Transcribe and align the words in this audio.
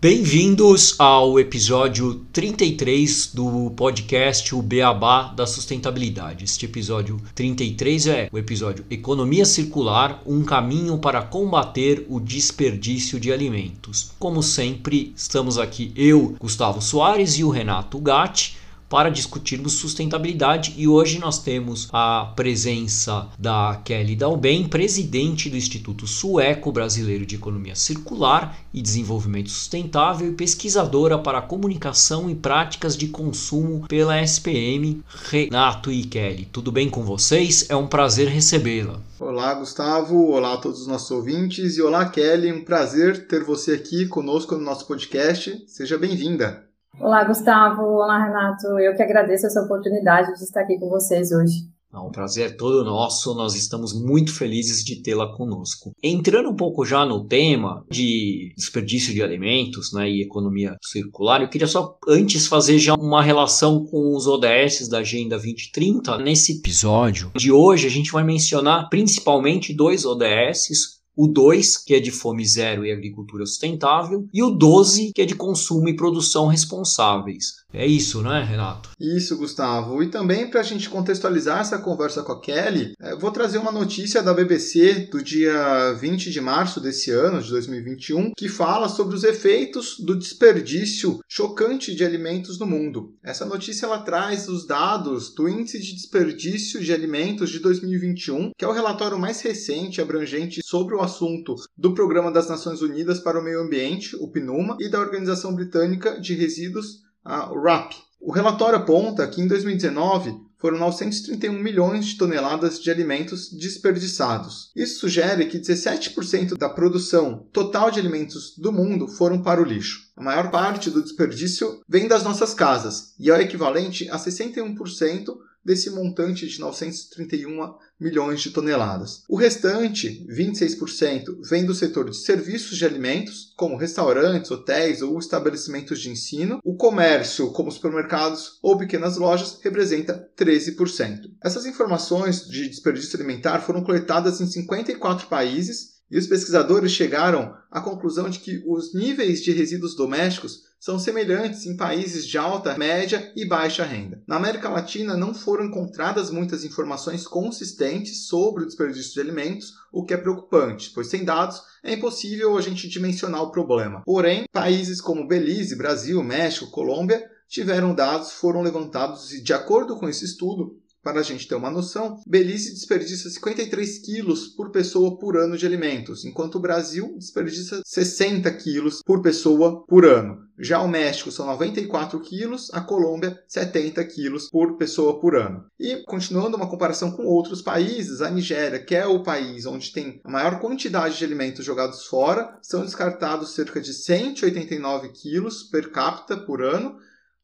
Bem-vindos 0.00 0.94
ao 0.96 1.40
episódio 1.40 2.24
33 2.32 3.32
do 3.34 3.72
podcast 3.72 4.54
O 4.54 4.62
Beabá 4.62 5.24
da 5.34 5.44
Sustentabilidade. 5.44 6.44
Este 6.44 6.66
episódio 6.66 7.20
33 7.34 8.06
é 8.06 8.28
o 8.30 8.38
episódio 8.38 8.84
Economia 8.88 9.44
Circular 9.44 10.22
um 10.24 10.44
caminho 10.44 10.98
para 10.98 11.20
combater 11.22 12.06
o 12.08 12.20
desperdício 12.20 13.18
de 13.18 13.32
alimentos. 13.32 14.12
Como 14.20 14.40
sempre, 14.40 15.12
estamos 15.16 15.58
aqui 15.58 15.92
eu, 15.96 16.36
Gustavo 16.38 16.80
Soares 16.80 17.36
e 17.36 17.42
o 17.42 17.50
Renato 17.50 17.98
Gatti 17.98 18.56
para 18.88 19.10
discutirmos 19.10 19.74
sustentabilidade 19.74 20.74
e 20.76 20.88
hoje 20.88 21.18
nós 21.18 21.38
temos 21.38 21.88
a 21.92 22.32
presença 22.34 23.28
da 23.38 23.80
Kelly 23.84 24.16
Dalben, 24.16 24.68
presidente 24.68 25.50
do 25.50 25.56
Instituto 25.56 26.06
Sueco 26.06 26.72
Brasileiro 26.72 27.26
de 27.26 27.36
Economia 27.36 27.76
Circular 27.76 28.58
e 28.72 28.80
Desenvolvimento 28.80 29.50
Sustentável 29.50 30.28
e 30.30 30.34
pesquisadora 30.34 31.18
para 31.18 31.42
comunicação 31.42 32.30
e 32.30 32.34
práticas 32.34 32.96
de 32.96 33.08
consumo 33.08 33.86
pela 33.88 34.20
SPM. 34.22 35.02
Renato 35.30 35.92
e 35.92 36.04
Kelly, 36.04 36.48
tudo 36.50 36.72
bem 36.72 36.88
com 36.88 37.02
vocês? 37.02 37.66
É 37.68 37.76
um 37.76 37.86
prazer 37.86 38.28
recebê-la. 38.28 39.00
Olá, 39.20 39.52
Gustavo. 39.54 40.30
Olá 40.30 40.54
a 40.54 40.58
todos 40.58 40.82
os 40.82 40.86
nossos 40.86 41.10
ouvintes 41.10 41.76
e 41.76 41.82
olá, 41.82 42.08
Kelly. 42.08 42.52
Um 42.52 42.64
prazer 42.64 43.26
ter 43.26 43.42
você 43.42 43.72
aqui 43.72 44.06
conosco 44.06 44.54
no 44.54 44.64
nosso 44.64 44.86
podcast. 44.86 45.64
Seja 45.66 45.98
bem-vinda. 45.98 46.67
Olá, 47.00 47.22
Gustavo. 47.22 47.82
Olá, 47.82 48.26
Renato. 48.26 48.66
Eu 48.78 48.94
que 48.96 49.02
agradeço 49.02 49.46
essa 49.46 49.62
oportunidade 49.62 50.34
de 50.34 50.42
estar 50.42 50.62
aqui 50.62 50.78
com 50.78 50.88
vocês 50.88 51.30
hoje. 51.30 51.68
É 51.94 51.98
um 51.98 52.10
prazer 52.10 52.56
todo 52.56 52.84
nosso, 52.84 53.34
nós 53.34 53.54
estamos 53.54 53.98
muito 53.98 54.34
felizes 54.34 54.84
de 54.84 55.00
tê-la 55.00 55.34
conosco. 55.34 55.92
Entrando 56.02 56.50
um 56.50 56.54
pouco 56.54 56.84
já 56.84 57.06
no 57.06 57.26
tema 57.26 57.82
de 57.90 58.52
desperdício 58.56 59.14
de 59.14 59.22
alimentos 59.22 59.92
né, 59.94 60.10
e 60.10 60.22
economia 60.22 60.76
circular, 60.82 61.40
eu 61.40 61.48
queria 61.48 61.66
só 61.66 61.96
antes 62.06 62.46
fazer 62.46 62.78
já 62.78 62.94
uma 62.94 63.22
relação 63.22 63.86
com 63.86 64.14
os 64.14 64.26
ODS 64.26 64.86
da 64.88 64.98
Agenda 64.98 65.36
2030. 65.36 66.18
Nesse 66.18 66.58
episódio 66.58 67.30
de 67.34 67.50
hoje, 67.50 67.86
a 67.86 67.90
gente 67.90 68.12
vai 68.12 68.22
mencionar 68.22 68.90
principalmente 68.90 69.72
dois 69.72 70.04
ODSs, 70.04 70.97
o 71.20 71.26
2, 71.26 71.78
que 71.78 71.94
é 71.94 71.98
de 71.98 72.12
fome 72.12 72.46
zero 72.46 72.86
e 72.86 72.92
agricultura 72.92 73.44
sustentável, 73.44 74.28
e 74.32 74.40
o 74.40 74.50
12, 74.50 75.10
que 75.12 75.22
é 75.22 75.24
de 75.24 75.34
consumo 75.34 75.88
e 75.88 75.96
produção 75.96 76.46
responsáveis. 76.46 77.56
É 77.72 77.86
isso, 77.86 78.22
não 78.22 78.34
é, 78.34 78.42
Renato? 78.42 78.90
Isso, 78.98 79.36
Gustavo. 79.36 80.02
E 80.02 80.08
também 80.08 80.48
para 80.48 80.60
a 80.60 80.62
gente 80.64 80.88
contextualizar 80.88 81.60
essa 81.60 81.78
conversa 81.78 82.22
com 82.22 82.32
a 82.32 82.40
Kelly, 82.40 82.94
é, 82.98 83.14
vou 83.14 83.30
trazer 83.30 83.58
uma 83.58 83.70
notícia 83.70 84.22
da 84.22 84.32
BBC 84.32 85.08
do 85.10 85.22
dia 85.22 85.92
20 85.92 86.30
de 86.30 86.40
março 86.40 86.80
desse 86.80 87.10
ano, 87.10 87.42
de 87.42 87.50
2021, 87.50 88.32
que 88.34 88.48
fala 88.48 88.88
sobre 88.88 89.14
os 89.14 89.22
efeitos 89.22 89.98
do 89.98 90.18
desperdício 90.18 91.20
chocante 91.28 91.94
de 91.94 92.02
alimentos 92.02 92.58
no 92.58 92.66
mundo. 92.66 93.14
Essa 93.22 93.44
notícia 93.44 93.84
ela 93.84 93.98
traz 93.98 94.48
os 94.48 94.66
dados 94.66 95.34
do 95.34 95.46
Índice 95.46 95.78
de 95.78 95.94
Desperdício 95.94 96.82
de 96.82 96.90
Alimentos 96.90 97.50
de 97.50 97.58
2021, 97.58 98.52
que 98.56 98.64
é 98.64 98.68
o 98.68 98.72
relatório 98.72 99.18
mais 99.18 99.42
recente 99.42 100.00
abrangente 100.00 100.62
sobre 100.64 100.94
o 100.94 101.02
assunto 101.02 101.54
do 101.76 101.92
Programa 101.92 102.32
das 102.32 102.48
Nações 102.48 102.80
Unidas 102.80 103.20
para 103.20 103.38
o 103.38 103.44
Meio 103.44 103.60
Ambiente, 103.60 104.16
o 104.16 104.28
PNUMA, 104.28 104.78
e 104.80 104.88
da 104.88 105.00
Organização 105.00 105.54
Britânica 105.54 106.18
de 106.18 106.34
Resíduos 106.34 107.06
a 107.28 107.52
RAP. 107.54 107.92
O 108.18 108.32
relatório 108.32 108.78
aponta 108.78 109.28
que 109.28 109.42
em 109.42 109.46
2019 109.46 110.34
foram 110.58 110.78
931 110.78 111.52
milhões 111.52 112.06
de 112.06 112.16
toneladas 112.16 112.80
de 112.80 112.90
alimentos 112.90 113.52
desperdiçados. 113.52 114.72
Isso 114.74 115.00
sugere 115.00 115.46
que 115.46 115.58
17% 115.58 116.56
da 116.56 116.68
produção 116.68 117.46
total 117.52 117.90
de 117.90 118.00
alimentos 118.00 118.56
do 118.56 118.72
mundo 118.72 119.06
foram 119.06 119.40
para 119.40 119.60
o 119.60 119.64
lixo. 119.64 120.08
A 120.16 120.22
maior 120.22 120.50
parte 120.50 120.90
do 120.90 121.02
desperdício 121.02 121.80
vem 121.86 122.08
das 122.08 122.24
nossas 122.24 122.54
casas 122.54 123.14
e 123.20 123.30
é 123.30 123.34
o 123.34 123.40
equivalente 123.40 124.08
a 124.10 124.16
61% 124.16 125.36
desse 125.64 125.90
montante 125.90 126.48
de 126.48 126.58
931 126.58 127.62
milhões 128.00 128.40
de 128.40 128.50
toneladas. 128.50 129.22
O 129.28 129.36
restante, 129.36 130.26
26%, 130.28 131.40
vem 131.48 131.64
do 131.64 131.74
setor 131.74 132.08
de 132.08 132.16
serviços 132.16 132.76
de 132.76 132.84
alimentos, 132.84 133.52
como 133.56 133.76
restaurantes, 133.76 134.50
hotéis 134.50 135.02
ou 135.02 135.18
estabelecimentos 135.18 136.00
de 136.00 136.10
ensino. 136.10 136.60
O 136.64 136.76
comércio, 136.76 137.50
como 137.50 137.72
supermercados 137.72 138.58
ou 138.62 138.78
pequenas 138.78 139.16
lojas, 139.16 139.58
representa 139.62 140.28
13%. 140.36 141.30
Essas 141.42 141.66
informações 141.66 142.46
de 142.46 142.68
desperdício 142.68 143.18
alimentar 143.18 143.60
foram 143.60 143.82
coletadas 143.82 144.40
em 144.40 144.46
54 144.46 145.26
países 145.26 145.98
e 146.10 146.16
os 146.16 146.26
pesquisadores 146.26 146.92
chegaram 146.92 147.54
à 147.70 147.80
conclusão 147.80 148.30
de 148.30 148.38
que 148.38 148.62
os 148.66 148.94
níveis 148.94 149.42
de 149.42 149.52
resíduos 149.52 149.94
domésticos 149.94 150.67
são 150.78 150.98
semelhantes 150.98 151.66
em 151.66 151.76
países 151.76 152.26
de 152.26 152.38
alta, 152.38 152.76
média 152.78 153.32
e 153.34 153.44
baixa 153.44 153.84
renda. 153.84 154.22
Na 154.26 154.36
América 154.36 154.68
Latina 154.68 155.16
não 155.16 155.34
foram 155.34 155.64
encontradas 155.64 156.30
muitas 156.30 156.64
informações 156.64 157.26
consistentes 157.26 158.26
sobre 158.26 158.62
o 158.62 158.66
desperdício 158.66 159.14
de 159.14 159.20
alimentos, 159.20 159.74
o 159.92 160.04
que 160.04 160.14
é 160.14 160.16
preocupante, 160.16 160.90
pois 160.94 161.08
sem 161.08 161.24
dados 161.24 161.62
é 161.82 161.94
impossível 161.94 162.56
a 162.56 162.60
gente 162.60 162.88
dimensionar 162.88 163.42
o 163.42 163.50
problema. 163.50 164.02
Porém, 164.04 164.44
países 164.52 165.00
como 165.00 165.26
Belize, 165.26 165.76
Brasil, 165.76 166.22
México, 166.22 166.70
Colômbia 166.70 167.28
tiveram 167.48 167.94
dados, 167.94 168.32
foram 168.32 168.60
levantados 168.60 169.32
e, 169.32 169.42
de 169.42 169.52
acordo 169.54 169.96
com 169.96 170.08
esse 170.08 170.24
estudo, 170.24 170.77
para 171.02 171.20
a 171.20 171.22
gente 171.22 171.46
ter 171.46 171.54
uma 171.54 171.70
noção, 171.70 172.20
Belize 172.26 172.72
desperdiça 172.72 173.30
53 173.30 173.98
quilos 173.98 174.48
por 174.48 174.70
pessoa 174.70 175.18
por 175.18 175.36
ano 175.36 175.56
de 175.56 175.66
alimentos, 175.66 176.24
enquanto 176.24 176.56
o 176.56 176.60
Brasil 176.60 177.14
desperdiça 177.18 177.80
60 177.84 178.50
quilos 178.54 179.02
por 179.04 179.22
pessoa 179.22 179.84
por 179.86 180.04
ano. 180.04 180.48
Já 180.58 180.80
o 180.82 180.88
México 180.88 181.30
são 181.30 181.46
94 181.46 182.18
quilos, 182.20 182.68
a 182.74 182.80
Colômbia 182.80 183.38
70 183.46 184.04
quilos 184.06 184.50
por 184.50 184.76
pessoa 184.76 185.20
por 185.20 185.36
ano. 185.36 185.64
E 185.78 186.02
continuando 186.04 186.56
uma 186.56 186.68
comparação 186.68 187.12
com 187.12 187.24
outros 187.24 187.62
países, 187.62 188.20
a 188.20 188.28
Nigéria, 188.28 188.82
que 188.82 188.94
é 188.94 189.06
o 189.06 189.22
país 189.22 189.66
onde 189.66 189.92
tem 189.92 190.20
a 190.24 190.30
maior 190.30 190.58
quantidade 190.58 191.16
de 191.16 191.24
alimentos 191.24 191.64
jogados 191.64 192.06
fora, 192.06 192.58
são 192.60 192.84
descartados 192.84 193.54
cerca 193.54 193.80
de 193.80 193.94
189 193.94 195.10
quilos 195.10 195.62
per 195.62 195.92
capita 195.92 196.36
por 196.36 196.60
ano, 196.60 196.96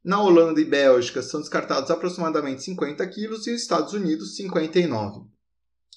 na 0.04 0.20
Holanda 0.20 0.60
e 0.60 0.65
Bélgica 0.65 1.22
são 1.22 1.41
descartados 1.41 1.91
aproximadamente 1.91 2.62
50 2.62 3.06
quilos 3.09 3.47
e 3.47 3.53
nos 3.53 3.62
Estados 3.62 3.94
Unidos 3.94 4.37
59. 4.37 5.22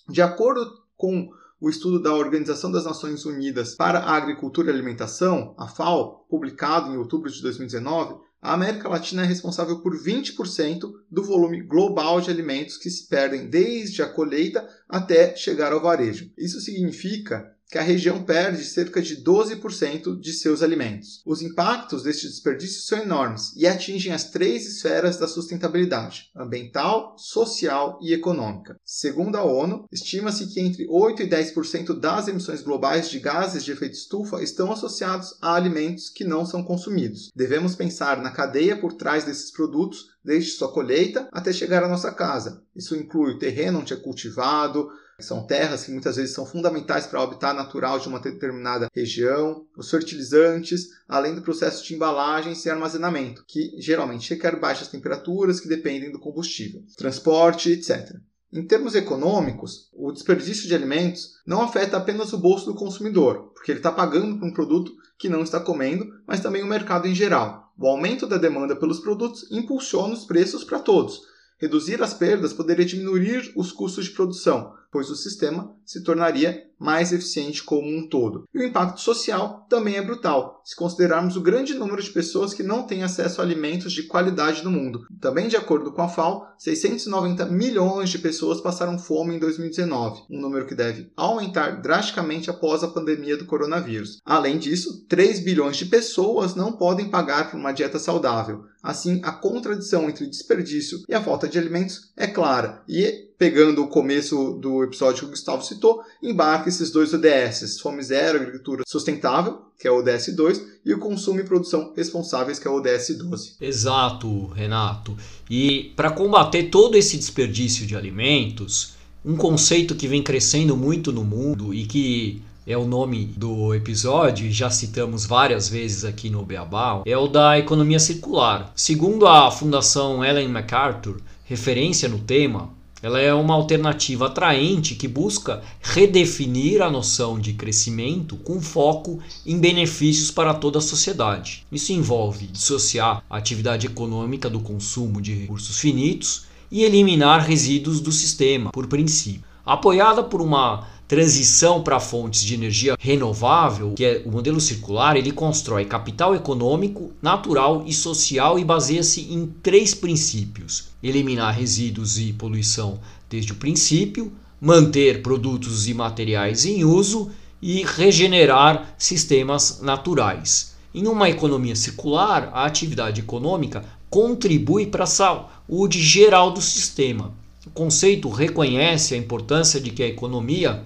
De 0.08 0.22
acordo 0.22 0.66
com 0.96 1.30
o 1.60 1.70
estudo 1.70 2.02
da 2.02 2.14
Organização 2.14 2.72
das 2.72 2.86
Nações 2.86 3.26
Unidas 3.26 3.76
para 3.76 4.00
a 4.00 4.16
Agricultura 4.16 4.70
e 4.70 4.74
Alimentação, 4.74 5.54
a 5.58 5.68
FAO, 5.68 6.26
publicado 6.30 6.94
em 6.94 6.98
outubro 6.98 7.30
de 7.30 7.42
2019, 7.42 8.16
a 8.42 8.54
América 8.54 8.88
Latina 8.88 9.24
é 9.24 9.26
responsável 9.26 9.82
por 9.82 9.98
20% 9.98 10.90
do 11.12 11.24
volume 11.24 11.62
global 11.64 12.22
de 12.22 12.30
alimentos 12.30 12.78
que 12.78 12.90
se 12.90 13.08
perdem 13.08 13.50
desde 13.50 14.02
a 14.02 14.08
colheita 14.08 14.66
até 14.88 15.36
chegar 15.36 15.74
ao 15.74 15.82
varejo. 15.82 16.32
Isso 16.38 16.62
significa 16.62 17.57
que 17.70 17.78
a 17.78 17.82
região 17.82 18.24
perde 18.24 18.64
cerca 18.64 19.02
de 19.02 19.22
12% 19.22 20.20
de 20.20 20.34
seus 20.34 20.62
alimentos. 20.62 21.22
Os 21.26 21.42
impactos 21.42 22.04
deste 22.04 22.28
desperdício 22.28 22.82
são 22.82 23.00
enormes 23.00 23.54
e 23.56 23.68
atingem 23.68 24.14
as 24.14 24.30
três 24.30 24.66
esferas 24.66 25.18
da 25.18 25.28
sustentabilidade: 25.28 26.32
ambiental, 26.36 27.16
social 27.18 28.00
e 28.02 28.14
econômica. 28.14 28.78
Segundo 28.86 29.36
a 29.36 29.44
ONU, 29.44 29.86
estima-se 29.92 30.48
que 30.48 30.60
entre 30.60 30.88
8 30.90 31.24
e 31.24 31.30
10% 31.30 32.00
das 32.00 32.28
emissões 32.28 32.62
globais 32.62 33.10
de 33.10 33.20
gases 33.20 33.64
de 33.64 33.72
efeito 33.72 33.96
estufa 33.96 34.42
estão 34.42 34.72
associados 34.72 35.38
a 35.42 35.54
alimentos 35.54 36.10
que 36.10 36.24
não 36.24 36.46
são 36.46 36.64
consumidos. 36.64 37.32
Devemos 37.36 37.76
pensar 37.76 38.22
na 38.22 38.32
cadeia 38.32 38.78
por 38.80 38.94
trás 38.94 39.26
desses 39.26 39.52
produtos, 39.52 40.06
desde 40.24 40.52
sua 40.52 40.72
colheita 40.72 41.28
até 41.32 41.52
chegar 41.52 41.84
à 41.84 41.88
nossa 41.88 42.12
casa. 42.12 42.64
Isso 42.76 42.96
inclui 42.96 43.34
o 43.34 43.40
terreno 43.40 43.80
onde 43.80 43.94
é 43.94 43.98
cultivado, 43.98 44.90
são 45.20 45.48
terras 45.48 45.84
que 45.84 45.92
muitas 45.92 46.16
vezes 46.16 46.36
são 46.36 46.46
fundamentais 46.46 47.08
para 47.08 47.20
o 47.20 47.24
habitat 47.24 47.56
natural 47.56 47.98
de 47.98 48.08
uma 48.08 48.20
determinada 48.20 48.88
região, 48.94 49.66
os 49.76 49.90
fertilizantes, 49.90 50.90
além 51.08 51.34
do 51.34 51.42
processo 51.42 51.84
de 51.84 51.96
embalagens 51.96 52.64
e 52.64 52.70
armazenamento, 52.70 53.44
que 53.48 53.72
geralmente 53.80 54.30
requer 54.30 54.60
baixas 54.60 54.90
temperaturas 54.90 55.60
que 55.60 55.68
dependem 55.68 56.12
do 56.12 56.20
combustível, 56.20 56.84
transporte, 56.96 57.72
etc. 57.72 58.16
Em 58.54 58.64
termos 58.64 58.94
econômicos, 58.94 59.90
o 59.92 60.12
desperdício 60.12 60.68
de 60.68 60.76
alimentos 60.76 61.32
não 61.48 61.64
afeta 61.64 61.98
apenas 61.98 62.32
o 62.32 62.38
bolso 62.38 62.68
do 62.68 62.76
consumidor, 62.76 63.52
porque 63.56 63.72
ele 63.72 63.80
está 63.80 63.92
pagando 63.92 64.38
por 64.38 64.48
um 64.48 64.54
produto 64.54 64.94
que 65.18 65.28
não 65.28 65.42
está 65.42 65.60
comendo, 65.60 66.06
mas 66.28 66.42
também 66.42 66.62
o 66.62 66.68
mercado 66.68 67.08
em 67.08 67.16
geral. 67.16 67.74
O 67.76 67.88
aumento 67.88 68.28
da 68.28 68.38
demanda 68.38 68.76
pelos 68.76 69.00
produtos 69.00 69.52
impulsiona 69.52 70.14
os 70.14 70.26
preços 70.26 70.64
para 70.64 70.78
todos. 70.78 71.24
Reduzir 71.58 72.04
as 72.04 72.14
perdas 72.14 72.54
poderia 72.54 72.86
diminuir 72.86 73.52
os 73.56 73.72
custos 73.72 74.06
de 74.06 74.12
produção, 74.12 74.77
pois 74.92 75.10
o 75.10 75.16
sistema 75.16 75.76
se 75.86 76.04
tornaria 76.04 76.66
mais 76.80 77.12
eficiente 77.12 77.64
como 77.64 77.88
um 77.88 78.08
todo. 78.08 78.48
E 78.54 78.60
o 78.60 78.64
impacto 78.64 79.02
social 79.02 79.66
também 79.70 79.96
é 79.96 80.02
brutal, 80.02 80.62
se 80.64 80.76
considerarmos 80.76 81.36
o 81.36 81.42
grande 81.42 81.74
número 81.74 82.02
de 82.02 82.10
pessoas 82.10 82.54
que 82.54 82.62
não 82.62 82.84
têm 82.84 83.04
acesso 83.04 83.42
a 83.42 83.44
alimentos 83.44 83.92
de 83.92 84.04
qualidade 84.04 84.64
no 84.64 84.72
mundo. 84.72 85.06
Também, 85.20 85.48
de 85.48 85.56
acordo 85.56 85.92
com 85.92 86.02
a 86.02 86.08
FAO, 86.08 86.46
690 86.60 87.46
milhões 87.46 88.10
de 88.10 88.20
pessoas 88.20 88.62
passaram 88.62 89.00
fome 89.00 89.36
em 89.36 89.40
2019, 89.40 90.24
um 90.30 90.40
número 90.40 90.68
que 90.68 90.76
deve 90.76 91.12
aumentar 91.16 91.82
drasticamente 91.82 92.50
após 92.50 92.84
a 92.84 92.88
pandemia 92.88 93.38
do 93.38 93.46
coronavírus. 93.46 94.20
Além 94.24 94.58
disso, 94.58 95.06
3 95.08 95.40
bilhões 95.40 95.78
de 95.78 95.86
pessoas 95.86 96.54
não 96.54 96.74
podem 96.74 97.10
pagar 97.10 97.50
por 97.50 97.58
uma 97.58 97.72
dieta 97.72 97.98
saudável. 97.98 98.66
Assim, 98.84 99.20
a 99.24 99.32
contradição 99.32 100.10
entre 100.10 100.28
desperdício 100.28 101.00
e 101.10 101.14
a 101.14 101.24
falta 101.24 101.48
de 101.48 101.58
alimentos 101.58 102.12
é 102.16 102.28
clara 102.28 102.84
e 102.88 103.27
pegando 103.38 103.84
o 103.84 103.88
começo 103.88 104.54
do 104.54 104.84
episódio 104.84 105.20
que 105.20 105.26
o 105.26 105.30
Gustavo 105.30 105.64
citou, 105.64 106.02
embarca 106.22 106.70
esses 106.70 106.92
dois 106.92 107.14
ODS, 107.14 107.80
Fome 107.80 108.02
Zero, 108.02 108.40
Agricultura 108.40 108.84
Sustentável, 108.88 109.62
que 109.80 109.88
é 109.88 109.92
o 109.92 110.00
ODS 110.00 110.36
2, 110.36 110.66
e 110.84 110.94
o 110.94 111.00
Consumo 111.00 111.40
e 111.40 111.44
Produção 111.44 111.94
Responsáveis, 111.96 112.58
que 112.58 112.68
é 112.68 112.72
o 112.72 112.76
ODS 112.76 113.16
12. 113.18 113.54
Exato, 113.62 114.48
Renato. 114.48 115.16
E 115.50 115.94
para 115.96 116.10
combater 116.10 116.64
todo 116.64 116.98
esse 116.98 117.16
desperdício 117.16 117.86
de 117.86 117.96
alimentos, 117.96 118.96
um 119.24 119.38
conceito 119.38 119.94
que 119.94 120.08
vem 120.08 120.24
crescendo 120.24 120.76
muito 120.76 121.12
no 121.12 121.24
mundo 121.24 121.74
e 121.74 121.86
que 121.86 122.42
é 122.66 122.78
o 122.78 122.86
nome 122.86 123.26
do 123.38 123.74
episódio, 123.74 124.52
já 124.52 124.70
citamos 124.70 125.26
várias 125.26 125.70
vezes 125.70 126.04
aqui 126.04 126.30
no 126.30 126.44
Beabá, 126.44 127.04
é 127.06 127.18
o 127.18 127.28
da 127.28 127.58
economia 127.58 128.00
circular. 128.00 128.74
Segundo 128.76 129.26
a 129.26 129.50
Fundação 129.52 130.26
Ellen 130.26 130.50
MacArthur, 130.50 131.22
referência 131.46 132.10
no 132.10 132.20
tema, 132.20 132.76
ela 133.08 133.22
é 133.22 133.34
uma 133.34 133.54
alternativa 133.54 134.26
atraente 134.26 134.94
que 134.94 135.08
busca 135.08 135.64
redefinir 135.82 136.82
a 136.82 136.90
noção 136.90 137.40
de 137.40 137.54
crescimento 137.54 138.36
com 138.36 138.60
foco 138.60 139.20
em 139.46 139.58
benefícios 139.58 140.30
para 140.30 140.54
toda 140.54 140.80
a 140.80 140.82
sociedade. 140.82 141.66
Isso 141.72 141.94
envolve 141.94 142.48
dissociar 142.48 143.24
a 143.30 143.38
atividade 143.38 143.88
econômica 143.88 144.50
do 144.50 144.60
consumo 144.60 145.22
de 145.22 145.34
recursos 145.34 145.80
finitos 145.80 146.48
e 146.70 146.84
eliminar 146.84 147.48
resíduos 147.48 148.02
do 148.02 148.12
sistema, 148.12 148.72
por 148.72 148.88
princípio. 148.88 149.48
Apoiada 149.66 150.22
por 150.22 150.42
uma 150.42 150.86
transição 151.08 151.82
para 151.82 152.02
fontes 152.02 152.44
de 152.44 152.54
energia 152.54 152.98
renovável, 153.00 153.94
que 153.96 154.04
é 154.04 154.22
o 154.26 154.32
modelo 154.32 154.60
circular, 154.60 155.16
ele 155.16 155.32
constrói 155.32 155.86
capital 155.86 156.36
econômico, 156.36 157.14
natural 157.22 157.84
e 157.88 157.94
social 157.94 158.60
e 158.60 158.66
baseia-se 158.66 159.22
em 159.34 159.48
três 159.64 159.94
princípios: 159.94 160.90
eliminar 161.02 161.56
resíduos 161.56 162.20
e 162.20 162.34
poluição 162.34 163.00
desde 163.30 163.54
o 163.54 163.56
princípio, 163.56 164.34
manter 164.60 165.22
produtos 165.22 165.88
e 165.88 165.94
materiais 165.94 166.66
em 166.66 166.84
uso 166.84 167.32
e 167.62 167.84
regenerar 167.86 168.94
sistemas 168.98 169.80
naturais. 169.82 170.76
Em 170.94 171.08
uma 171.08 171.30
economia 171.30 171.76
circular, 171.76 172.50
a 172.54 172.66
atividade 172.66 173.22
econômica 173.22 173.86
contribui 174.10 174.88
para 174.88 175.06
a 175.06 175.08
saúde 175.08 176.02
geral 176.02 176.52
do 176.52 176.62
sistema. 176.62 177.32
O 177.66 177.70
conceito 177.70 178.30
reconhece 178.30 179.14
a 179.14 179.18
importância 179.18 179.80
de 179.80 179.92
que 179.92 180.02
a 180.02 180.08
economia 180.08 180.86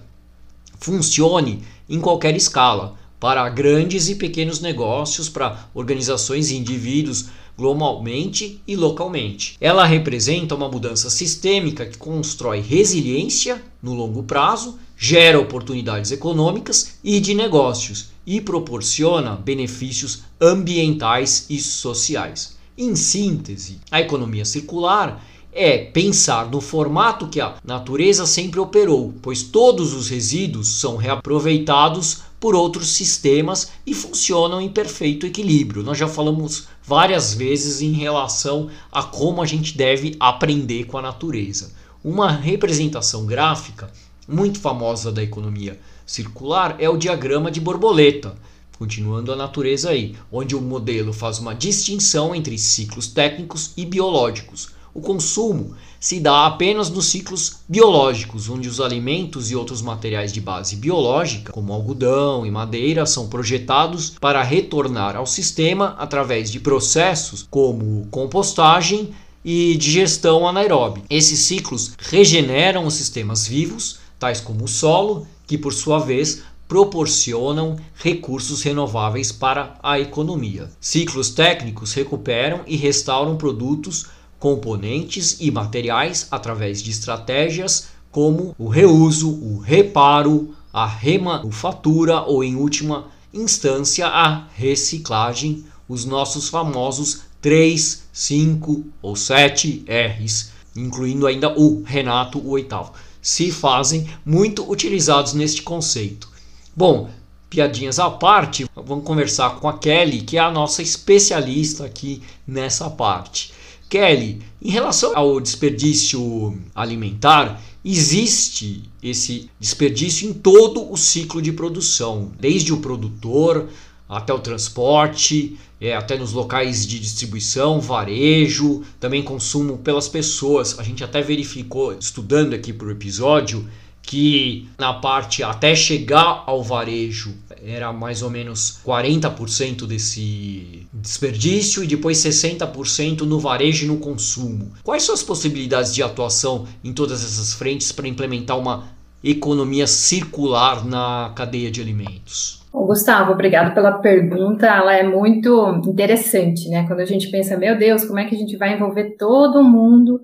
funcione 0.82 1.64
em 1.88 2.02
qualquer 2.02 2.36
escala, 2.36 3.00
para 3.20 3.48
grandes 3.50 4.10
e 4.10 4.16
pequenos 4.16 4.60
negócios, 4.60 5.30
para 5.30 5.70
organizações 5.76 6.50
e 6.50 6.58
indivíduos 6.58 7.28
globalmente 7.56 8.60
e 8.68 8.76
localmente. 8.76 9.56
Ela 9.62 9.86
representa 9.86 10.56
uma 10.56 10.68
mudança 10.68 11.10
sistêmica 11.12 11.86
que 11.86 11.98
constrói 11.98 12.60
resiliência 12.60 13.62
no 13.82 13.94
longo 13.94 14.24
prazo, 14.24 14.80
gera 14.98 15.40
oportunidades 15.40 16.12
econômicas 16.12 16.96
e 17.04 17.20
de 17.20 17.36
negócios 17.36 18.10
e 18.26 18.42
proporciona 18.42 19.36
benefícios 19.36 20.24
ambientais 20.40 21.46
e 21.50 21.60
sociais. 21.60 22.58
Em 22.76 22.96
síntese, 22.96 23.80
a 23.92 24.02
economia 24.02 24.46
circular 24.46 25.24
é 25.54 25.78
pensar 25.78 26.50
no 26.50 26.62
formato 26.62 27.28
que 27.28 27.42
a 27.42 27.56
natureza 27.64 28.26
sempre 28.26 28.60
operou, 28.60 29.14
pois 29.22 29.44
todos 29.44 29.94
os 29.94 30.10
resíduos 30.10 30.80
são 30.80 30.96
reaproveitados 30.96 32.22
por 32.40 32.56
outros 32.56 32.90
sistemas 32.90 33.72
e 33.86 33.94
funcionam 33.94 34.60
em 34.62 34.70
perfeito 34.70 35.26
equilíbrio. 35.26 35.84
Nós 35.84 35.98
já 35.98 36.08
falamos 36.08 36.68
várias 36.84 37.34
vezes 37.34 37.82
em 37.82 37.92
relação 37.92 38.70
a 38.92 39.04
como 39.04 39.42
a 39.42 39.46
gente 39.46 39.78
deve 39.78 40.16
aprender 40.20 40.86
com 40.86 40.98
a 40.98 41.02
natureza. 41.02 41.72
Uma 42.04 42.32
representação 42.32 43.26
gráfica 43.26 43.92
muito 44.28 44.60
famosa 44.60 45.12
da 45.12 45.22
economia 45.22 45.80
circular 46.06 46.76
é 46.80 46.90
o 46.90 46.98
diagrama 46.98 47.52
de 47.52 47.60
borboleta. 47.60 48.36
Continuando 48.78 49.32
a 49.32 49.36
natureza 49.36 49.92
aí, 49.92 50.16
onde 50.32 50.56
o 50.56 50.62
modelo 50.62 51.14
faz 51.14 51.38
uma 51.38 51.54
distinção 51.54 52.34
entre 52.34 52.58
ciclos 52.58 53.06
técnicos 53.06 53.72
e 53.78 53.86
biológicos 53.86 54.70
o 54.94 55.02
consumo 55.02 55.74
se 56.00 56.20
dá 56.20 56.48
apenas 56.48 56.90
nos 56.90 57.06
ciclos 57.06 57.58
biológicos, 57.70 58.50
onde 58.50 58.68
os 58.68 58.82
alimentos 58.82 59.52
e 59.52 59.56
outros 59.56 59.82
materiais 59.82 60.34
de 60.34 60.42
base 60.42 60.76
biológica, 60.76 61.54
como 61.54 61.72
algodão 61.72 62.46
e 62.46 62.52
madeira, 62.52 63.06
são 63.06 63.30
projetados 63.30 64.16
para 64.20 64.42
retornar 64.42 65.16
ao 65.16 65.26
sistema 65.26 65.96
através 65.98 66.52
de 66.52 66.60
processos 66.60 67.46
como 67.50 68.08
compostagem 68.10 69.12
e 69.46 69.76
digestão 69.78 70.48
anaeróbica. 70.48 71.06
Esses 71.10 71.40
ciclos 71.40 71.94
regeneram 71.98 72.86
os 72.86 72.96
sistemas 72.96 73.48
vivos, 73.48 74.00
tais 74.20 74.42
como 74.42 74.66
o 74.66 74.68
solo, 74.68 75.28
que 75.48 75.58
por 75.58 75.74
sua 75.74 76.00
vez 76.00 76.44
proporcionam 76.68 77.76
recursos 77.96 78.64
renováveis 78.64 79.32
para 79.32 79.78
a 79.84 80.00
economia. 80.00 80.70
Ciclos 80.80 81.30
técnicos 81.30 81.94
recuperam 81.94 82.62
e 82.66 82.78
restauram 82.78 83.36
produtos 83.36 84.08
componentes 84.42 85.38
e 85.40 85.52
materiais 85.52 86.28
através 86.32 86.82
de 86.82 86.90
estratégias 86.90 87.90
como 88.12 88.56
o 88.58 88.68
reuso, 88.68 89.30
o 89.30 89.60
reparo, 89.60 90.56
a 90.74 90.88
remanufatura 90.88 92.22
ou, 92.24 92.44
em 92.44 92.56
última 92.56 93.06
instância, 93.32 94.08
a 94.08 94.48
reciclagem, 94.56 95.64
os 95.88 96.06
nossos 96.06 96.50
famosos 96.50 97.22
3, 97.40 98.02
5 98.12 98.84
ou 99.00 99.16
7 99.16 99.86
R's, 99.88 100.52
incluindo 100.76 101.28
ainda 101.28 101.56
o 101.56 101.84
Renato, 101.84 102.40
o 102.40 102.50
oitavo, 102.50 102.94
se 103.22 103.52
fazem 103.52 104.10
muito 104.26 104.70
utilizados 104.70 105.34
neste 105.34 105.62
conceito. 105.62 106.28
Bom, 106.76 107.12
piadinhas 107.48 108.00
à 108.00 108.10
parte, 108.10 108.66
vamos 108.76 109.06
conversar 109.06 109.60
com 109.60 109.70
a 109.70 109.78
Kelly, 109.78 110.24
que 110.24 110.38
é 110.38 110.40
a 110.40 110.50
nossa 110.50 110.82
especialista 110.82 111.86
aqui 111.86 112.24
nessa 112.48 112.90
parte. 112.90 113.61
Kelly, 113.92 114.40
em 114.62 114.72
relação 114.72 115.12
ao 115.18 115.42
desperdício 115.42 116.58
alimentar, 116.74 117.62
existe 117.84 118.84
esse 119.04 119.50
desperdício 119.60 120.30
em 120.30 120.34
todo 120.34 120.90
o 120.90 120.96
ciclo 120.96 121.42
de 121.42 121.52
produção, 121.52 122.32
desde 122.40 122.72
o 122.72 122.78
produtor 122.78 123.68
até 124.08 124.34
o 124.34 124.40
transporte, 124.40 125.58
é, 125.80 125.94
até 125.94 126.18
nos 126.18 126.32
locais 126.32 126.88
de 126.88 127.00
distribuição, 127.00 127.82
varejo, 127.82 128.82
também 128.98 129.22
consumo 129.22 129.78
pelas 129.80 130.08
pessoas. 130.08 130.80
A 130.80 130.84
gente 130.84 131.04
até 131.04 131.22
verificou, 131.22 131.94
estudando 131.94 132.54
aqui 132.54 132.72
para 132.72 132.88
o 132.88 132.92
episódio, 132.92 133.68
que 134.02 134.68
na 134.78 134.94
parte 134.94 135.44
até 135.44 135.76
chegar 135.76 136.44
ao 136.46 136.64
varejo 136.64 137.36
era 137.64 137.94
mais 137.94 138.24
ou 138.24 138.30
menos 138.30 138.80
40% 138.86 139.86
desse 139.86 140.88
desperdício 140.92 141.84
e 141.84 141.88
depois 141.88 142.18
60% 142.18 143.22
no 143.22 143.40
varejo 143.40 143.86
e 143.86 143.88
no 143.88 143.98
consumo. 143.98 144.72
Quais 144.84 145.04
são 145.04 145.14
as 145.14 145.22
possibilidades 145.22 145.94
de 145.94 146.02
atuação 146.02 146.66
em 146.84 146.92
todas 146.92 147.24
essas 147.24 147.54
frentes 147.54 147.92
para 147.92 148.08
implementar 148.08 148.58
uma 148.58 148.86
economia 149.24 149.86
circular 149.86 150.84
na 150.86 151.32
cadeia 151.36 151.70
de 151.70 151.80
alimentos? 151.80 152.62
Gustavo, 152.74 153.32
obrigado 153.32 153.74
pela 153.74 153.92
pergunta. 153.94 154.66
Ela 154.66 154.96
é 154.96 155.04
muito 155.04 155.82
interessante, 155.86 156.68
né? 156.70 156.86
Quando 156.88 157.02
a 157.02 157.06
gente 157.06 157.30
pensa, 157.30 157.56
meu 157.58 157.78
Deus, 157.78 158.04
como 158.06 158.20
é 158.20 158.26
que 158.26 158.36
a 158.36 158.38
gente 158.38 158.58
vai 158.58 158.74
envolver 158.74 159.16
todo 159.18 159.64
mundo 159.64 160.22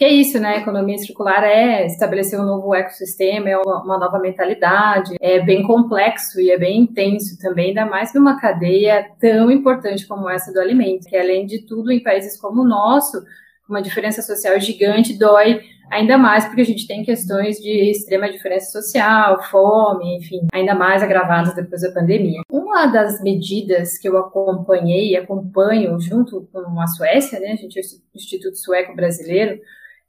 que 0.00 0.04
é 0.06 0.08
isso, 0.14 0.40
né? 0.40 0.56
Economia 0.56 0.96
circular 0.96 1.44
é 1.44 1.84
estabelecer 1.84 2.40
um 2.40 2.46
novo 2.46 2.74
ecossistema, 2.74 3.50
é 3.50 3.58
uma 3.58 3.98
nova 3.98 4.18
mentalidade, 4.18 5.14
é 5.20 5.40
bem 5.40 5.62
complexo 5.62 6.40
e 6.40 6.50
é 6.50 6.56
bem 6.56 6.80
intenso 6.80 7.38
também, 7.38 7.68
ainda 7.68 7.84
mais 7.84 8.14
numa 8.14 8.40
cadeia 8.40 9.10
tão 9.20 9.50
importante 9.50 10.06
como 10.06 10.30
essa 10.30 10.54
do 10.54 10.58
alimento, 10.58 11.06
que 11.06 11.14
além 11.14 11.44
de 11.44 11.66
tudo, 11.66 11.92
em 11.92 12.02
países 12.02 12.40
como 12.40 12.62
o 12.62 12.66
nosso, 12.66 13.22
uma 13.68 13.82
diferença 13.82 14.22
social 14.22 14.58
gigante, 14.58 15.18
dói 15.18 15.60
ainda 15.90 16.16
mais 16.16 16.46
porque 16.46 16.62
a 16.62 16.64
gente 16.64 16.86
tem 16.86 17.04
questões 17.04 17.58
de 17.58 17.90
extrema 17.90 18.30
diferença 18.30 18.80
social, 18.80 19.42
fome, 19.50 20.16
enfim, 20.16 20.46
ainda 20.50 20.74
mais 20.74 21.02
agravadas 21.02 21.54
depois 21.54 21.82
da 21.82 21.92
pandemia. 21.92 22.40
Uma 22.50 22.86
das 22.86 23.22
medidas 23.22 23.98
que 23.98 24.08
eu 24.08 24.16
acompanhei 24.16 25.10
e 25.10 25.16
acompanho 25.18 26.00
junto 26.00 26.48
com 26.50 26.80
a 26.80 26.86
Suécia, 26.86 27.38
né, 27.38 27.52
a 27.52 27.56
gente 27.56 27.78
é 27.78 27.82
o 27.82 28.16
Instituto 28.16 28.56
Sueco 28.56 28.96
Brasileiro, 28.96 29.60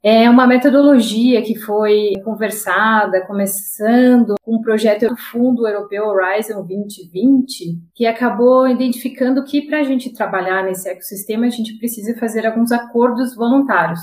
é 0.02 0.28
uma 0.28 0.48
metodologia 0.48 1.40
que 1.42 1.54
foi 1.54 2.12
conversada, 2.24 3.24
começando 3.24 4.34
com 4.42 4.56
um 4.56 4.60
projeto 4.60 5.08
do 5.08 5.16
Fundo 5.16 5.66
Europeu 5.66 6.06
Horizon 6.06 6.66
2020, 6.66 7.80
que 7.94 8.04
acabou 8.04 8.66
identificando 8.66 9.44
que 9.44 9.62
para 9.62 9.78
a 9.78 9.84
gente 9.84 10.12
trabalhar 10.12 10.64
nesse 10.64 10.88
ecossistema, 10.88 11.46
a 11.46 11.50
gente 11.50 11.78
precisa 11.78 12.18
fazer 12.18 12.44
alguns 12.44 12.72
acordos 12.72 13.36
voluntários. 13.36 14.00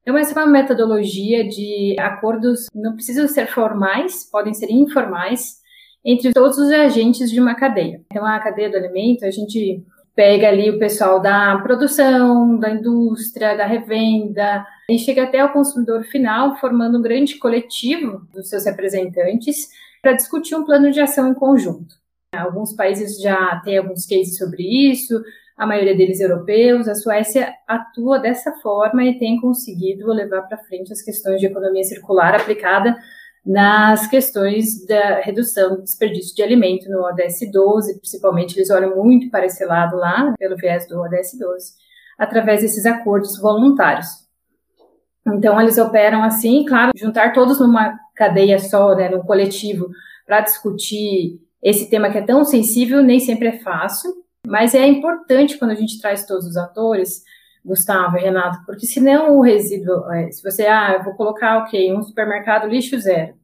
Então, 0.00 0.16
essa 0.16 0.32
é 0.32 0.42
uma 0.42 0.50
metodologia 0.50 1.46
de 1.46 1.94
acordos, 2.00 2.66
não 2.74 2.94
precisam 2.94 3.28
ser 3.28 3.48
formais, 3.48 4.24
podem 4.32 4.54
ser 4.54 4.70
informais, 4.70 5.58
entre 6.02 6.32
todos 6.32 6.56
os 6.56 6.70
agentes 6.70 7.30
de 7.30 7.38
uma 7.38 7.54
cadeia. 7.54 8.00
Então, 8.10 8.24
a 8.24 8.38
cadeia 8.38 8.70
do 8.70 8.78
alimento, 8.78 9.26
a 9.26 9.30
gente 9.30 9.84
pega 10.18 10.48
ali 10.48 10.68
o 10.68 10.80
pessoal 10.80 11.22
da 11.22 11.56
produção, 11.58 12.58
da 12.58 12.70
indústria, 12.70 13.56
da 13.56 13.64
revenda, 13.64 14.66
e 14.90 14.98
chega 14.98 15.22
até 15.22 15.44
o 15.44 15.52
consumidor 15.52 16.02
final, 16.02 16.56
formando 16.56 16.98
um 16.98 17.02
grande 17.02 17.36
coletivo 17.36 18.26
dos 18.34 18.48
seus 18.48 18.64
representantes 18.64 19.68
para 20.02 20.14
discutir 20.14 20.56
um 20.56 20.64
plano 20.64 20.90
de 20.90 21.00
ação 21.00 21.30
em 21.30 21.34
conjunto. 21.34 21.94
Alguns 22.34 22.72
países 22.72 23.22
já 23.22 23.62
têm 23.64 23.78
alguns 23.78 24.06
cases 24.06 24.36
sobre 24.36 24.64
isso, 24.90 25.22
a 25.56 25.64
maioria 25.64 25.96
deles 25.96 26.18
europeus. 26.18 26.88
A 26.88 26.96
Suécia 26.96 27.54
atua 27.64 28.18
dessa 28.18 28.50
forma 28.60 29.04
e 29.04 29.20
tem 29.20 29.40
conseguido 29.40 30.08
levar 30.08 30.42
para 30.42 30.58
frente 30.58 30.92
as 30.92 31.00
questões 31.00 31.38
de 31.38 31.46
economia 31.46 31.84
circular 31.84 32.34
aplicada 32.34 32.96
nas 33.48 34.06
questões 34.06 34.84
da 34.84 35.20
redução 35.20 35.76
do 35.76 35.82
desperdício 35.82 36.36
de 36.36 36.42
alimento 36.42 36.86
no 36.90 37.00
ODS 37.02 37.50
12, 37.50 37.98
principalmente 37.98 38.54
eles 38.54 38.68
olham 38.68 38.94
muito 38.94 39.30
para 39.30 39.46
esse 39.46 39.64
lado 39.64 39.96
lá, 39.96 40.34
pelo 40.38 40.54
viés 40.54 40.86
do 40.86 41.00
ODS 41.00 41.38
12, 41.38 41.72
através 42.18 42.60
desses 42.60 42.84
acordos 42.84 43.40
voluntários. 43.40 44.06
Então, 45.26 45.58
eles 45.58 45.78
operam 45.78 46.22
assim, 46.22 46.62
claro, 46.66 46.92
juntar 46.94 47.32
todos 47.32 47.58
numa 47.58 47.98
cadeia 48.14 48.58
só, 48.58 48.94
né, 48.94 49.08
num 49.08 49.22
coletivo, 49.22 49.88
para 50.26 50.42
discutir 50.42 51.40
esse 51.62 51.88
tema 51.88 52.10
que 52.10 52.18
é 52.18 52.22
tão 52.22 52.44
sensível, 52.44 53.02
nem 53.02 53.18
sempre 53.18 53.48
é 53.48 53.58
fácil, 53.60 54.12
mas 54.46 54.74
é 54.74 54.86
importante 54.86 55.56
quando 55.58 55.70
a 55.70 55.74
gente 55.74 55.98
traz 56.02 56.26
todos 56.26 56.44
os 56.44 56.56
atores, 56.58 57.22
Gustavo 57.64 58.18
e 58.18 58.20
Renato, 58.20 58.58
porque 58.66 58.84
senão 58.84 59.38
o 59.38 59.40
resíduo, 59.40 60.10
é, 60.12 60.30
se 60.30 60.42
você, 60.42 60.66
ah, 60.66 60.96
eu 60.98 61.04
vou 61.04 61.14
colocar, 61.14 61.58
ok, 61.58 61.94
um 61.94 62.02
supermercado 62.02 62.68
lixo 62.68 62.98
zero, 62.98 63.37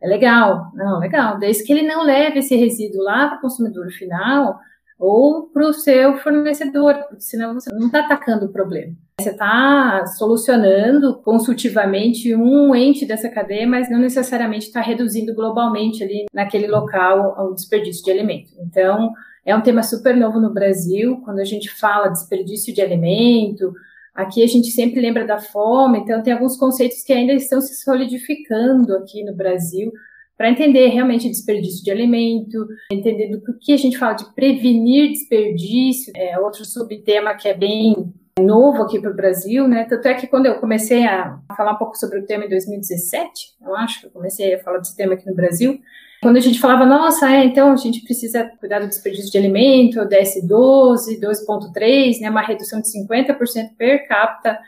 é 0.00 0.06
legal, 0.06 0.70
não, 0.74 0.98
legal, 0.98 1.38
desde 1.38 1.64
que 1.64 1.72
ele 1.72 1.86
não 1.86 2.04
leve 2.04 2.40
esse 2.40 2.54
resíduo 2.54 3.02
lá 3.02 3.28
para 3.28 3.38
o 3.38 3.40
consumidor 3.40 3.90
final 3.90 4.58
ou 4.98 5.48
para 5.48 5.66
o 5.66 5.72
seu 5.72 6.16
fornecedor, 6.18 6.94
porque 7.08 7.20
senão 7.20 7.54
você 7.54 7.70
não 7.74 7.86
está 7.86 8.00
atacando 8.00 8.46
o 8.46 8.52
problema. 8.52 8.94
Você 9.20 9.30
está 9.30 10.04
solucionando 10.06 11.20
consultivamente 11.22 12.34
um 12.34 12.74
ente 12.74 13.06
dessa 13.06 13.28
cadeia, 13.28 13.66
mas 13.66 13.90
não 13.90 13.98
necessariamente 13.98 14.66
está 14.66 14.80
reduzindo 14.80 15.34
globalmente 15.34 16.02
ali 16.02 16.26
naquele 16.32 16.66
local 16.66 17.34
o 17.38 17.54
desperdício 17.54 18.04
de 18.04 18.10
alimento. 18.10 18.50
Então, 18.58 19.12
é 19.44 19.56
um 19.56 19.62
tema 19.62 19.82
super 19.82 20.14
novo 20.16 20.40
no 20.40 20.52
Brasil. 20.52 21.20
Quando 21.24 21.38
a 21.38 21.44
gente 21.44 21.70
fala 21.70 22.08
desperdício 22.08 22.74
de 22.74 22.82
alimento, 22.82 23.72
aqui 24.16 24.42
a 24.42 24.46
gente 24.46 24.70
sempre 24.70 25.00
lembra 25.00 25.26
da 25.26 25.38
fome, 25.38 25.98
então 25.98 26.22
tem 26.22 26.32
alguns 26.32 26.56
conceitos 26.56 27.02
que 27.02 27.12
ainda 27.12 27.32
estão 27.32 27.60
se 27.60 27.74
solidificando 27.82 28.96
aqui 28.96 29.22
no 29.22 29.34
Brasil 29.34 29.92
para 30.36 30.50
entender 30.50 30.88
realmente 30.88 31.28
desperdício 31.28 31.82
de 31.82 31.90
alimento, 31.90 32.66
entender 32.92 33.28
do 33.28 33.40
que 33.58 33.72
a 33.72 33.76
gente 33.76 33.96
fala 33.96 34.12
de 34.12 34.34
prevenir 34.34 35.12
desperdício, 35.12 36.12
é 36.14 36.38
outro 36.38 36.64
subtema 36.64 37.34
que 37.34 37.48
é 37.48 37.54
bem 37.54 38.12
novo 38.38 38.82
aqui 38.82 39.00
para 39.00 39.10
o 39.10 39.16
Brasil, 39.16 39.66
né? 39.66 39.84
Tanto 39.84 40.06
é 40.08 40.14
que 40.14 40.26
quando 40.26 40.44
eu 40.44 40.60
comecei 40.60 41.06
a 41.06 41.38
falar 41.56 41.72
um 41.72 41.78
pouco 41.78 41.96
sobre 41.96 42.18
o 42.18 42.26
tema 42.26 42.44
em 42.44 42.50
2017, 42.50 43.56
eu 43.62 43.74
acho 43.74 44.00
que 44.00 44.06
eu 44.06 44.10
comecei 44.10 44.54
a 44.54 44.58
falar 44.58 44.78
desse 44.78 44.94
tema 44.94 45.14
aqui 45.14 45.26
no 45.26 45.34
Brasil, 45.34 45.80
quando 46.22 46.36
a 46.36 46.40
gente 46.40 46.58
falava, 46.58 46.86
nossa, 46.86 47.30
é, 47.30 47.44
então 47.44 47.72
a 47.72 47.76
gente 47.76 48.02
precisa 48.02 48.50
cuidar 48.58 48.80
do 48.80 48.88
desperdício 48.88 49.30
de 49.30 49.38
alimento, 49.38 50.00
DS12, 50.00 51.20
2.3, 51.20 52.20
né, 52.20 52.30
uma 52.30 52.40
redução 52.40 52.80
de 52.80 52.88
50% 52.88 53.76
per 53.76 54.08
capita, 54.08 54.58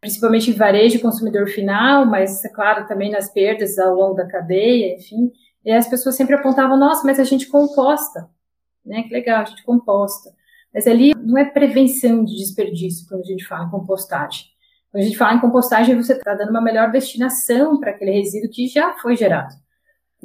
principalmente 0.00 0.50
em 0.50 0.54
varejo 0.54 1.00
consumidor 1.00 1.48
final, 1.48 2.04
mas, 2.04 2.44
é 2.44 2.48
claro, 2.48 2.86
também 2.86 3.10
nas 3.10 3.30
perdas 3.32 3.78
ao 3.78 3.94
longo 3.94 4.14
da 4.14 4.26
cadeia, 4.26 4.94
enfim. 4.96 5.30
E 5.64 5.72
as 5.72 5.88
pessoas 5.88 6.16
sempre 6.16 6.34
apontavam, 6.34 6.76
nossa, 6.76 7.04
mas 7.04 7.18
a 7.20 7.24
gente 7.24 7.46
composta, 7.46 8.28
né, 8.84 9.02
que 9.04 9.12
legal, 9.12 9.42
a 9.42 9.44
gente 9.44 9.64
composta. 9.64 10.30
Mas 10.74 10.86
ali 10.86 11.12
não 11.16 11.38
é 11.38 11.44
prevenção 11.44 12.24
de 12.24 12.36
desperdício 12.36 13.08
quando 13.08 13.22
a 13.22 13.26
gente 13.26 13.44
fala 13.44 13.64
em 13.64 13.70
compostagem. 13.70 14.44
Quando 14.90 15.02
a 15.02 15.06
gente 15.06 15.16
fala 15.16 15.34
em 15.34 15.40
compostagem, 15.40 15.96
você 15.96 16.12
está 16.12 16.34
dando 16.34 16.50
uma 16.50 16.60
melhor 16.60 16.90
destinação 16.90 17.78
para 17.78 17.92
aquele 17.92 18.10
resíduo 18.10 18.50
que 18.50 18.66
já 18.68 18.92
foi 18.94 19.16
gerado. 19.16 19.54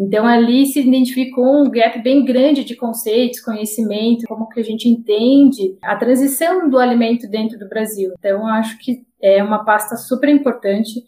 Então, 0.03 0.25
ali 0.25 0.65
se 0.65 0.79
identificou 0.79 1.61
um 1.63 1.69
gap 1.69 2.01
bem 2.01 2.25
grande 2.25 2.63
de 2.63 2.75
conceitos, 2.75 3.39
conhecimento, 3.39 4.25
como 4.27 4.49
que 4.49 4.59
a 4.59 4.63
gente 4.63 4.89
entende 4.89 5.77
a 5.79 5.95
transição 5.95 6.67
do 6.67 6.79
alimento 6.79 7.29
dentro 7.29 7.59
do 7.59 7.69
Brasil. 7.69 8.11
Então, 8.17 8.47
acho 8.47 8.79
que 8.79 9.05
é 9.21 9.43
uma 9.43 9.63
pasta 9.63 9.95
super 9.95 10.27
importante. 10.27 11.03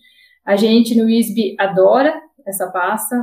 A 0.46 0.56
gente 0.56 0.94
no 0.96 1.10
ISB 1.10 1.56
adora 1.60 2.14
essa 2.46 2.68
pasta, 2.68 3.16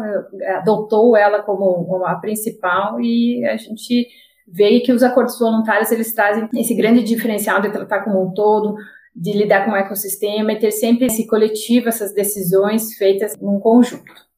adotou 0.57 1.17
ela 1.17 1.43
como 1.43 2.05
a 2.05 2.17
principal 2.17 3.01
e 3.01 3.45
a 3.45 3.57
gente 3.57 4.09
vê 4.49 4.81
que 4.81 4.91
os 4.91 5.05
acordos 5.05 5.39
voluntários 5.39 5.93
eles 5.93 6.13
trazem 6.13 6.49
esse 6.57 6.75
grande 6.75 7.05
diferencial 7.05 7.61
de 7.61 7.71
tratar 7.71 8.03
como 8.03 8.21
um 8.21 8.33
todo, 8.33 8.75
de 9.15 9.33
lidar 9.33 9.65
com 9.65 9.71
o 9.71 9.77
ecossistema 9.77 10.53
e 10.53 10.59
ter 10.59 10.73
sempre 10.73 11.07
esse 11.07 11.29
coletivo, 11.29 11.89
essas 11.89 12.13
decisões 12.13 12.95
feitas 12.95 13.37
num 13.41 13.61
conjunto. 13.61 14.30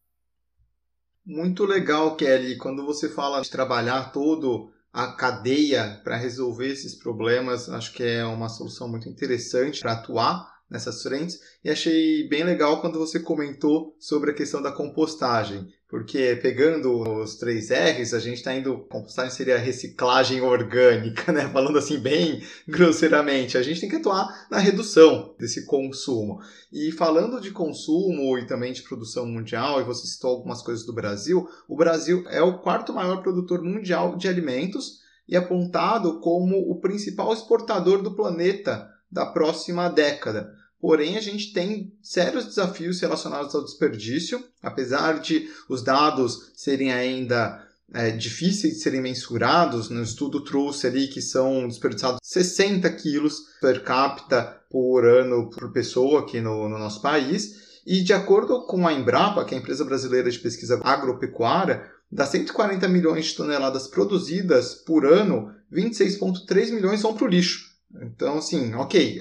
Muito 1.24 1.64
legal, 1.64 2.16
Kelly, 2.16 2.56
quando 2.58 2.84
você 2.84 3.08
fala 3.08 3.40
de 3.40 3.50
trabalhar 3.50 4.10
todo 4.12 4.72
a 4.92 5.12
cadeia 5.12 6.00
para 6.02 6.16
resolver 6.16 6.68
esses 6.68 6.94
problemas, 6.96 7.68
acho 7.68 7.92
que 7.92 8.02
é 8.02 8.24
uma 8.24 8.48
solução 8.48 8.88
muito 8.88 9.08
interessante 9.08 9.80
para 9.80 9.92
atuar 9.92 10.51
nessas 10.72 11.02
frentes. 11.02 11.38
E 11.62 11.70
achei 11.70 12.26
bem 12.28 12.42
legal 12.42 12.80
quando 12.80 12.98
você 12.98 13.20
comentou 13.20 13.94
sobre 14.00 14.30
a 14.30 14.34
questão 14.34 14.62
da 14.62 14.72
compostagem. 14.72 15.68
Porque 15.86 16.38
pegando 16.40 17.20
os 17.20 17.34
três 17.36 17.68
R's, 17.70 18.14
a 18.14 18.18
gente 18.18 18.38
está 18.38 18.54
indo. 18.54 18.78
Compostagem 18.88 19.30
seria 19.30 19.58
reciclagem 19.58 20.40
orgânica, 20.40 21.30
né? 21.30 21.46
Falando 21.52 21.76
assim 21.76 21.98
bem 21.98 22.42
grosseiramente. 22.66 23.58
A 23.58 23.62
gente 23.62 23.80
tem 23.80 23.90
que 23.90 23.96
atuar 23.96 24.46
na 24.50 24.56
redução 24.56 25.34
desse 25.38 25.66
consumo. 25.66 26.40
E 26.72 26.90
falando 26.92 27.38
de 27.38 27.50
consumo 27.50 28.38
e 28.38 28.46
também 28.46 28.72
de 28.72 28.82
produção 28.82 29.26
mundial, 29.26 29.82
e 29.82 29.84
você 29.84 30.06
citou 30.06 30.30
algumas 30.30 30.62
coisas 30.62 30.86
do 30.86 30.94
Brasil, 30.94 31.46
o 31.68 31.76
Brasil 31.76 32.24
é 32.28 32.40
o 32.40 32.60
quarto 32.60 32.94
maior 32.94 33.22
produtor 33.22 33.62
mundial 33.62 34.16
de 34.16 34.26
alimentos 34.26 35.02
e 35.28 35.36
apontado 35.36 36.20
como 36.20 36.56
o 36.70 36.80
principal 36.80 37.34
exportador 37.34 38.02
do 38.02 38.16
planeta 38.16 38.88
da 39.10 39.26
próxima 39.26 39.90
década. 39.90 40.50
Porém, 40.82 41.16
a 41.16 41.20
gente 41.20 41.52
tem 41.52 41.92
sérios 42.02 42.44
desafios 42.44 43.00
relacionados 43.00 43.54
ao 43.54 43.62
desperdício, 43.62 44.42
apesar 44.60 45.20
de 45.20 45.48
os 45.68 45.80
dados 45.80 46.50
serem 46.56 46.92
ainda 46.92 47.64
é, 47.94 48.10
difíceis 48.10 48.74
de 48.74 48.80
serem 48.80 49.00
mensurados. 49.00 49.88
No 49.88 50.02
estudo 50.02 50.42
trouxe 50.42 50.88
ali 50.88 51.06
que 51.06 51.22
são 51.22 51.68
desperdiçados 51.68 52.18
60 52.24 52.90
quilos 52.94 53.44
per 53.60 53.84
capita 53.84 54.60
por 54.68 55.06
ano 55.06 55.48
por 55.50 55.70
pessoa 55.70 56.22
aqui 56.22 56.40
no, 56.40 56.68
no 56.68 56.76
nosso 56.76 57.00
país. 57.00 57.80
E 57.86 58.02
de 58.02 58.12
acordo 58.12 58.66
com 58.66 58.84
a 58.84 58.92
Embrapa, 58.92 59.44
que 59.44 59.54
é 59.54 59.58
a 59.58 59.60
empresa 59.60 59.84
brasileira 59.84 60.32
de 60.32 60.40
pesquisa 60.40 60.80
agropecuária, 60.82 61.88
das 62.10 62.30
140 62.30 62.88
milhões 62.88 63.26
de 63.26 63.36
toneladas 63.36 63.86
produzidas 63.86 64.74
por 64.74 65.06
ano, 65.06 65.54
26,3 65.72 66.72
milhões 66.72 67.02
vão 67.02 67.14
para 67.14 67.24
o 67.24 67.28
lixo. 67.28 67.71
Então, 68.00 68.38
assim, 68.38 68.74
ok, 68.74 69.18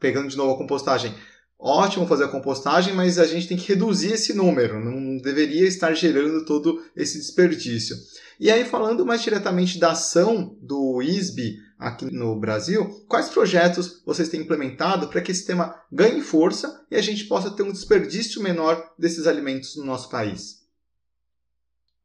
pegando 0.00 0.28
de 0.28 0.36
novo 0.36 0.54
a 0.54 0.58
compostagem, 0.58 1.12
ótimo 1.58 2.06
fazer 2.06 2.24
a 2.24 2.28
compostagem, 2.28 2.94
mas 2.94 3.18
a 3.18 3.26
gente 3.26 3.48
tem 3.48 3.56
que 3.56 3.68
reduzir 3.68 4.12
esse 4.12 4.34
número, 4.34 4.82
não 4.82 5.18
deveria 5.18 5.66
estar 5.66 5.92
gerando 5.94 6.44
todo 6.44 6.82
esse 6.96 7.18
desperdício. 7.18 7.96
E 8.38 8.50
aí, 8.50 8.64
falando 8.64 9.06
mais 9.06 9.22
diretamente 9.22 9.78
da 9.78 9.92
ação 9.92 10.56
do 10.60 11.00
ISB 11.02 11.56
aqui 11.78 12.06
no 12.06 12.38
Brasil, 12.38 12.86
quais 13.08 13.28
projetos 13.28 14.02
vocês 14.04 14.28
têm 14.28 14.40
implementado 14.40 15.08
para 15.08 15.20
que 15.20 15.30
esse 15.30 15.46
tema 15.46 15.74
ganhe 15.90 16.20
força 16.20 16.84
e 16.90 16.96
a 16.96 17.02
gente 17.02 17.24
possa 17.24 17.50
ter 17.50 17.62
um 17.62 17.72
desperdício 17.72 18.42
menor 18.42 18.92
desses 18.98 19.26
alimentos 19.26 19.76
no 19.76 19.84
nosso 19.84 20.10
país? 20.10 20.66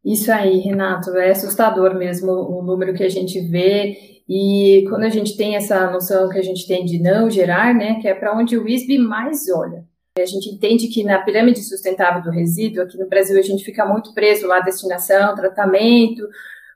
Isso 0.03 0.31
aí, 0.31 0.57
Renato, 0.59 1.11
é 1.11 1.31
assustador 1.31 1.95
mesmo 1.95 2.31
o 2.31 2.63
número 2.63 2.93
que 2.93 3.03
a 3.03 3.09
gente 3.09 3.39
vê 3.41 4.20
e 4.33 4.85
quando 4.87 5.03
a 5.03 5.09
gente 5.09 5.35
tem 5.35 5.57
essa 5.57 5.91
noção 5.91 6.29
que 6.29 6.39
a 6.39 6.41
gente 6.41 6.65
tem 6.65 6.85
de 6.85 6.97
não 6.97 7.29
gerar, 7.29 7.75
né, 7.75 7.99
que 7.99 8.07
é 8.07 8.13
para 8.13 8.33
onde 8.33 8.57
o 8.57 8.65
ISB 8.65 8.97
mais 8.97 9.49
olha. 9.49 9.83
A 10.17 10.25
gente 10.25 10.47
entende 10.47 10.87
que 10.87 11.03
na 11.03 11.19
pirâmide 11.19 11.61
sustentável 11.61 12.21
do 12.21 12.31
resíduo, 12.31 12.81
aqui 12.81 12.97
no 12.97 13.09
Brasil 13.09 13.37
a 13.37 13.41
gente 13.41 13.61
fica 13.65 13.85
muito 13.85 14.13
preso 14.13 14.47
lá 14.47 14.61
destinação, 14.61 15.35
tratamento, 15.35 16.25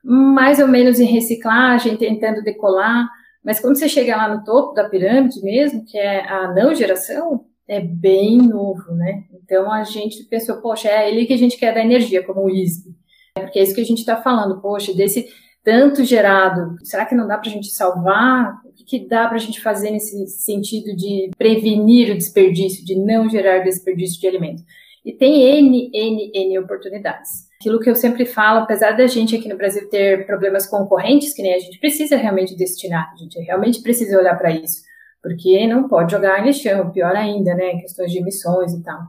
mais 0.03 0.59
ou 0.59 0.67
menos 0.67 0.99
em 0.99 1.05
reciclagem, 1.05 1.95
tentando 1.95 2.43
decolar, 2.43 3.07
mas 3.41 3.61
quando 3.61 3.77
você 3.77 3.87
chega 3.87 4.17
lá 4.17 4.27
no 4.27 4.43
topo 4.43 4.73
da 4.73 4.89
pirâmide 4.89 5.41
mesmo, 5.41 5.85
que 5.85 5.97
é 5.97 6.29
a 6.29 6.53
não 6.53 6.75
geração, 6.75 7.45
é 7.69 7.79
bem 7.79 8.37
novo, 8.37 8.93
né? 8.95 9.23
Então 9.31 9.71
a 9.71 9.85
gente 9.85 10.25
pensou, 10.25 10.57
poxa, 10.57 10.89
é 10.89 11.09
ele 11.09 11.25
que 11.25 11.33
a 11.33 11.37
gente 11.37 11.55
quer 11.55 11.73
da 11.73 11.79
energia, 11.79 12.21
como 12.21 12.43
o 12.43 12.49
ISB. 12.49 12.93
Porque 13.33 13.59
é 13.59 13.63
isso 13.63 13.73
que 13.73 13.81
a 13.81 13.85
gente 13.85 13.99
está 13.99 14.17
falando, 14.17 14.59
poxa, 14.59 14.93
desse 14.93 15.25
tanto 15.65 16.03
gerado, 16.03 16.77
será 16.83 17.07
que 17.07 17.15
não 17.15 17.27
dá 17.27 17.39
para 17.39 17.49
a 17.49 17.51
gente 17.51 17.69
salvar? 17.69 18.61
O 18.63 18.71
que, 18.71 18.83
que 18.83 19.07
dá 19.07 19.27
para 19.27 19.37
a 19.37 19.39
gente 19.39 19.59
fazer 19.59 19.89
nesse 19.89 20.27
sentido 20.27 20.95
de 20.95 21.31
prevenir 21.35 22.11
o 22.11 22.17
desperdício, 22.17 22.85
de 22.85 22.95
não 22.95 23.27
gerar 23.27 23.63
desperdício 23.63 24.21
de 24.21 24.27
alimentos? 24.27 24.63
E 25.03 25.11
tem 25.11 25.41
N, 25.41 25.89
N, 25.91 26.31
N 26.33 26.59
oportunidades. 26.59 27.49
Aquilo 27.59 27.79
que 27.79 27.89
eu 27.89 27.95
sempre 27.95 28.25
falo, 28.25 28.59
apesar 28.59 28.91
da 28.91 29.07
gente 29.07 29.35
aqui 29.35 29.49
no 29.49 29.57
Brasil 29.57 29.89
ter 29.89 30.27
problemas 30.27 30.67
concorrentes, 30.67 31.33
que 31.33 31.41
nem 31.41 31.55
a 31.55 31.59
gente 31.59 31.79
precisa 31.79 32.15
realmente 32.15 32.55
destinar, 32.55 33.11
a 33.11 33.17
gente 33.17 33.39
realmente 33.39 33.81
precisa 33.81 34.19
olhar 34.19 34.37
para 34.37 34.51
isso, 34.51 34.83
porque 35.21 35.65
não 35.65 35.87
pode 35.87 36.11
jogar 36.11 36.41
em 36.41 36.45
lixão, 36.45 36.91
pior 36.91 37.15
ainda, 37.15 37.55
né, 37.55 37.77
questões 37.81 38.11
de 38.11 38.19
emissões 38.19 38.71
e 38.73 38.83
tal. 38.83 38.99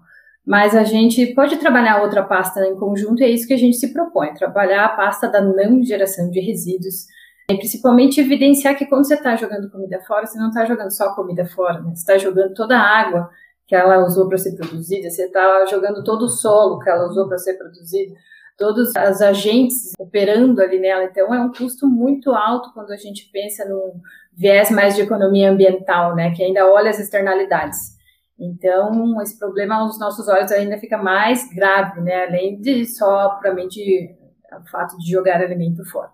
Mas 0.46 0.76
a 0.76 0.84
gente 0.84 1.34
pode 1.34 1.56
trabalhar 1.56 2.02
outra 2.02 2.22
pasta 2.22 2.64
em 2.64 2.76
conjunto 2.76 3.20
e 3.20 3.24
é 3.24 3.28
isso 3.28 3.48
que 3.48 3.54
a 3.54 3.58
gente 3.58 3.76
se 3.76 3.92
propõe, 3.92 4.32
trabalhar 4.32 4.84
a 4.84 4.88
pasta 4.90 5.28
da 5.28 5.40
não 5.40 5.82
geração 5.82 6.30
de 6.30 6.38
resíduos, 6.38 7.06
e 7.48 7.56
principalmente 7.56 8.20
evidenciar 8.20 8.76
que 8.76 8.86
quando 8.86 9.06
você 9.06 9.14
está 9.14 9.36
jogando 9.36 9.70
comida 9.70 10.00
fora, 10.06 10.26
você 10.26 10.38
não 10.38 10.48
está 10.48 10.64
jogando 10.64 10.90
só 10.90 11.14
comida 11.14 11.46
fora, 11.46 11.80
né? 11.80 11.94
você 11.94 12.00
está 12.00 12.18
jogando 12.18 12.54
toda 12.54 12.76
a 12.76 12.80
água 12.80 13.30
que 13.66 13.74
ela 13.74 14.04
usou 14.04 14.28
para 14.28 14.38
ser 14.38 14.56
produzida, 14.56 15.10
você 15.10 15.26
está 15.26 15.64
jogando 15.66 16.02
todo 16.02 16.22
o 16.22 16.28
solo 16.28 16.78
que 16.78 16.88
ela 16.88 17.08
usou 17.08 17.28
para 17.28 17.38
ser 17.38 17.54
produzido, 17.54 18.14
todos 18.56 18.90
os 18.90 19.20
agentes 19.20 19.92
operando 19.98 20.60
ali 20.60 20.78
nela. 20.78 21.04
Então, 21.04 21.32
é 21.34 21.40
um 21.40 21.52
custo 21.52 21.86
muito 21.86 22.32
alto 22.32 22.72
quando 22.72 22.92
a 22.92 22.96
gente 22.96 23.28
pensa 23.32 23.64
num 23.68 24.00
viés 24.32 24.70
mais 24.70 24.94
de 24.94 25.02
economia 25.02 25.50
ambiental, 25.50 26.14
né, 26.14 26.32
que 26.32 26.42
ainda 26.42 26.70
olha 26.70 26.90
as 26.90 26.98
externalidades. 26.98 27.95
Então, 28.38 29.20
esse 29.22 29.38
problema 29.38 29.76
aos 29.76 29.98
nossos 29.98 30.28
olhos 30.28 30.52
ainda 30.52 30.78
fica 30.78 30.98
mais 30.98 31.48
grave, 31.54 32.00
né, 32.00 32.24
além 32.24 32.60
de 32.60 32.84
só 32.86 33.30
puramente 33.36 34.14
o 34.52 34.70
fato 34.70 34.96
de 34.98 35.10
jogar 35.10 35.40
alimento 35.40 35.84
fora. 35.86 36.10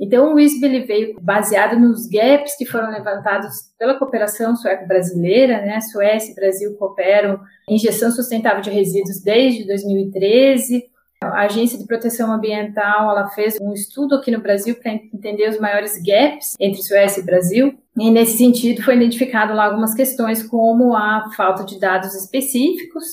Então, 0.00 0.32
o 0.32 0.38
ISB 0.38 0.64
ele 0.64 0.84
veio 0.84 1.20
baseado 1.20 1.78
nos 1.78 2.06
gaps 2.06 2.56
que 2.56 2.64
foram 2.64 2.90
levantados 2.90 3.72
pela 3.76 3.98
cooperação 3.98 4.54
sueco-brasileira, 4.54 5.60
né? 5.60 5.80
Suécia 5.80 6.30
e 6.30 6.34
Brasil 6.36 6.76
cooperam 6.76 7.40
em 7.68 7.76
gestão 7.76 8.10
sustentável 8.12 8.60
de 8.60 8.70
resíduos 8.70 9.20
desde 9.20 9.66
2013. 9.66 10.84
A 11.20 11.42
Agência 11.42 11.76
de 11.76 11.84
Proteção 11.84 12.32
Ambiental 12.32 13.10
ela 13.10 13.28
fez 13.28 13.58
um 13.60 13.72
estudo 13.72 14.14
aqui 14.14 14.30
no 14.30 14.40
Brasil 14.40 14.76
para 14.76 14.92
entender 14.92 15.48
os 15.48 15.58
maiores 15.58 16.00
gaps 16.00 16.54
entre 16.60 16.80
Suécia 16.80 17.20
e 17.20 17.24
Brasil. 17.24 17.76
E 17.98 18.10
nesse 18.10 18.38
sentido 18.38 18.82
foi 18.82 18.94
identificado 18.94 19.52
lá 19.52 19.64
algumas 19.64 19.94
questões 19.94 20.44
como 20.44 20.94
a 20.94 21.28
falta 21.36 21.64
de 21.64 21.80
dados 21.80 22.14
específicos 22.14 23.04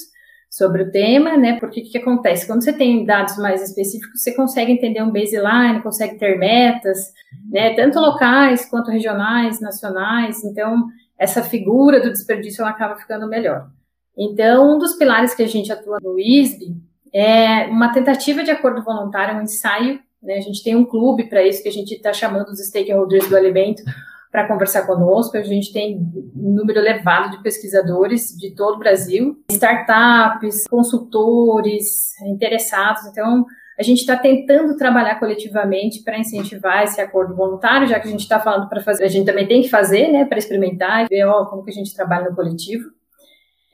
sobre 0.48 0.84
o 0.84 0.92
tema, 0.92 1.36
né? 1.36 1.60
Porque 1.60 1.82
o 1.82 1.84
que, 1.84 1.90
que, 1.90 1.98
acontece? 1.98 2.46
Quando 2.46 2.64
você 2.64 2.72
tem 2.72 3.04
dados 3.06 3.38
mais 3.38 3.62
específicos, 3.62 4.22
você 4.22 4.36
consegue 4.36 4.72
entender 4.72 5.02
um 5.02 5.12
baseline, 5.12 5.82
consegue 5.82 6.20
ter 6.20 6.38
metas, 6.38 7.12
né? 7.50 7.74
Tanto 7.74 8.00
locais 8.00 8.66
quanto 8.70 8.92
regionais, 8.92 9.60
nacionais. 9.60 10.44
Então, 10.44 10.86
essa 11.18 11.42
figura 11.42 12.00
do 12.00 12.12
desperdício 12.12 12.62
ela 12.62 12.70
acaba 12.70 12.96
ficando 12.98 13.28
melhor. 13.28 13.68
Então, 14.16 14.76
um 14.76 14.78
dos 14.78 14.94
pilares 14.94 15.34
que 15.34 15.44
a 15.44 15.48
gente 15.48 15.72
atua 15.72 15.98
no 16.02 16.20
ISB 16.20 16.76
é 17.16 17.68
uma 17.68 17.94
tentativa 17.94 18.44
de 18.44 18.52
acordo 18.52 18.84
voluntário, 18.84 19.38
um 19.38 19.44
ensaio. 19.44 20.02
Né? 20.22 20.36
A 20.36 20.42
gente 20.42 20.62
tem 20.62 20.76
um 20.76 20.84
clube 20.84 21.30
para 21.30 21.42
isso 21.42 21.64
que 21.64 21.70
a 21.70 21.72
gente 21.72 21.94
está 21.94 22.12
chamando 22.12 22.50
os 22.50 22.60
stakeholders 22.60 23.30
do 23.30 23.38
alimento 23.38 23.82
para 24.30 24.46
conversar 24.46 24.86
conosco. 24.86 25.38
A 25.38 25.44
gente 25.44 25.72
tem 25.72 25.98
um 26.36 26.54
número 26.56 26.80
elevado 26.80 27.32
de 27.32 27.42
pesquisadores 27.42 28.36
de 28.38 28.54
todo 28.54 28.76
o 28.76 28.80
Brasil, 28.80 29.42
startups, 29.50 30.68
consultores, 30.68 32.20
interessados. 32.24 33.06
Então, 33.06 33.46
a 33.80 33.84
gente 33.84 34.00
está 34.00 34.18
tentando 34.18 34.76
trabalhar 34.76 35.18
coletivamente 35.18 36.04
para 36.04 36.20
incentivar 36.20 36.84
esse 36.84 37.00
acordo 37.00 37.34
voluntário, 37.34 37.88
já 37.88 37.98
que 37.98 38.10
a 38.10 38.12
gente 38.12 38.24
está 38.24 38.42
falando 38.42 38.68
para 38.68 38.82
fazer, 38.82 39.06
a 39.06 39.10
gente 39.10 39.26
também 39.26 39.48
tem 39.48 39.62
que 39.62 39.70
fazer, 39.70 40.12
né, 40.12 40.26
para 40.26 40.38
experimentar 40.38 41.06
e 41.06 41.08
ver 41.08 41.26
ó, 41.26 41.46
como 41.46 41.64
que 41.64 41.72
a 41.72 41.74
gente 41.74 41.96
trabalha 41.96 42.30
no 42.30 42.36
coletivo. 42.36 42.90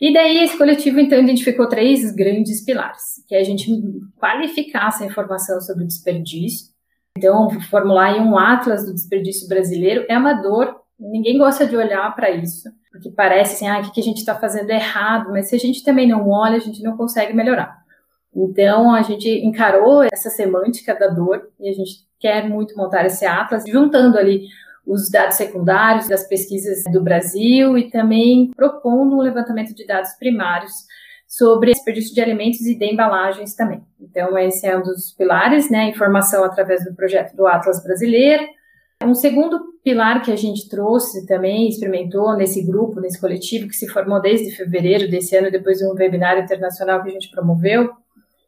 E 0.02 0.12
daí 0.12 0.44
esse 0.44 0.58
coletivo 0.58 1.00
então 1.00 1.20
identificou 1.20 1.70
três 1.70 2.12
grandes 2.14 2.66
pilares, 2.66 3.24
que 3.28 3.36
é 3.36 3.40
a 3.40 3.44
gente 3.44 3.70
qualificar 4.18 4.88
essa 4.88 5.06
informação 5.06 5.62
sobre 5.62 5.84
o 5.84 5.88
desperdício, 5.88 6.72
então, 7.18 7.50
formular 7.70 8.16
um 8.16 8.38
atlas 8.38 8.86
do 8.86 8.94
desperdício 8.94 9.48
brasileiro 9.48 10.06
é 10.10 10.14
amador, 10.14 10.76
ninguém 11.00 11.38
gosta 11.38 11.66
de 11.66 11.76
olhar 11.76 12.14
para 12.16 12.32
isso, 12.32 12.70
porque 12.92 13.12
parece 13.12 13.56
assim, 13.56 13.68
ah, 13.68 13.80
o 13.80 13.92
que 13.92 14.00
a 14.00 14.04
gente 14.04 14.18
está 14.18 14.36
fazendo 14.36 14.70
errado, 14.70 15.30
mas 15.32 15.50
se 15.50 15.56
a 15.56 15.60
gente 15.60 15.84
também 15.84 16.08
não 16.08 16.30
olha, 16.30 16.56
a 16.56 16.60
gente 16.60 16.82
não 16.82 16.96
consegue 16.96 17.34
melhorar. 17.34 17.80
Então, 18.34 18.96
a 18.96 19.02
gente 19.02 19.28
encarou 19.46 20.04
essa 20.04 20.30
semântica 20.30 20.96
da 20.98 21.08
dor 21.08 21.50
e 21.60 21.70
a 21.70 21.74
gente 21.74 22.08
quer 22.18 22.48
muito 22.48 22.76
montar 22.78 23.06
esse 23.06 23.26
atlas, 23.26 23.66
juntando 23.68 24.18
ali 24.18 24.48
os 24.86 25.10
dados 25.10 25.38
secundários 25.38 26.08
das 26.08 26.28
pesquisas 26.28 26.84
do 26.92 27.02
Brasil 27.02 27.78
e 27.78 27.90
também 27.90 28.52
propondo 28.56 29.16
um 29.16 29.22
levantamento 29.22 29.74
de 29.74 29.86
dados 29.86 30.12
primários 30.14 30.74
sobre 31.28 31.72
desperdício 31.72 32.14
de 32.14 32.22
alimentos 32.22 32.62
e 32.62 32.76
de 32.76 32.86
embalagens 32.86 33.56
também. 33.56 33.82
Então, 34.00 34.38
esse 34.38 34.68
é 34.68 34.78
um 34.78 34.82
dos 34.82 35.14
pilares, 35.14 35.70
né? 35.70 35.90
Informação 35.90 36.44
através 36.44 36.84
do 36.84 36.94
projeto 36.94 37.36
do 37.36 37.48
Atlas 37.48 37.82
Brasileiro. 37.82 38.44
Um 39.04 39.16
segundo 39.16 39.60
pilar 39.84 40.22
que 40.22 40.32
a 40.32 40.36
gente 40.36 40.68
trouxe 40.70 41.26
também, 41.26 41.70
experimentou 41.70 42.36
nesse 42.36 42.62
grupo, 42.64 43.00
nesse 43.00 43.20
coletivo, 43.20 43.68
que 43.68 43.76
se 43.76 43.88
formou 43.88 44.22
desde 44.22 44.52
fevereiro 44.52 45.10
desse 45.10 45.36
ano, 45.36 45.50
depois 45.50 45.80
de 45.80 45.86
um 45.86 45.94
webinário 45.94 46.44
internacional 46.44 47.02
que 47.02 47.10
a 47.10 47.14
gente 47.14 47.32
promoveu, 47.32 47.90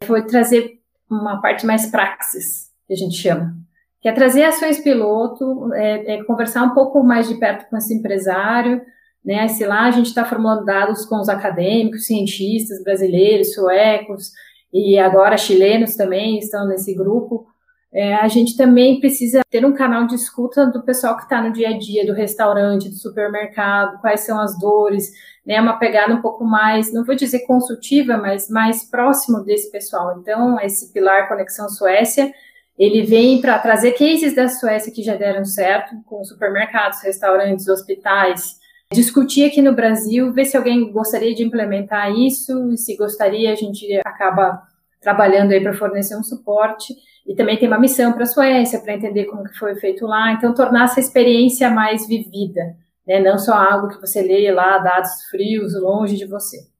foi 0.03 0.25
trazer 0.25 0.79
uma 1.09 1.41
parte 1.41 1.65
mais 1.65 1.89
praxis, 1.89 2.69
que 2.85 2.93
a 2.93 2.97
gente 2.97 3.15
chama, 3.15 3.55
que 4.03 4.09
é 4.09 4.11
trazer 4.11 4.43
ações 4.43 4.79
piloto, 4.79 5.73
é, 5.73 6.15
é 6.15 6.23
conversar 6.25 6.61
um 6.63 6.73
pouco 6.73 7.01
mais 7.01 7.25
de 7.29 7.35
perto 7.35 7.69
com 7.69 7.77
esse 7.77 7.93
empresário, 7.93 8.81
né? 9.23 9.47
Se 9.47 9.65
lá 9.65 9.85
a 9.85 9.91
gente 9.91 10.07
está 10.07 10.25
formulando 10.25 10.65
dados 10.65 11.05
com 11.05 11.21
os 11.21 11.29
acadêmicos, 11.29 12.05
cientistas 12.05 12.83
brasileiros, 12.83 13.53
suecos 13.53 14.33
e 14.73 14.99
agora 14.99 15.37
chilenos 15.37 15.95
também 15.95 16.37
estão 16.37 16.67
nesse 16.67 16.93
grupo, 16.93 17.47
é, 17.93 18.13
a 18.15 18.27
gente 18.27 18.57
também 18.57 18.99
precisa 18.99 19.39
ter 19.49 19.65
um 19.65 19.73
canal 19.73 20.05
de 20.05 20.15
escuta 20.15 20.65
do 20.65 20.83
pessoal 20.83 21.15
que 21.15 21.23
está 21.23 21.41
no 21.41 21.53
dia 21.53 21.69
a 21.69 21.77
dia, 21.77 22.05
do 22.05 22.11
restaurante, 22.11 22.89
do 22.89 22.95
supermercado, 22.95 24.01
quais 24.01 24.19
são 24.19 24.37
as 24.37 24.59
dores, 24.59 25.13
né? 25.45 25.61
Uma 25.61 25.79
pegada 25.79 26.13
um 26.13 26.21
pouco 26.21 26.43
mais, 26.43 26.91
não 26.91 27.05
vou 27.05 27.15
dizer 27.15 27.45
consultiva, 27.47 28.17
mas 28.17 28.49
mais 28.49 28.83
próximo 28.83 29.45
desse 29.45 29.71
pessoal. 29.71 30.19
Então, 30.19 30.59
esse 30.59 30.91
pilar 30.91 31.29
Conexão 31.29 31.69
Suécia, 31.69 32.33
ele 32.77 33.03
vem 33.03 33.39
para 33.39 33.59
trazer 33.59 33.91
cases 33.91 34.35
da 34.35 34.47
Suécia 34.47 34.91
que 34.91 35.03
já 35.03 35.15
deram 35.15 35.45
certo, 35.45 35.95
com 36.05 36.23
supermercados, 36.23 37.01
restaurantes, 37.03 37.67
hospitais, 37.67 38.57
discutir 38.91 39.45
aqui 39.45 39.61
no 39.61 39.73
Brasil, 39.73 40.33
ver 40.33 40.45
se 40.45 40.57
alguém 40.57 40.91
gostaria 40.91 41.33
de 41.35 41.43
implementar 41.43 42.11
isso, 42.11 42.71
e 42.71 42.77
se 42.77 42.95
gostaria, 42.95 43.51
a 43.51 43.55
gente 43.55 43.85
acaba 44.05 44.61
trabalhando 45.01 45.51
aí 45.51 45.61
para 45.61 45.73
fornecer 45.73 46.15
um 46.15 46.23
suporte. 46.23 46.95
E 47.25 47.35
também 47.35 47.57
tem 47.57 47.67
uma 47.67 47.79
missão 47.79 48.11
para 48.11 48.23
a 48.23 48.27
Suécia, 48.27 48.79
para 48.81 48.95
entender 48.95 49.25
como 49.25 49.43
que 49.43 49.57
foi 49.57 49.75
feito 49.75 50.05
lá. 50.05 50.33
Então, 50.33 50.53
tornar 50.53 50.85
essa 50.85 50.99
experiência 50.99 51.69
mais 51.69 52.07
vivida, 52.07 52.75
né? 53.07 53.19
não 53.19 53.37
só 53.37 53.53
algo 53.53 53.87
que 53.87 54.01
você 54.01 54.21
lê 54.21 54.51
lá, 54.51 54.77
dados 54.79 55.11
frios, 55.29 55.73
longe 55.79 56.17
de 56.17 56.25
você. 56.25 56.72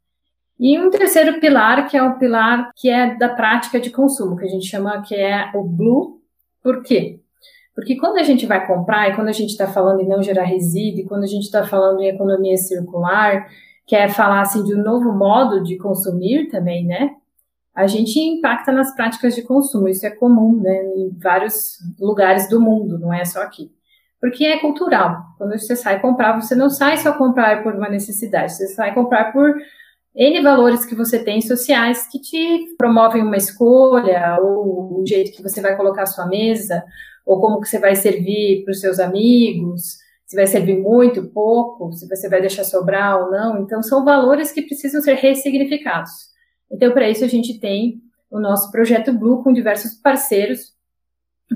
E 0.64 0.80
um 0.80 0.90
terceiro 0.90 1.42
pilar, 1.42 1.90
que 1.90 1.98
é 1.98 2.02
o 2.02 2.18
pilar 2.18 2.72
que 2.74 2.90
é 2.90 3.18
da 3.18 3.28
prática 3.28 3.82
de 3.82 3.90
consumo, 3.90 4.38
que 4.38 4.46
a 4.46 4.48
gente 4.48 4.66
chama 4.66 5.02
que 5.02 5.14
é 5.14 5.52
o 5.54 5.62
Blue. 5.62 6.22
Por 6.64 6.82
quê? 6.82 7.20
Porque 7.76 7.98
quando 7.98 8.18
a 8.18 8.24
gente 8.24 8.46
vai 8.46 8.66
comprar, 8.66 9.10
e 9.10 9.14
quando 9.14 9.28
a 9.28 9.34
gente 9.34 9.50
está 9.50 9.68
falando 9.68 10.00
em 10.00 10.08
não 10.08 10.24
gerar 10.24 10.46
resíduo, 10.46 11.02
e 11.02 11.06
quando 11.06 11.24
a 11.24 11.28
gente 11.28 11.44
está 11.44 11.66
falando 11.66 12.00
em 12.00 12.08
economia 12.08 12.56
circular, 12.56 13.46
quer 13.86 14.08
falar 14.08 14.40
assim 14.40 14.64
de 14.64 14.74
um 14.74 14.82
novo 14.82 15.12
modo 15.12 15.62
de 15.62 15.76
consumir 15.76 16.48
também, 16.48 16.86
né? 16.86 17.10
A 17.76 17.86
gente 17.86 18.18
impacta 18.18 18.72
nas 18.72 18.96
práticas 18.96 19.36
de 19.36 19.42
consumo, 19.42 19.90
isso 19.90 20.06
é 20.06 20.12
comum, 20.12 20.62
né, 20.62 20.82
em 20.96 21.10
vários 21.22 21.78
lugares 22.00 22.48
do 22.48 22.62
mundo, 22.62 22.98
não 22.98 23.14
é 23.14 23.26
só 23.26 23.42
aqui. 23.42 23.70
Porque 24.22 24.46
é 24.46 24.60
cultural. 24.60 25.24
Quando 25.38 25.60
você 25.60 25.76
sai 25.76 26.00
comprar, 26.00 26.40
você 26.40 26.56
não 26.56 26.70
sai 26.70 26.96
só 26.96 27.12
comprar 27.18 27.64
por 27.64 27.76
uma 27.76 27.90
necessidade, 27.90 28.54
você 28.54 28.68
sai 28.68 28.94
comprar 28.94 29.34
por 29.34 29.54
N 30.16 30.42
valores 30.42 30.86
que 30.86 30.94
você 30.94 31.24
tem 31.24 31.42
sociais 31.42 32.08
que 32.08 32.20
te 32.20 32.76
promovem 32.78 33.24
uma 33.24 33.38
escolha, 33.38 34.38
ou 34.42 35.02
o 35.02 35.06
jeito 35.08 35.36
que 35.36 35.42
você 35.42 35.60
vai 35.60 35.76
colocar 35.76 36.04
a 36.04 36.08
sua 36.08 36.28
mesa, 36.28 36.84
ou 37.26 37.40
como 37.42 37.60
que 37.60 37.68
você 37.68 37.80
vai 37.80 37.96
servir 37.96 38.64
para 38.64 38.72
os 38.72 38.80
seus 38.80 39.00
amigos, 39.00 39.98
se 40.26 40.36
vai 40.36 40.46
servir 40.46 40.80
muito, 40.80 41.30
pouco, 41.30 41.92
se 41.94 42.08
você 42.08 42.30
vai 42.30 42.42
deixar 42.42 42.64
sobrar 42.64 43.24
ou 43.24 43.32
não. 43.32 43.62
Então, 43.62 43.82
são 43.82 44.04
valores 44.04 44.52
que 44.52 44.62
precisam 44.62 45.02
ser 45.02 45.16
ressignificados. 45.16 46.12
Então, 46.72 46.92
para 46.92 47.10
isso, 47.10 47.24
a 47.24 47.28
gente 47.28 47.60
tem 47.60 48.02
o 48.30 48.40
nosso 48.40 48.72
projeto 48.72 49.14
Blue 49.14 49.44
com 49.44 49.54
diversos 49.54 49.94
parceiros 49.94 50.74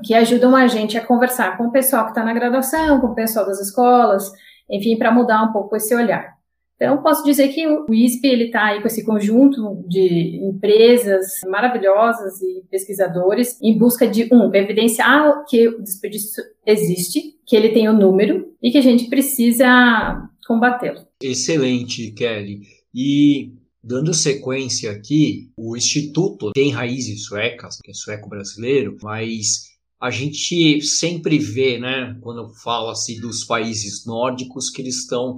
que 0.03 0.13
ajudam 0.13 0.55
a 0.55 0.67
gente 0.67 0.97
a 0.97 1.03
conversar 1.03 1.57
com 1.57 1.65
o 1.65 1.71
pessoal 1.71 2.03
que 2.03 2.11
está 2.11 2.23
na 2.23 2.33
graduação, 2.33 3.01
com 3.01 3.07
o 3.07 3.15
pessoal 3.15 3.45
das 3.45 3.59
escolas, 3.59 4.31
enfim, 4.69 4.95
para 4.95 5.11
mudar 5.11 5.43
um 5.43 5.51
pouco 5.51 5.75
esse 5.75 5.95
olhar. 5.95 6.36
Então, 6.77 7.01
posso 7.01 7.23
dizer 7.23 7.47
que 7.49 7.67
o 7.67 7.91
ISP 7.91 8.27
está 8.45 8.67
aí 8.67 8.81
com 8.81 8.87
esse 8.87 9.03
conjunto 9.03 9.83
de 9.89 10.39
empresas 10.47 11.41
maravilhosas 11.49 12.39
e 12.39 12.63
pesquisadores 12.69 13.59
em 13.61 13.75
busca 13.75 14.07
de, 14.07 14.29
um, 14.31 14.53
evidenciar 14.53 15.43
que 15.49 15.67
o 15.67 15.81
desperdício 15.81 16.43
existe, 16.65 17.35
que 17.45 17.55
ele 17.55 17.69
tem 17.69 17.89
o 17.89 17.91
um 17.91 17.97
número 17.97 18.53
e 18.61 18.69
que 18.69 18.77
a 18.77 18.81
gente 18.81 19.09
precisa 19.09 20.29
combatê-lo. 20.47 20.99
Excelente, 21.21 22.11
Kelly. 22.11 22.61
E 22.93 23.57
Dando 23.87 24.13
sequência 24.13 24.91
aqui, 24.91 25.49
o 25.55 25.77
Instituto 25.77 26.51
tem 26.51 26.71
raízes 26.71 27.23
suecas, 27.23 27.77
que 27.81 27.91
é 27.91 27.93
sueco-brasileiro, 27.93 28.97
mas 29.01 29.77
a 29.97 30.11
gente 30.11 30.81
sempre 30.81 31.39
vê, 31.39 31.79
né, 31.79 32.17
quando 32.19 32.53
fala-se 32.53 33.17
dos 33.21 33.45
países 33.45 34.05
nórdicos, 34.05 34.69
que 34.69 34.81
eles 34.81 34.97
estão 34.97 35.37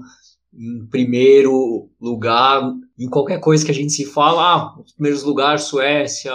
em 0.54 0.86
primeiro 0.88 1.90
lugar 2.00 2.74
em 2.98 3.10
qualquer 3.10 3.40
coisa 3.40 3.64
que 3.64 3.72
a 3.72 3.74
gente 3.74 3.94
se 3.94 4.06
fala, 4.06 4.42
ah, 4.42 4.80
os 4.80 4.94
primeiros 4.94 5.24
lugares, 5.24 5.64
Suécia, 5.64 6.34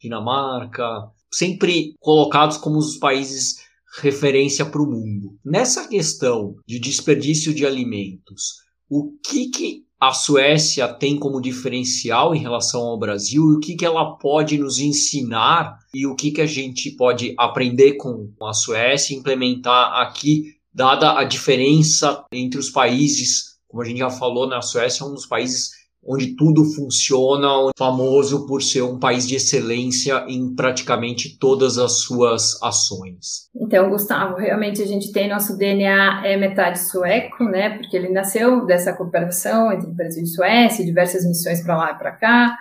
Dinamarca, 0.00 1.10
sempre 1.32 1.94
colocados 1.98 2.56
como 2.58 2.78
os 2.78 2.96
países 2.96 3.56
referência 3.98 4.64
para 4.64 4.82
o 4.82 4.86
mundo. 4.86 5.36
Nessa 5.44 5.88
questão 5.88 6.54
de 6.66 6.78
desperdício 6.78 7.54
de 7.54 7.66
alimentos, 7.66 8.56
o 8.88 9.12
que, 9.22 9.48
que 9.48 9.86
a 9.98 10.12
Suécia 10.12 10.86
tem 10.86 11.18
como 11.18 11.40
diferencial 11.40 12.34
em 12.34 12.38
relação 12.38 12.82
ao 12.82 12.98
Brasil 12.98 13.42
e 13.42 13.56
o 13.56 13.60
que, 13.60 13.74
que 13.74 13.84
ela 13.84 14.16
pode 14.16 14.58
nos 14.58 14.78
ensinar 14.78 15.78
e 15.94 16.06
o 16.06 16.14
que, 16.14 16.30
que 16.30 16.42
a 16.42 16.46
gente 16.46 16.90
pode 16.90 17.34
aprender 17.38 17.94
com 17.94 18.30
a 18.42 18.52
Suécia 18.52 19.14
e 19.14 19.18
implementar 19.18 20.00
aqui, 20.00 20.55
dada 20.76 21.18
a 21.18 21.24
diferença 21.24 22.22
entre 22.30 22.60
os 22.60 22.68
países. 22.68 23.56
Como 23.66 23.82
a 23.82 23.86
gente 23.86 23.98
já 23.98 24.10
falou, 24.10 24.46
na 24.46 24.60
Suécia 24.60 25.02
é 25.02 25.06
um 25.06 25.14
dos 25.14 25.26
países 25.26 25.70
onde 26.08 26.36
tudo 26.36 26.64
funciona, 26.64 27.48
famoso 27.76 28.46
por 28.46 28.62
ser 28.62 28.82
um 28.82 28.96
país 28.96 29.26
de 29.26 29.34
excelência 29.34 30.24
em 30.28 30.54
praticamente 30.54 31.36
todas 31.36 31.78
as 31.78 32.02
suas 32.02 32.62
ações. 32.62 33.48
Então, 33.56 33.90
Gustavo, 33.90 34.36
realmente 34.36 34.80
a 34.80 34.86
gente 34.86 35.10
tem 35.10 35.28
nosso 35.28 35.56
DNA 35.56 36.24
é 36.24 36.36
metade 36.36 36.78
sueco, 36.78 37.42
né? 37.44 37.70
Porque 37.78 37.96
ele 37.96 38.10
nasceu 38.10 38.64
dessa 38.66 38.92
cooperação 38.92 39.72
entre 39.72 39.90
Brasil 39.90 40.22
e 40.22 40.28
Suécia, 40.28 40.84
diversas 40.84 41.26
missões 41.26 41.60
para 41.60 41.76
lá 41.76 41.90
e 41.90 41.98
para 41.98 42.12
cá. 42.12 42.56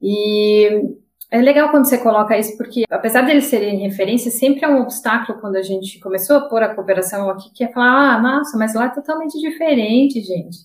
E 0.00 0.68
é 1.30 1.40
legal 1.40 1.70
quando 1.70 1.86
você 1.86 1.98
coloca 1.98 2.38
isso, 2.38 2.56
porque 2.56 2.84
apesar 2.90 3.22
deles 3.22 3.46
serem 3.46 3.80
referência, 3.80 4.30
sempre 4.30 4.64
é 4.64 4.68
um 4.68 4.80
obstáculo 4.80 5.40
quando 5.40 5.56
a 5.56 5.62
gente 5.62 5.98
começou 5.98 6.36
a 6.36 6.48
pôr 6.48 6.62
a 6.62 6.74
cooperação 6.74 7.28
aqui, 7.28 7.50
que 7.52 7.64
é 7.64 7.72
falar, 7.72 8.14
ah, 8.14 8.20
nossa, 8.20 8.56
mas 8.56 8.74
lá 8.74 8.86
é 8.86 8.94
totalmente 8.94 9.38
diferente, 9.40 10.20
gente. 10.20 10.58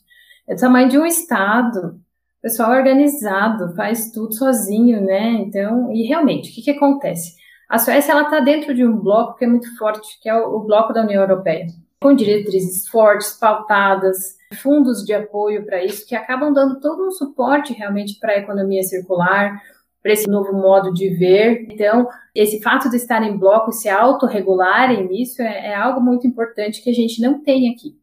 É 0.47 0.54
o 0.54 0.58
tamanho 0.58 0.89
de 0.89 1.00
um 1.00 1.06
estado 1.06 2.00
pessoal 2.41 2.71
organizado, 2.71 3.76
faz 3.76 4.12
tudo 4.12 4.34
sozinho, 4.34 5.02
né? 5.02 5.32
Então, 5.34 5.91
e 5.91 6.04
realmente, 6.04 6.52
o 6.52 6.54
que, 6.54 6.62
que 6.62 6.71
acontece? 6.71 7.36
A 7.69 7.78
Suécia 7.78 8.12
ela 8.12 8.24
está 8.24 8.39
dentro 8.39 8.74
de 8.74 8.86
um 8.86 8.97
bloco 8.97 9.38
que 9.38 9.45
é 9.45 9.47
muito 9.47 9.76
forte, 9.78 10.19
que 10.21 10.28
é 10.28 10.36
o, 10.36 10.58
o 10.58 10.60
bloco 10.62 10.91
da 10.91 11.04
União 11.04 11.21
Europeia, 11.21 11.67
com 12.02 12.13
diretrizes 12.13 12.88
fortes, 12.88 13.32
pautadas, 13.34 14.36
fundos 14.62 15.06
de 15.06 15.13
apoio 15.13 15.65
para 15.65 15.84
isso, 15.84 16.06
que 16.06 16.15
acabam 16.15 16.52
dando 16.52 16.80
todo 16.80 17.08
um 17.08 17.12
suporte 17.12 17.74
realmente 17.74 18.19
para 18.19 18.34
a 18.34 18.38
economia 18.38 18.84
circular, 18.84 19.62
para 20.01 20.13
esse 20.13 20.27
novo 20.27 20.53
modo 20.53 20.93
de 20.93 21.09
ver. 21.09 21.67
Então, 21.69 22.07
esse 22.33 22.61
fato 22.61 22.89
de 22.89 22.95
estar 22.95 23.21
em 23.23 23.37
bloco 23.37 23.71
se 23.71 23.87
autorregularem 23.87 25.07
nisso 25.07 25.41
é, 25.41 25.67
é 25.67 25.75
algo 25.75 26.01
muito 26.01 26.25
importante 26.25 26.81
que 26.81 26.89
a 26.89 26.93
gente 26.93 27.21
não 27.21 27.41
tem 27.41 27.71
aqui. 27.71 27.95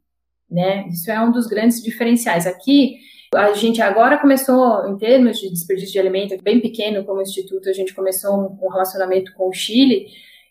Né? 0.50 0.86
Isso 0.88 1.10
é 1.10 1.20
um 1.20 1.30
dos 1.30 1.46
grandes 1.46 1.82
diferenciais. 1.82 2.46
Aqui, 2.46 2.98
a 3.34 3.52
gente 3.52 3.82
agora 3.82 4.18
começou, 4.18 4.88
em 4.88 4.96
termos 4.96 5.38
de 5.38 5.50
desperdício 5.50 5.92
de 5.92 5.98
alimento, 5.98 6.42
bem 6.42 6.60
pequeno 6.60 7.04
como 7.04 7.20
instituto, 7.20 7.68
a 7.68 7.72
gente 7.72 7.94
começou 7.94 8.56
um 8.60 8.68
relacionamento 8.68 9.34
com 9.34 9.48
o 9.48 9.52
Chile, 9.52 10.06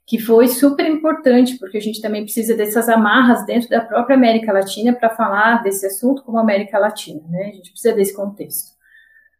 que 0.05 0.19
foi 0.19 0.47
super 0.47 0.85
importante, 0.87 1.57
porque 1.57 1.77
a 1.77 1.81
gente 1.81 2.01
também 2.01 2.23
precisa 2.23 2.55
dessas 2.55 2.87
amarras 2.87 3.45
dentro 3.45 3.69
da 3.69 3.81
própria 3.81 4.15
América 4.15 4.53
Latina 4.53 4.93
para 4.93 5.09
falar 5.09 5.63
desse 5.63 5.85
assunto 5.85 6.23
como 6.23 6.37
América 6.37 6.77
Latina, 6.77 7.21
né? 7.29 7.49
A 7.49 7.55
gente 7.55 7.71
precisa 7.71 7.93
desse 7.93 8.15
contexto. 8.15 8.76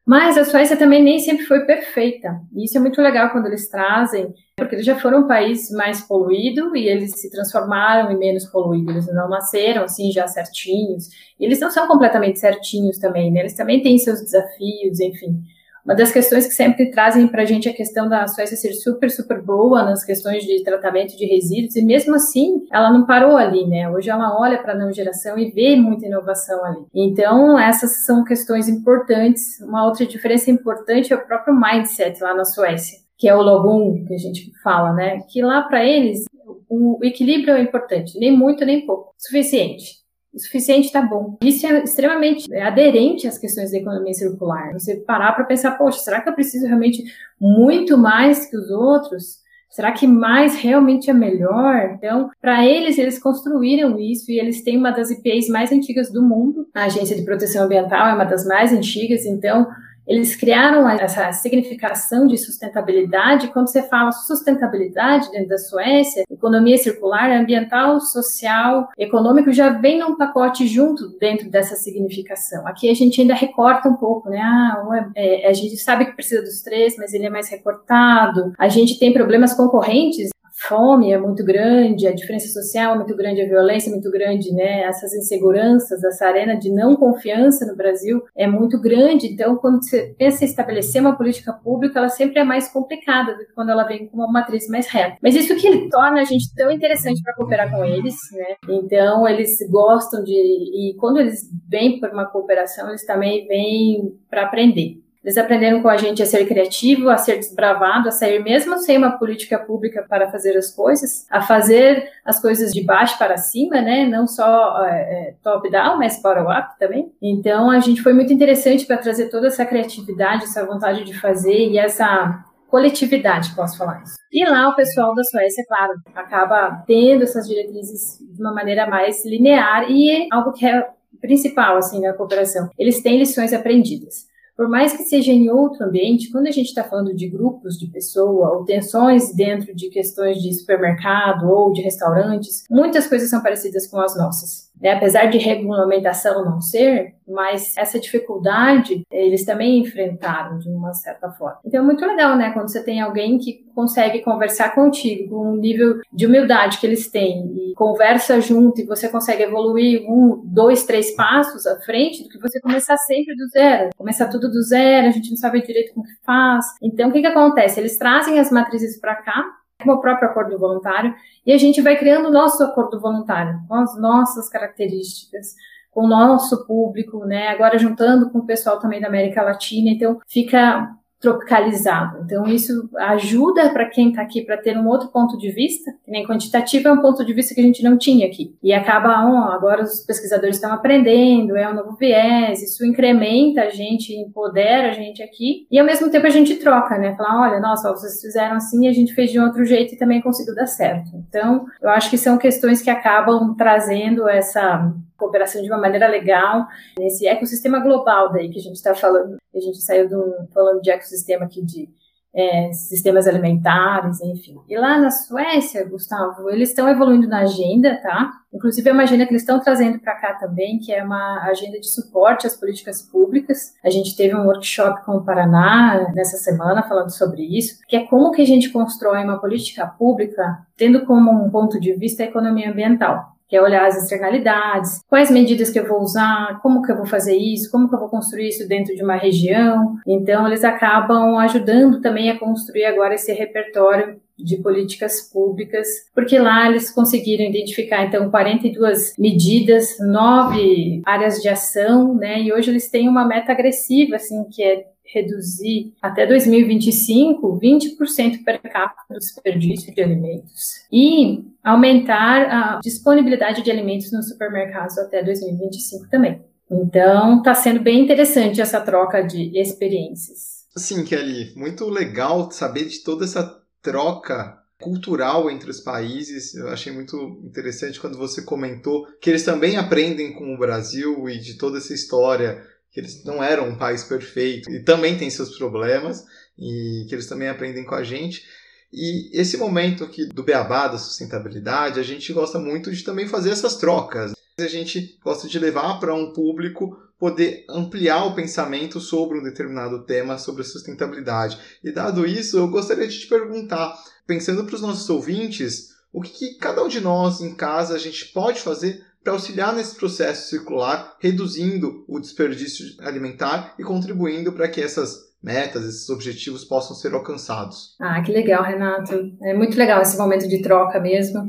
Mas 0.08 0.38
a 0.38 0.46
Suécia 0.46 0.78
também 0.78 1.04
nem 1.04 1.20
sempre 1.20 1.46
foi 1.46 1.66
perfeita. 1.66 2.40
E 2.56 2.64
isso 2.64 2.78
é 2.78 2.80
muito 2.80 3.02
legal 3.02 3.30
quando 3.30 3.48
eles 3.48 3.68
trazem, 3.68 4.34
porque 4.56 4.76
eles 4.76 4.86
já 4.86 4.96
foram 4.96 5.26
um 5.26 5.28
país 5.28 5.70
mais 5.72 6.00
poluído 6.00 6.78
e 6.78 6.88
eles 6.88 7.20
se 7.20 7.30
transformaram 7.30 8.10
em 8.10 8.18
menos 8.18 8.46
poluído. 8.46 8.90
Eles 8.90 9.14
não 9.14 9.28
nasceram 9.28 9.84
assim 9.84 10.10
já 10.10 10.26
certinhos. 10.26 11.10
E 11.38 11.44
eles 11.44 11.60
não 11.60 11.70
são 11.70 11.90
completamente 11.90 12.40
certinhos 12.40 12.98
também, 12.98 13.30
né? 13.30 13.42
Eles 13.42 13.54
também 13.54 13.84
têm 13.84 13.98
seus 13.98 14.22
desafios, 14.22 15.02
enfim. 15.02 15.42
Uma 15.88 15.96
das 15.96 16.12
questões 16.12 16.46
que 16.46 16.54
sempre 16.54 16.92
trazem 16.92 17.30
para 17.30 17.44
a 17.44 17.46
gente 17.46 17.70
é 17.70 17.72
a 17.72 17.74
questão 17.74 18.10
da 18.10 18.28
Suécia 18.28 18.58
ser 18.58 18.74
super, 18.74 19.10
super 19.10 19.42
boa 19.42 19.86
nas 19.86 20.04
questões 20.04 20.44
de 20.44 20.62
tratamento 20.62 21.16
de 21.16 21.26
resíduos, 21.26 21.78
e 21.78 21.82
mesmo 21.82 22.14
assim, 22.14 22.66
ela 22.70 22.92
não 22.92 23.06
parou 23.06 23.38
ali, 23.38 23.66
né? 23.66 23.90
Hoje 23.90 24.10
ela 24.10 24.38
olha 24.38 24.62
para 24.62 24.74
a 24.74 24.76
não 24.76 24.92
geração 24.92 25.40
e 25.40 25.50
vê 25.50 25.78
muita 25.78 26.06
inovação 26.06 26.62
ali. 26.66 26.86
Então, 26.94 27.58
essas 27.58 28.06
são 28.06 28.26
questões 28.26 28.68
importantes. 28.68 29.62
Uma 29.62 29.86
outra 29.86 30.06
diferença 30.06 30.52
importante 30.52 31.14
é 31.14 31.16
o 31.16 31.26
próprio 31.26 31.58
mindset 31.58 32.22
lá 32.22 32.36
na 32.36 32.44
Suécia, 32.44 33.00
que 33.18 33.30
é 33.30 33.34
o 33.34 33.42
logum 33.42 34.04
que 34.06 34.14
a 34.14 34.18
gente 34.18 34.52
fala, 34.62 34.92
né? 34.92 35.22
Que 35.30 35.42
lá 35.42 35.62
para 35.62 35.86
eles 35.86 36.26
o 36.70 37.00
equilíbrio 37.02 37.54
é 37.54 37.62
importante, 37.62 38.20
nem 38.20 38.38
muito 38.38 38.66
nem 38.66 38.86
pouco, 38.86 39.14
suficiente 39.18 39.97
o 40.38 40.40
suficiente 40.40 40.86
está 40.86 41.02
bom. 41.02 41.36
Isso 41.42 41.66
é 41.66 41.84
extremamente 41.84 42.54
aderente 42.56 43.28
às 43.28 43.40
questões 43.40 43.72
da 43.72 43.78
economia 43.78 44.14
circular. 44.14 44.72
Você 44.74 44.96
parar 44.96 45.34
para 45.34 45.46
pensar, 45.46 45.72
poxa, 45.72 46.00
será 46.00 46.22
que 46.22 46.30
eu 46.30 46.34
preciso 46.34 46.68
realmente 46.68 47.04
muito 47.42 47.98
mais 47.98 48.46
que 48.46 48.56
os 48.56 48.70
outros? 48.70 49.40
Será 49.70 49.92
que 49.92 50.06
mais 50.06 50.56
realmente 50.56 51.10
é 51.10 51.14
melhor? 51.14 51.92
Então, 51.96 52.30
para 52.40 52.64
eles, 52.66 53.00
eles 53.00 53.20
construíram 53.20 54.00
isso 54.00 54.32
e 54.32 54.40
eles 54.40 54.64
têm 54.64 54.78
uma 54.78 54.92
das 54.92 55.10
IPs 55.10 55.50
mais 55.50 55.72
antigas 55.72 56.12
do 56.12 56.22
mundo. 56.22 56.68
A 56.74 56.86
Agência 56.86 57.16
de 57.16 57.24
Proteção 57.24 57.66
Ambiental 57.66 58.08
é 58.08 58.14
uma 58.14 58.24
das 58.24 58.46
mais 58.46 58.72
antigas, 58.72 59.26
então 59.26 59.68
eles 60.08 60.36
criaram 60.36 60.90
essa 60.90 61.32
significação 61.34 62.26
de 62.26 62.38
sustentabilidade. 62.38 63.50
Quando 63.50 63.68
você 63.68 63.84
fala 63.84 64.12
sustentabilidade 64.12 65.30
dentro 65.32 65.50
da 65.50 65.58
Suécia, 65.58 66.24
economia 66.30 66.78
circular, 66.78 67.30
ambiental, 67.32 68.00
social, 68.00 68.88
econômico, 68.98 69.52
já 69.52 69.70
vem 69.70 70.00
num 70.00 70.16
pacote 70.16 70.66
junto 70.66 71.10
dentro 71.20 71.50
dessa 71.50 71.76
significação. 71.76 72.66
Aqui 72.66 72.90
a 72.90 72.94
gente 72.94 73.20
ainda 73.20 73.34
recorta 73.34 73.90
um 73.90 73.96
pouco, 73.96 74.30
né? 74.30 74.40
Ah, 74.40 75.10
é, 75.16 75.48
a 75.48 75.54
gente 75.54 75.76
sabe 75.78 76.06
que 76.06 76.14
precisa 76.14 76.42
dos 76.42 76.62
três, 76.62 76.96
mas 76.98 77.14
ele 77.14 77.26
é 77.26 77.30
mais 77.30 77.50
recortado. 77.50 78.54
A 78.58 78.70
gente 78.70 78.98
tem 78.98 79.12
problemas 79.12 79.54
concorrentes 79.54 80.30
fome 80.58 81.12
é 81.12 81.18
muito 81.18 81.44
grande, 81.44 82.08
a 82.08 82.14
diferença 82.14 82.48
social 82.48 82.94
é 82.94 82.98
muito 82.98 83.16
grande, 83.16 83.42
a 83.42 83.48
violência 83.48 83.90
é 83.90 83.94
muito 83.94 84.10
grande, 84.10 84.52
né? 84.54 84.82
Essas 84.82 85.14
inseguranças, 85.14 86.04
essa 86.04 86.26
arena 86.26 86.56
de 86.56 86.72
não 86.72 86.96
confiança 86.96 87.66
no 87.66 87.76
Brasil 87.76 88.24
é 88.36 88.48
muito 88.48 88.80
grande. 88.80 89.28
Então, 89.28 89.56
quando 89.58 89.84
você 89.84 90.16
pensa 90.18 90.44
em 90.44 90.48
estabelecer 90.48 91.02
uma 91.02 91.16
política 91.16 91.54
pública, 91.54 92.00
ela 92.00 92.10
sempre 92.10 92.40
é 92.40 92.44
mais 92.44 92.68
complicada 92.70 93.34
do 93.34 93.46
que 93.46 93.54
quando 93.54 93.70
ela 93.70 93.84
vem 93.84 94.08
com 94.08 94.18
uma 94.18 94.32
matriz 94.32 94.68
mais 94.68 94.88
reta. 94.88 95.18
Mas 95.22 95.36
isso 95.36 95.56
que 95.56 95.90
torna 95.90 96.22
a 96.22 96.26
gente 96.26 96.54
tão 96.56 96.72
interessante 96.72 97.22
para 97.22 97.36
cooperar 97.36 97.72
com 97.72 97.86
eles, 97.86 98.16
né? 98.32 98.56
Então, 98.70 99.28
eles 99.28 99.58
gostam 99.70 100.24
de 100.24 100.34
e 100.34 100.96
quando 101.00 101.18
eles 101.18 101.50
vêm 101.70 102.00
por 102.00 102.10
uma 102.10 102.26
cooperação, 102.26 102.90
eles 102.90 103.06
também 103.06 103.48
vêm 103.48 104.18
para 104.30 104.44
aprender. 104.44 105.07
Eles 105.28 105.38
aprenderam 105.38 105.82
com 105.82 105.90
a 105.90 105.98
gente 105.98 106.24
a 106.24 106.26
ser 106.26 106.48
criativo, 106.48 107.10
a 107.10 107.18
ser 107.18 107.36
desbravado, 107.36 108.08
a 108.08 108.12
sair 108.12 108.42
mesmo 108.42 108.78
sem 108.78 108.98
uma 108.98 109.20
política 109.20 109.60
pública 109.60 110.06
para 110.08 110.32
fazer 110.32 110.56
as 110.56 110.74
coisas, 110.74 111.28
a 111.30 111.42
fazer 111.42 112.10
as 112.24 112.42
coisas 112.42 112.72
de 112.72 112.82
baixo 112.82 113.18
para 113.18 113.36
cima, 113.36 113.82
né? 113.82 114.06
Não 114.06 114.26
só 114.26 114.86
é, 114.86 115.02
é 115.02 115.36
top-down, 115.44 115.98
mas 115.98 116.22
bottom-up 116.22 116.80
também. 116.80 117.12
Então, 117.22 117.70
a 117.70 117.82
gente 117.82 118.02
foi 118.02 118.14
muito 118.14 118.32
interessante 118.32 118.86
para 118.86 118.96
trazer 118.96 119.28
toda 119.28 119.48
essa 119.48 119.66
criatividade, 119.66 120.46
essa 120.46 120.66
vontade 120.66 121.04
de 121.04 121.14
fazer 121.20 121.72
e 121.72 121.78
essa 121.78 122.46
coletividade, 122.70 123.54
posso 123.54 123.78
falar 123.78 124.02
isso. 124.04 124.16
E 124.32 124.46
lá 124.50 124.70
o 124.70 124.76
pessoal 124.76 125.14
da 125.14 125.26
Suécia, 125.26 125.66
claro, 125.68 125.92
acaba 126.16 126.86
tendo 126.88 127.24
essas 127.24 127.46
diretrizes 127.46 128.18
de 128.22 128.42
uma 128.42 128.54
maneira 128.54 128.88
mais 128.88 129.26
linear 129.26 129.92
e 129.92 130.10
é 130.10 130.28
algo 130.32 130.54
que 130.54 130.66
é 130.66 130.88
principal 131.20 131.76
assim 131.76 132.00
na 132.00 132.14
cooperação. 132.14 132.70
Eles 132.80 133.02
têm 133.02 133.20
lições 133.20 133.52
aprendidas. 133.52 134.26
Por 134.58 134.68
mais 134.68 134.92
que 134.92 135.04
seja 135.04 135.32
em 135.32 135.52
outro 135.52 135.86
ambiente, 135.86 136.32
quando 136.32 136.48
a 136.48 136.52
gente 136.52 136.70
está 136.70 136.84
falando 136.84 137.14
de 137.14 137.30
grupos 137.30 137.78
de 137.78 137.86
pessoa 137.86 138.58
ou 138.58 138.66
tensões 138.66 139.32
dentro 139.36 139.76
de 139.76 139.88
questões 139.90 140.42
de 140.42 140.52
supermercado 140.52 141.48
ou 141.48 141.72
de 141.72 141.84
restaurantes, 141.84 142.64
muitas 142.68 143.06
coisas 143.06 143.30
são 143.30 143.44
parecidas 143.44 143.86
com 143.86 144.00
as 144.00 144.18
nossas. 144.18 144.67
Né? 144.82 144.92
apesar 144.92 145.26
de 145.26 145.38
regulamentação 145.38 146.44
não 146.44 146.62
ser, 146.62 147.16
mas 147.28 147.76
essa 147.78 148.00
dificuldade 148.00 149.02
eles 149.12 149.44
também 149.44 149.80
enfrentaram 149.80 150.58
de 150.60 150.70
uma 150.70 150.94
certa 150.94 151.30
forma. 151.32 151.60
Então 151.66 151.82
é 151.82 151.84
muito 151.84 152.06
legal, 152.06 152.38
né, 152.38 152.52
quando 152.52 152.70
você 152.70 152.84
tem 152.84 153.02
alguém 153.02 153.38
que 153.38 153.66
consegue 153.76 154.22
conversar 154.22 154.74
contigo 154.74 155.30
com 155.30 155.52
um 155.52 155.56
nível 155.56 156.00
de 156.12 156.26
humildade 156.26 156.80
que 156.80 156.88
eles 156.88 157.10
têm 157.10 157.54
e 157.56 157.74
conversa 157.76 158.40
junto 158.40 158.82
e 158.82 158.86
você 158.86 159.10
consegue 159.10 159.44
evoluir 159.44 160.10
um, 160.10 160.42
dois, 160.46 160.86
três 160.86 161.16
passos 161.16 161.68
à 161.68 161.78
frente 161.82 162.24
do 162.24 162.30
que 162.30 162.40
você 162.40 162.60
começar 162.62 162.98
sempre 162.98 163.36
do 163.36 163.48
zero. 163.50 163.90
Começar 163.98 164.28
tudo 164.30 164.50
do 164.50 164.62
zero, 164.64 165.08
a 165.08 165.12
gente 165.12 165.30
não 165.30 165.38
sabe 165.38 165.62
direito 165.62 165.94
como 165.94 166.06
que 166.06 166.16
faz. 166.26 166.66
Então 166.82 167.10
o 167.10 167.12
que 167.12 167.22
que 167.22 167.28
acontece? 167.28 167.80
Eles 167.80 167.98
trazem 167.98 168.40
as 168.40 168.52
matrizes 168.52 169.00
para 169.00 169.16
cá 169.16 169.44
como 169.80 169.94
o 169.94 170.02
próprio 170.02 170.30
acordo 170.30 170.58
voluntário, 170.58 171.14
e 171.46 171.52
a 171.52 171.58
gente 171.58 171.82
vai 171.82 171.98
criando 171.98 172.28
o 172.28 172.32
nosso 172.32 172.64
acordo 172.64 173.00
voluntário, 173.00 173.62
com 173.68 173.76
as 173.76 174.00
nossas 174.00 174.50
características, 174.50 175.56
com 175.92 176.06
o 176.06 176.08
nosso 176.08 176.66
público, 176.66 177.26
né? 177.26 177.48
Agora 177.50 177.78
juntando 177.78 178.30
com 178.30 178.40
o 178.40 178.46
pessoal 178.46 178.80
também 178.80 179.00
da 179.00 179.08
América 179.08 179.42
Latina, 179.42 179.90
então 179.90 180.20
fica 180.28 180.90
tropicalizado. 181.20 182.20
Então, 182.24 182.46
isso 182.46 182.90
ajuda 182.98 183.70
para 183.72 183.86
quem 183.86 184.10
está 184.10 184.22
aqui 184.22 184.44
para 184.44 184.58
ter 184.58 184.78
um 184.78 184.88
outro 184.88 185.10
ponto 185.10 185.38
de 185.38 185.52
vista, 185.52 185.92
que 186.06 186.12
nem 186.12 186.26
quantitativo 186.26 186.88
é 186.88 186.92
um 186.92 187.02
ponto 187.02 187.26
de 187.26 187.34
vista 187.34 187.56
que 187.56 187.62
a 187.62 187.64
gente 187.64 187.84
não 187.84 187.98
tinha 187.98 188.28
aqui. 188.28 188.56
E 188.62 188.72
acaba, 188.72 189.26
oh, 189.26 189.52
agora 189.52 189.84
os 189.84 190.02
pesquisadores 190.02 190.58
estão 190.58 190.72
aprendendo, 190.72 191.58
é 191.58 191.68
um 191.70 191.74
novo 191.74 191.96
viés, 191.96 192.62
isso 192.62 192.86
incrementa 192.86 193.64
a 193.64 193.70
gente, 193.70 194.14
empodera 194.14 194.90
a 194.90 194.94
gente 194.94 195.24
aqui, 195.24 195.66
e 195.72 195.80
ao 195.80 195.86
mesmo 195.86 196.10
tempo 196.12 196.28
a 196.28 196.32
gente 196.32 196.56
troca, 196.56 196.98
né? 196.98 197.16
Falar, 197.16 197.50
olha, 197.50 197.60
nossa, 197.60 197.90
vocês 197.90 198.22
fizeram 198.22 198.56
assim 198.56 198.86
e 198.86 198.88
a 198.88 198.94
gente 198.94 199.14
fez 199.14 199.32
de 199.32 199.40
outro 199.40 199.66
jeito 199.66 199.96
e 199.96 199.98
também 199.98 200.22
conseguiu 200.22 200.54
dar 200.54 200.68
certo. 200.68 201.10
Então, 201.28 201.66
eu 201.82 201.90
acho 201.90 202.10
que 202.10 202.18
são 202.18 202.38
questões 202.38 202.82
que 202.82 202.90
acabam 202.90 203.56
trazendo 203.56 204.30
essa 204.30 204.94
cooperação 205.18 205.62
de 205.62 205.68
uma 205.70 205.80
maneira 205.80 206.08
legal 206.08 206.68
nesse 206.98 207.28
ecossistema 207.28 207.80
global 207.80 208.32
daí 208.32 208.50
que 208.50 208.60
a 208.60 208.62
gente 208.62 208.76
está 208.76 208.94
falando. 208.94 209.38
A 209.54 209.60
gente 209.60 209.82
saiu 209.82 210.08
do, 210.08 210.48
falando 210.54 210.82
de 210.82 210.92
ecossistema 210.92 211.46
aqui 211.46 211.64
de 211.64 211.90
é, 212.38 212.72
sistemas 212.72 213.28
alimentares, 213.28 214.22
enfim. 214.22 214.58
E 214.70 214.78
lá 214.78 215.00
na 215.00 215.10
Suécia, 215.10 215.84
Gustavo, 215.90 216.52
eles 216.52 216.70
estão 216.70 216.88
evoluindo 216.88 217.28
na 217.28 217.40
agenda, 217.40 218.00
tá? 218.02 218.32
Inclusive 218.54 218.88
é 218.88 218.94
uma 218.94 219.04
agenda 219.04 219.26
que 219.26 219.32
eles 219.32 219.42
estão 219.42 219.60
trazendo 219.60 220.00
para 220.00 220.16
cá 220.16 220.36
também, 220.36 220.78
que 220.78 220.94
é 220.94 221.04
uma 221.04 221.44
agenda 221.46 221.80
de 221.80 221.88
suporte 221.88 222.46
às 222.46 222.56
políticas 222.56 223.02
públicas. 223.02 223.74
A 223.84 223.90
gente 223.90 224.16
teve 224.16 224.36
um 224.36 224.46
workshop 224.46 225.04
com 225.04 225.14
o 225.14 225.26
Paraná 225.26 226.12
nessa 226.14 226.38
semana 226.38 226.84
falando 226.84 227.10
sobre 227.10 227.42
isso, 227.42 227.80
que 227.88 227.96
é 227.96 228.06
como 228.06 228.32
que 228.32 228.44
a 228.44 228.46
gente 228.46 228.70
constrói 228.70 229.24
uma 229.24 229.40
política 229.40 229.88
pública 229.88 230.60
tendo 230.76 231.06
como 231.06 231.32
um 231.32 231.50
ponto 231.50 231.80
de 231.80 231.94
vista 231.94 232.22
a 232.22 232.28
economia 232.28 232.70
ambiental 232.70 233.37
que 233.48 233.56
é 233.56 233.62
olhar 233.62 233.86
as 233.86 234.02
externalidades, 234.02 235.02
quais 235.08 235.32
medidas 235.32 235.70
que 235.70 235.80
eu 235.80 235.88
vou 235.88 236.02
usar, 236.02 236.60
como 236.62 236.82
que 236.82 236.92
eu 236.92 236.98
vou 236.98 237.06
fazer 237.06 237.36
isso, 237.36 237.72
como 237.72 237.88
que 237.88 237.96
eu 237.96 238.00
vou 238.00 238.10
construir 238.10 238.50
isso 238.50 238.68
dentro 238.68 238.96
de 238.96 239.04
uma 239.04 239.16
região. 239.16 239.96
Então, 240.06 240.46
eles 240.48 240.64
acabam 240.64 241.38
ajudando 241.38 242.02
também 242.02 242.30
a 242.30 242.38
construir 242.38 242.86
agora 242.86 243.16
esse 243.16 243.32
repertório 243.32 244.20
de 244.38 244.58
políticas 244.58 245.22
públicas, 245.34 245.88
porque 246.14 246.38
lá 246.38 246.70
eles 246.70 246.92
conseguiram 246.92 247.46
identificar 247.46 248.06
então 248.06 248.30
42 248.30 249.16
medidas, 249.18 249.98
nove 250.00 251.02
áreas 251.06 251.42
de 251.42 251.50
ação, 251.50 252.14
né? 252.14 252.42
E 252.42 252.54
hoje 252.54 252.70
eles 252.70 252.90
têm 252.90 253.10
uma 253.10 253.26
meta 253.26 253.52
agressiva 253.52 254.18
assim, 254.18 254.44
que 254.52 254.62
é 254.62 254.86
reduzir 255.14 255.94
até 256.02 256.26
2025 256.26 257.60
20% 257.60 258.44
per 258.44 258.62
capita 258.62 259.02
do 259.10 259.20
desperdício 259.20 259.94
de 259.94 260.02
alimentos 260.02 260.86
e 260.92 261.44
aumentar 261.64 262.78
a 262.78 262.80
disponibilidade 262.80 263.64
de 263.64 263.72
alimentos 263.72 264.12
nos 264.12 264.30
supermercados 264.30 264.98
até 264.98 265.24
2025 265.24 266.10
também. 266.10 266.42
Então, 266.70 267.38
está 267.38 267.56
sendo 267.56 267.80
bem 267.80 268.04
interessante 268.04 268.62
essa 268.62 268.82
troca 268.82 269.22
de 269.22 269.58
experiências. 269.58 270.66
Sim, 270.76 271.04
Kelly, 271.06 271.54
muito 271.56 271.86
legal 271.90 272.52
saber 272.52 272.86
de 272.86 273.04
toda 273.04 273.24
essa 273.24 273.62
troca 273.82 274.58
cultural 274.80 275.50
entre 275.50 275.70
os 275.70 275.80
países. 275.80 276.54
Eu 276.54 276.70
achei 276.70 276.92
muito 276.92 277.42
interessante 277.44 278.00
quando 278.00 278.18
você 278.18 278.44
comentou 278.44 279.08
que 279.20 279.30
eles 279.30 279.44
também 279.44 279.78
aprendem 279.78 280.34
com 280.34 280.54
o 280.54 280.58
Brasil 280.58 281.28
e 281.30 281.40
de 281.40 281.58
toda 281.58 281.78
essa 281.78 281.94
história 281.94 282.62
que 282.98 283.02
eles 283.02 283.24
não 283.24 283.44
eram 283.44 283.70
um 283.70 283.76
país 283.76 284.04
perfeito 284.04 284.72
e 284.72 284.80
também 284.80 285.16
tem 285.16 285.30
seus 285.30 285.56
problemas 285.56 286.26
e 286.58 287.06
que 287.08 287.14
eles 287.14 287.28
também 287.28 287.48
aprendem 287.48 287.86
com 287.86 287.94
a 287.94 288.04
gente. 288.04 288.44
E 288.92 289.30
esse 289.40 289.56
momento 289.56 290.04
aqui 290.04 290.26
do 290.26 290.42
beabá 290.42 290.88
da 290.88 290.98
sustentabilidade, 290.98 292.00
a 292.00 292.04
gente 292.04 292.34
gosta 292.34 292.58
muito 292.58 292.92
de 292.92 293.04
também 293.04 293.28
fazer 293.28 293.52
essas 293.52 293.76
trocas. 293.76 294.32
A 294.60 294.68
gente 294.68 295.16
gosta 295.24 295.48
de 295.48 295.60
levar 295.60 296.00
para 296.00 296.16
um 296.16 296.34
público 296.34 296.98
poder 297.20 297.66
ampliar 297.70 298.26
o 298.26 298.34
pensamento 298.34 299.00
sobre 299.00 299.38
um 299.38 299.44
determinado 299.44 300.04
tema, 300.04 300.40
sobre 300.40 300.64
a 300.64 300.66
sustentabilidade. 300.66 301.60
E 301.84 301.92
dado 301.92 302.26
isso, 302.26 302.58
eu 302.58 302.68
gostaria 302.68 303.08
de 303.08 303.20
te 303.20 303.28
perguntar, 303.28 303.96
pensando 304.26 304.66
para 304.66 304.74
os 304.74 304.82
nossos 304.82 305.08
ouvintes, 305.08 305.90
o 306.12 306.20
que, 306.20 306.32
que 306.32 306.56
cada 306.56 306.84
um 306.84 306.88
de 306.88 307.00
nós 307.00 307.42
em 307.42 307.54
casa 307.54 307.94
a 307.94 308.00
gente 308.00 308.26
pode 308.30 308.60
fazer 308.60 309.06
para 309.28 309.34
auxiliar 309.34 309.76
nesse 309.76 309.94
processo 309.94 310.50
circular, 310.50 311.18
reduzindo 311.20 312.06
o 312.08 312.18
desperdício 312.18 312.86
alimentar 313.02 313.76
e 313.78 313.84
contribuindo 313.84 314.54
para 314.54 314.70
que 314.70 314.80
essas 314.80 315.18
metas, 315.44 315.84
esses 315.84 316.10
objetivos 316.10 316.64
possam 316.64 316.96
ser 316.96 317.14
alcançados. 317.14 317.98
Ah, 318.00 318.22
que 318.22 318.32
legal, 318.32 318.64
Renato. 318.64 319.34
É 319.44 319.54
muito 319.54 319.78
legal 319.78 320.02
esse 320.02 320.18
momento 320.18 320.48
de 320.48 320.62
troca 320.62 320.98
mesmo. 321.02 321.46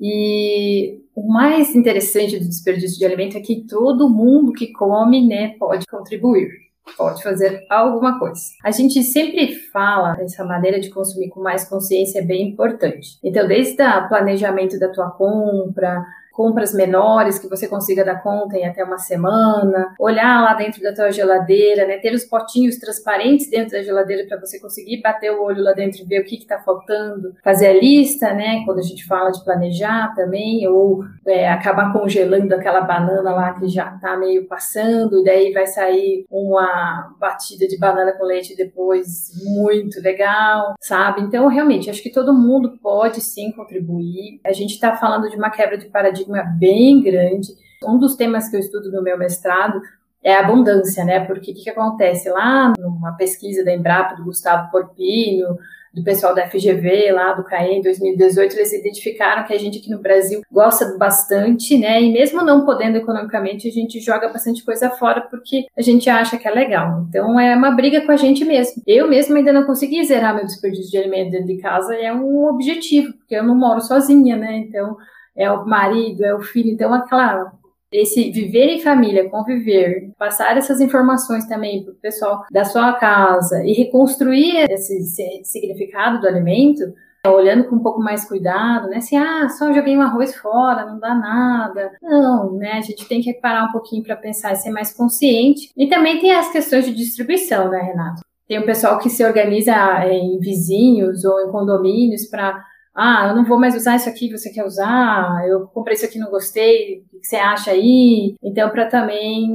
E 0.00 1.02
o 1.14 1.30
mais 1.30 1.74
interessante 1.76 2.38
do 2.38 2.48
desperdício 2.48 2.98
de 2.98 3.04
alimento 3.04 3.36
é 3.36 3.40
que 3.40 3.66
todo 3.66 4.08
mundo 4.08 4.52
que 4.52 4.72
come, 4.72 5.28
né, 5.28 5.54
pode 5.58 5.84
contribuir 5.84 6.48
pode 6.96 7.22
fazer 7.22 7.66
alguma 7.68 8.18
coisa. 8.18 8.40
A 8.64 8.70
gente 8.70 9.02
sempre 9.02 9.54
fala 9.70 10.16
essa 10.22 10.42
maneira 10.42 10.80
de 10.80 10.88
consumir 10.88 11.28
com 11.28 11.42
mais 11.42 11.68
consciência 11.68 12.20
é 12.20 12.24
bem 12.24 12.48
importante. 12.48 13.18
Então, 13.22 13.46
desde 13.46 13.74
o 13.74 14.08
planejamento 14.08 14.78
da 14.78 14.88
tua 14.88 15.10
compra, 15.10 16.02
compras 16.38 16.72
menores 16.72 17.36
que 17.36 17.48
você 17.48 17.66
consiga 17.66 18.04
dar 18.04 18.22
conta 18.22 18.56
em 18.56 18.64
até 18.64 18.84
uma 18.84 18.96
semana, 18.96 19.92
olhar 19.98 20.40
lá 20.40 20.54
dentro 20.54 20.80
da 20.80 20.94
tua 20.94 21.10
geladeira, 21.10 21.84
né, 21.84 21.98
ter 21.98 22.14
os 22.14 22.22
potinhos 22.22 22.76
transparentes 22.76 23.50
dentro 23.50 23.72
da 23.72 23.82
geladeira 23.82 24.24
para 24.24 24.38
você 24.38 24.60
conseguir 24.60 25.02
bater 25.02 25.32
o 25.32 25.42
olho 25.42 25.64
lá 25.64 25.72
dentro 25.72 26.00
e 26.00 26.04
ver 26.04 26.20
o 26.20 26.24
que 26.24 26.36
está 26.36 26.60
faltando, 26.60 27.34
fazer 27.42 27.66
a 27.66 27.72
lista, 27.72 28.32
né, 28.34 28.62
quando 28.64 28.78
a 28.78 28.82
gente 28.82 29.04
fala 29.04 29.32
de 29.32 29.42
planejar 29.42 30.14
também, 30.14 30.64
ou 30.68 31.02
é, 31.26 31.50
acabar 31.50 31.92
congelando 31.92 32.54
aquela 32.54 32.82
banana 32.82 33.32
lá 33.32 33.54
que 33.54 33.66
já 33.66 33.92
está 33.96 34.16
meio 34.16 34.46
passando, 34.46 35.18
e 35.18 35.24
daí 35.24 35.52
vai 35.52 35.66
sair 35.66 36.24
uma 36.30 37.16
batida 37.18 37.66
de 37.66 37.76
banana 37.76 38.12
com 38.12 38.22
leite 38.22 38.54
depois 38.54 39.32
muito 39.44 40.00
legal, 40.00 40.76
sabe? 40.80 41.20
Então, 41.22 41.48
realmente, 41.48 41.90
acho 41.90 42.00
que 42.02 42.12
todo 42.12 42.32
mundo 42.32 42.78
pode 42.80 43.20
sim 43.20 43.50
contribuir. 43.50 44.40
A 44.46 44.52
gente 44.52 44.74
está 44.74 44.94
falando 44.94 45.28
de 45.28 45.36
uma 45.36 45.50
quebra 45.50 45.76
de 45.76 45.86
paradigma 45.86 46.27
paradigma 46.28 46.42
bem 46.58 47.02
grande. 47.02 47.48
Um 47.84 47.98
dos 47.98 48.16
temas 48.16 48.48
que 48.48 48.56
eu 48.56 48.60
estudo 48.60 48.92
no 48.92 49.02
meu 49.02 49.18
mestrado 49.18 49.80
é 50.22 50.34
a 50.34 50.40
abundância, 50.40 51.04
né? 51.04 51.20
Porque 51.24 51.52
o 51.52 51.54
que, 51.54 51.64
que 51.64 51.70
acontece? 51.70 52.28
Lá 52.28 52.72
numa 52.78 53.12
pesquisa 53.12 53.64
da 53.64 53.72
Embrapa, 53.72 54.16
do 54.16 54.24
Gustavo 54.24 54.70
Porpino, 54.70 55.56
do 55.94 56.02
pessoal 56.02 56.34
da 56.34 56.46
FGV, 56.48 57.12
lá 57.12 57.32
do 57.32 57.44
CAE, 57.44 57.76
em 57.76 57.82
2018, 57.82 58.56
eles 58.56 58.72
identificaram 58.72 59.44
que 59.44 59.54
a 59.54 59.58
gente 59.58 59.78
aqui 59.78 59.90
no 59.90 60.00
Brasil 60.00 60.42
gosta 60.50 60.96
bastante, 60.98 61.78
né? 61.78 62.02
E 62.02 62.12
mesmo 62.12 62.42
não 62.42 62.64
podendo 62.64 62.98
economicamente, 62.98 63.68
a 63.68 63.72
gente 63.72 64.00
joga 64.00 64.28
bastante 64.28 64.64
coisa 64.64 64.90
fora 64.90 65.22
porque 65.22 65.66
a 65.76 65.82
gente 65.82 66.10
acha 66.10 66.36
que 66.36 66.46
é 66.46 66.50
legal. 66.50 67.06
Então 67.08 67.38
é 67.38 67.56
uma 67.56 67.70
briga 67.70 68.00
com 68.02 68.12
a 68.12 68.16
gente 68.16 68.44
mesmo. 68.44 68.82
Eu 68.86 69.08
mesmo 69.08 69.36
ainda 69.36 69.52
não 69.52 69.64
consegui 69.64 70.04
zerar 70.04 70.34
meu 70.34 70.44
desperdício 70.44 70.90
de 70.90 70.98
alimento 70.98 71.30
dentro 71.30 71.46
de 71.46 71.58
casa, 71.58 71.94
é 71.94 72.12
um 72.12 72.44
objetivo, 72.48 73.12
porque 73.14 73.36
eu 73.36 73.44
não 73.44 73.54
moro 73.54 73.80
sozinha, 73.80 74.36
né? 74.36 74.56
Então 74.58 74.96
é 75.38 75.50
o 75.50 75.64
marido, 75.64 76.24
é 76.24 76.34
o 76.34 76.42
filho. 76.42 76.70
Então, 76.70 76.92
aquela 76.92 77.52
esse 77.90 78.30
viver 78.30 78.66
em 78.66 78.80
família, 78.80 79.30
conviver, 79.30 80.12
passar 80.18 80.56
essas 80.58 80.80
informações 80.80 81.46
também 81.46 81.82
para 81.82 81.92
o 81.92 81.96
pessoal 81.96 82.44
da 82.50 82.64
sua 82.64 82.92
casa 82.94 83.64
e 83.64 83.72
reconstruir 83.72 84.70
esse 84.70 85.02
significado 85.42 86.20
do 86.20 86.28
alimento, 86.28 86.82
olhando 87.26 87.64
com 87.64 87.76
um 87.76 87.82
pouco 87.82 88.00
mais 88.00 88.26
cuidado, 88.26 88.88
né? 88.88 88.98
Assim, 88.98 89.16
ah, 89.16 89.48
só 89.48 89.72
joguei 89.72 89.96
um 89.96 90.02
arroz 90.02 90.34
fora, 90.36 90.84
não 90.84 90.98
dá 90.98 91.14
nada. 91.14 91.92
Não, 92.02 92.52
né? 92.52 92.72
A 92.72 92.80
gente 92.82 93.08
tem 93.08 93.22
que 93.22 93.32
parar 93.34 93.64
um 93.64 93.72
pouquinho 93.72 94.02
para 94.02 94.16
pensar 94.16 94.52
e 94.52 94.56
ser 94.56 94.70
mais 94.70 94.92
consciente. 94.92 95.72
E 95.76 95.86
também 95.86 96.20
tem 96.20 96.32
as 96.32 96.52
questões 96.52 96.84
de 96.84 96.94
distribuição, 96.94 97.70
né, 97.70 97.80
Renato? 97.80 98.20
Tem 98.46 98.58
o 98.58 98.66
pessoal 98.66 98.98
que 98.98 99.10
se 99.10 99.24
organiza 99.24 99.74
em 100.06 100.38
vizinhos 100.38 101.24
ou 101.24 101.40
em 101.40 101.50
condomínios 101.50 102.26
para 102.26 102.64
ah, 102.98 103.28
eu 103.28 103.36
não 103.36 103.44
vou 103.44 103.60
mais 103.60 103.76
usar 103.76 103.94
isso 103.94 104.08
aqui, 104.08 104.28
você 104.28 104.50
quer 104.50 104.64
usar? 104.64 105.46
Eu 105.46 105.68
comprei 105.68 105.94
isso 105.94 106.04
aqui, 106.04 106.18
não 106.18 106.30
gostei, 106.30 107.04
o 107.12 107.20
que 107.20 107.26
você 107.26 107.36
acha 107.36 107.70
aí? 107.70 108.34
Então, 108.42 108.68
para 108.70 108.86
também 108.86 109.48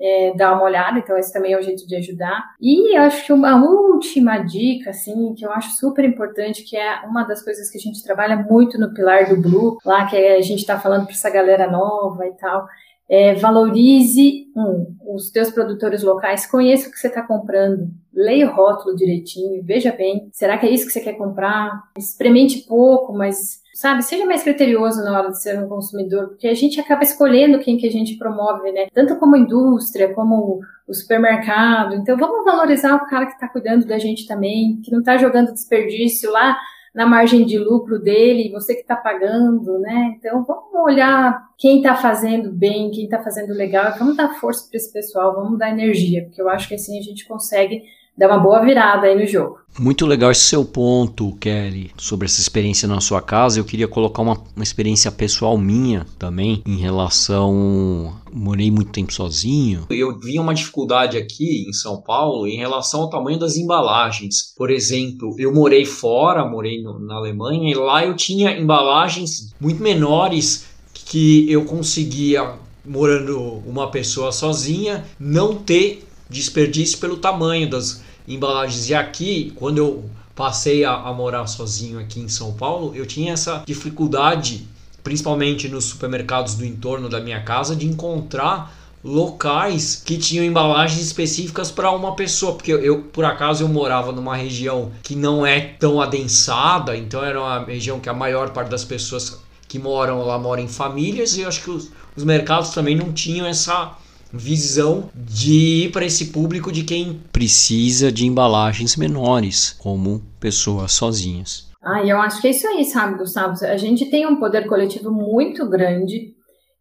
é, 0.00 0.32
dar 0.34 0.54
uma 0.54 0.62
olhada, 0.62 0.98
então 0.98 1.18
esse 1.18 1.30
também 1.30 1.52
é 1.52 1.58
o 1.58 1.62
jeito 1.62 1.86
de 1.86 1.96
ajudar. 1.96 2.42
E 2.58 2.96
eu 2.96 3.02
acho 3.02 3.26
que 3.26 3.32
uma 3.32 3.62
última 3.62 4.38
dica, 4.38 4.88
assim, 4.88 5.34
que 5.34 5.44
eu 5.44 5.52
acho 5.52 5.76
super 5.76 6.02
importante, 6.02 6.64
que 6.64 6.78
é 6.78 7.00
uma 7.04 7.24
das 7.24 7.44
coisas 7.44 7.70
que 7.70 7.76
a 7.76 7.80
gente 7.80 8.02
trabalha 8.02 8.36
muito 8.36 8.80
no 8.80 8.94
pilar 8.94 9.28
do 9.28 9.40
Blue, 9.40 9.76
lá 9.84 10.06
que 10.06 10.16
a 10.16 10.40
gente 10.40 10.60
está 10.60 10.80
falando 10.80 11.04
para 11.04 11.12
essa 11.12 11.28
galera 11.28 11.70
nova 11.70 12.26
e 12.26 12.32
tal, 12.32 12.66
é, 13.08 13.34
valorize 13.34 14.46
um, 14.54 15.14
os 15.14 15.30
teus 15.30 15.50
produtores 15.50 16.02
locais, 16.02 16.46
conheça 16.46 16.88
o 16.88 16.92
que 16.92 16.98
você 16.98 17.08
está 17.08 17.22
comprando, 17.22 17.90
leia 18.18 18.50
o 18.50 18.54
rótulo 18.54 18.96
direitinho, 18.96 19.62
veja 19.62 19.92
bem, 19.92 20.28
será 20.32 20.58
que 20.58 20.66
é 20.66 20.70
isso 20.70 20.86
que 20.86 20.92
você 20.92 21.00
quer 21.00 21.16
comprar? 21.16 21.82
Experimente 21.96 22.66
pouco, 22.66 23.12
mas 23.12 23.62
sabe, 23.72 24.02
seja 24.02 24.26
mais 24.26 24.42
criterioso 24.42 25.04
na 25.04 25.16
hora 25.16 25.30
de 25.30 25.40
ser 25.40 25.56
um 25.62 25.68
consumidor, 25.68 26.28
porque 26.28 26.48
a 26.48 26.54
gente 26.54 26.80
acaba 26.80 27.04
escolhendo 27.04 27.60
quem 27.60 27.76
que 27.76 27.86
a 27.86 27.92
gente 27.92 28.18
promove, 28.18 28.72
né? 28.72 28.88
Tanto 28.92 29.16
como 29.16 29.36
indústria, 29.36 30.12
como 30.12 30.60
o 30.86 30.94
supermercado. 30.94 31.94
Então 31.94 32.16
vamos 32.16 32.44
valorizar 32.44 32.96
o 32.96 33.06
cara 33.06 33.26
que 33.26 33.34
está 33.34 33.48
cuidando 33.48 33.86
da 33.86 33.98
gente 33.98 34.26
também, 34.26 34.80
que 34.82 34.90
não 34.90 34.98
está 34.98 35.16
jogando 35.16 35.52
desperdício 35.52 36.30
lá 36.32 36.58
na 36.94 37.06
margem 37.06 37.46
de 37.46 37.56
lucro 37.56 38.00
dele, 38.00 38.50
você 38.50 38.74
que 38.74 38.80
está 38.80 38.96
pagando, 38.96 39.78
né? 39.78 40.16
Então 40.18 40.42
vamos 40.42 40.74
olhar 40.74 41.46
quem 41.56 41.76
está 41.76 41.94
fazendo 41.94 42.50
bem, 42.50 42.90
quem 42.90 43.04
está 43.04 43.22
fazendo 43.22 43.52
legal, 43.52 43.94
vamos 43.96 44.16
dar 44.16 44.34
força 44.40 44.68
para 44.68 44.76
esse 44.76 44.92
pessoal, 44.92 45.36
vamos 45.36 45.56
dar 45.56 45.70
energia, 45.70 46.24
porque 46.24 46.42
eu 46.42 46.48
acho 46.48 46.66
que 46.66 46.74
assim 46.74 46.98
a 46.98 47.02
gente 47.02 47.28
consegue 47.28 47.84
dar 48.18 48.28
uma 48.28 48.38
boa 48.38 48.60
virada 48.64 49.06
aí 49.06 49.14
no 49.14 49.26
jogo. 49.26 49.58
Muito 49.78 50.04
legal 50.06 50.32
esse 50.32 50.40
seu 50.40 50.64
ponto, 50.64 51.36
Kelly, 51.36 51.92
sobre 51.96 52.26
essa 52.26 52.40
experiência 52.40 52.88
na 52.88 53.00
sua 53.00 53.22
casa. 53.22 53.60
Eu 53.60 53.64
queria 53.64 53.86
colocar 53.86 54.22
uma, 54.22 54.36
uma 54.56 54.62
experiência 54.62 55.12
pessoal 55.12 55.56
minha 55.56 56.04
também 56.18 56.60
em 56.66 56.76
relação. 56.78 58.12
Morei 58.32 58.72
muito 58.72 58.90
tempo 58.90 59.12
sozinho. 59.12 59.86
Eu 59.88 60.18
vi 60.18 60.36
uma 60.40 60.52
dificuldade 60.52 61.16
aqui 61.16 61.64
em 61.68 61.72
São 61.72 62.00
Paulo 62.02 62.48
em 62.48 62.56
relação 62.56 63.02
ao 63.02 63.10
tamanho 63.10 63.38
das 63.38 63.56
embalagens. 63.56 64.52
Por 64.56 64.68
exemplo, 64.68 65.36
eu 65.38 65.54
morei 65.54 65.84
fora, 65.84 66.44
morei 66.44 66.82
no, 66.82 66.98
na 66.98 67.14
Alemanha, 67.14 67.70
e 67.70 67.74
lá 67.74 68.04
eu 68.04 68.16
tinha 68.16 68.58
embalagens 68.58 69.54
muito 69.60 69.80
menores 69.80 70.66
que 70.92 71.50
eu 71.50 71.64
conseguia, 71.64 72.54
morando 72.84 73.62
uma 73.64 73.90
pessoa 73.90 74.32
sozinha, 74.32 75.04
não 75.20 75.54
ter 75.54 76.07
desperdício 76.28 76.98
pelo 76.98 77.16
tamanho 77.16 77.68
das 77.68 78.02
embalagens. 78.26 78.88
E 78.88 78.94
aqui, 78.94 79.52
quando 79.56 79.78
eu 79.78 80.10
passei 80.34 80.84
a, 80.84 80.92
a 80.92 81.12
morar 81.12 81.46
sozinho 81.46 81.98
aqui 81.98 82.20
em 82.20 82.28
São 82.28 82.52
Paulo, 82.52 82.94
eu 82.94 83.06
tinha 83.06 83.32
essa 83.32 83.62
dificuldade, 83.66 84.66
principalmente 85.02 85.68
nos 85.68 85.84
supermercados 85.84 86.54
do 86.54 86.64
entorno 86.64 87.08
da 87.08 87.20
minha 87.20 87.42
casa, 87.42 87.74
de 87.74 87.86
encontrar 87.86 88.76
locais 89.02 90.02
que 90.04 90.18
tinham 90.18 90.44
embalagens 90.44 91.00
específicas 91.00 91.70
para 91.70 91.90
uma 91.90 92.14
pessoa, 92.14 92.54
porque 92.54 92.72
eu, 92.72 93.02
por 93.02 93.24
acaso 93.24 93.62
eu 93.62 93.68
morava 93.68 94.12
numa 94.12 94.36
região 94.36 94.92
que 95.02 95.14
não 95.14 95.46
é 95.46 95.60
tão 95.60 96.00
adensada, 96.00 96.96
então 96.96 97.24
era 97.24 97.40
uma 97.40 97.64
região 97.64 98.00
que 98.00 98.08
a 98.08 98.14
maior 98.14 98.50
parte 98.50 98.68
das 98.68 98.84
pessoas 98.84 99.40
que 99.68 99.78
moram 99.78 100.24
lá 100.24 100.38
moram 100.38 100.62
em 100.62 100.68
famílias 100.68 101.36
e 101.36 101.42
eu 101.42 101.48
acho 101.48 101.62
que 101.62 101.70
os, 101.70 101.90
os 102.16 102.24
mercados 102.24 102.70
também 102.70 102.96
não 102.96 103.12
tinham 103.12 103.46
essa 103.46 103.96
visão 104.32 105.10
de 105.14 105.84
ir 105.84 105.92
para 105.92 106.04
esse 106.04 106.26
público 106.26 106.70
de 106.70 106.84
quem 106.84 107.20
precisa 107.32 108.12
de 108.12 108.26
embalagens 108.26 108.96
menores, 108.96 109.74
como 109.78 110.22
pessoas 110.38 110.92
sozinhas. 110.92 111.68
Ah, 111.82 112.04
eu 112.04 112.20
acho 112.20 112.40
que 112.40 112.48
é 112.48 112.50
isso 112.50 112.66
aí, 112.66 112.84
sabe, 112.84 113.18
Gustavo? 113.18 113.54
A 113.64 113.76
gente 113.76 114.10
tem 114.10 114.26
um 114.26 114.36
poder 114.36 114.66
coletivo 114.66 115.10
muito 115.10 115.68
grande. 115.68 116.34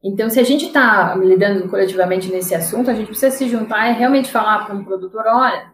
Então, 0.03 0.29
se 0.29 0.39
a 0.39 0.43
gente 0.43 0.65
está 0.65 1.15
lidando 1.15 1.67
coletivamente 1.69 2.29
nesse 2.29 2.53
assunto, 2.53 2.89
a 2.89 2.93
gente 2.93 3.07
precisa 3.07 3.31
se 3.31 3.47
juntar 3.47 3.89
e 3.89 3.93
realmente 3.93 4.31
falar 4.31 4.65
para 4.65 4.75
um 4.75 4.83
produtor: 4.83 5.23
olha, 5.25 5.71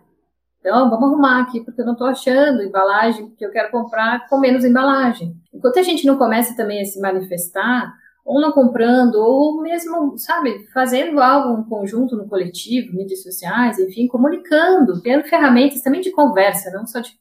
então 0.60 0.90
vamos 0.90 1.10
arrumar 1.10 1.42
aqui, 1.42 1.62
porque 1.62 1.82
eu 1.82 1.86
não 1.86 1.94
estou 1.94 2.08
achando 2.08 2.64
embalagem 2.64 3.34
que 3.38 3.46
eu 3.46 3.52
quero 3.52 3.72
comprar 3.72 4.28
com 4.30 4.40
menos 4.40 4.64
embalagem. 4.64 5.36
Enquanto 5.54 5.80
a 5.80 5.84
gente 5.84 6.06
não 6.06 6.18
começa 6.18 6.56
também 6.56 6.82
a 6.82 6.86
se 6.86 7.00
manifestar, 7.02 7.94
ou 8.26 8.40
não 8.40 8.52
comprando, 8.52 9.16
ou 9.16 9.62
mesmo, 9.62 10.18
sabe, 10.18 10.66
fazendo 10.74 11.20
algo 11.20 11.60
em 11.60 11.64
conjunto 11.64 12.16
no 12.16 12.28
coletivo, 12.28 12.96
mídias 12.96 13.22
sociais, 13.22 13.78
enfim, 13.80 14.08
comunicando, 14.08 15.02
criando 15.02 15.26
ferramentas 15.26 15.82
também 15.82 16.00
de 16.00 16.12
conversa, 16.12 16.72
não 16.72 16.88
só 16.88 17.00
de 17.02 17.12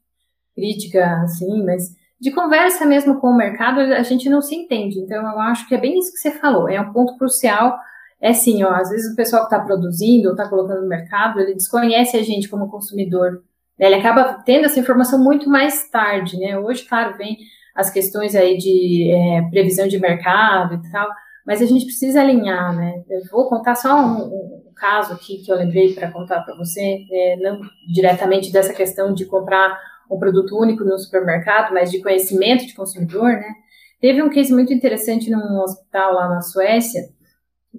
crítica, 0.55 1.23
assim, 1.23 1.65
mas 1.65 1.97
de 2.21 2.31
conversa 2.31 2.87
mesmo 2.87 3.21
com 3.21 3.29
o 3.29 3.37
mercado, 3.37 3.81
a 3.81 4.03
gente 4.03 4.31
não 4.31 4.41
se 4.41 4.55
entende. 4.55 5.01
Então, 5.01 5.23
eu 5.29 5.41
acho 5.41 5.67
que 5.67 5.75
é 5.75 5.81
bem 5.81 5.99
isso 5.99 6.13
que 6.13 6.19
você 6.19 6.31
falou, 6.31 6.69
é 6.69 6.81
um 6.81 6.93
ponto 6.93 7.17
crucial. 7.19 7.77
É 8.21 8.33
sim, 8.33 8.63
ó, 8.63 8.71
às 8.71 8.91
vezes 8.91 9.13
o 9.13 9.17
pessoal 9.17 9.49
que 9.49 9.53
está 9.53 9.65
produzindo 9.65 10.29
ou 10.29 10.35
está 10.35 10.49
colocando 10.49 10.83
no 10.83 10.89
mercado, 10.89 11.41
ele 11.41 11.55
desconhece 11.55 12.17
a 12.17 12.23
gente 12.23 12.49
como 12.49 12.71
consumidor. 12.71 13.43
Né? 13.77 13.87
Ele 13.87 13.97
acaba 13.97 14.35
tendo 14.45 14.67
essa 14.67 14.79
informação 14.79 15.19
muito 15.19 15.51
mais 15.51 15.91
tarde, 15.91 16.39
né? 16.39 16.57
Hoje, 16.57 16.85
claro, 16.85 17.17
vem 17.17 17.39
as 17.75 17.91
questões 17.91 18.35
aí 18.35 18.57
de 18.57 19.11
é, 19.11 19.43
previsão 19.51 19.89
de 19.89 19.99
mercado 19.99 20.75
e 20.75 20.91
tal, 20.91 21.09
mas 21.47 21.61
a 21.61 21.67
gente 21.67 21.85
precisa 21.85 22.21
alinhar, 22.21 22.75
né? 22.75 23.03
Eu 23.09 23.21
vou 23.31 23.49
contar 23.49 23.75
só 23.75 23.97
um, 23.97 24.69
um 24.69 24.73
caso 24.77 25.13
aqui 25.15 25.39
que 25.39 25.51
eu 25.51 25.57
lembrei 25.57 25.93
para 25.95 26.11
contar 26.11 26.41
para 26.43 26.57
você, 26.57 27.05
é, 27.11 27.37
não 27.37 27.61
diretamente 27.93 28.53
dessa 28.53 28.73
questão 28.73 29.13
de 29.13 29.25
comprar 29.25 29.79
um 30.11 30.19
produto 30.19 30.59
único 30.59 30.85
no 30.85 30.99
supermercado, 30.99 31.73
mas 31.73 31.91
de 31.91 32.01
conhecimento 32.01 32.67
de 32.67 32.75
consumidor, 32.75 33.33
né? 33.33 33.55
Teve 34.01 34.23
um 34.23 34.29
case 34.29 34.53
muito 34.53 34.73
interessante 34.73 35.31
num 35.31 35.61
hospital 35.61 36.15
lá 36.15 36.29
na 36.29 36.43
Suécia, 36.43 37.09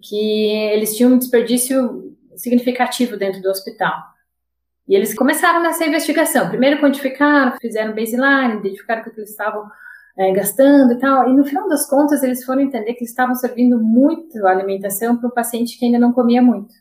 que 0.02 0.50
eles 0.72 0.96
tinham 0.96 1.12
um 1.12 1.18
desperdício 1.18 2.16
significativo 2.36 3.18
dentro 3.18 3.42
do 3.42 3.50
hospital. 3.50 3.94
E 4.88 4.96
eles 4.96 5.14
começaram 5.14 5.62
nessa 5.62 5.86
investigação. 5.86 6.50
Primeiro 6.50 6.82
quantificaram, 6.82 7.58
fizeram 7.60 7.96
baseline, 7.96 8.60
identificaram 8.60 9.02
o 9.02 9.04
que 9.06 9.12
eles 9.20 9.30
estavam 9.30 9.70
é, 10.18 10.32
gastando 10.32 10.94
e 10.94 11.00
tal. 11.00 11.30
E 11.30 11.34
no 11.34 11.46
final 11.46 11.68
das 11.70 11.88
contas, 11.88 12.22
eles 12.24 12.44
foram 12.44 12.62
entender 12.62 12.94
que 12.94 13.00
eles 13.00 13.10
estavam 13.10 13.36
servindo 13.36 13.80
muito 13.80 14.46
alimentação 14.46 15.18
para 15.18 15.28
um 15.28 15.32
paciente 15.32 15.78
que 15.78 15.86
ainda 15.86 16.00
não 16.00 16.12
comia 16.12 16.42
muito. 16.42 16.74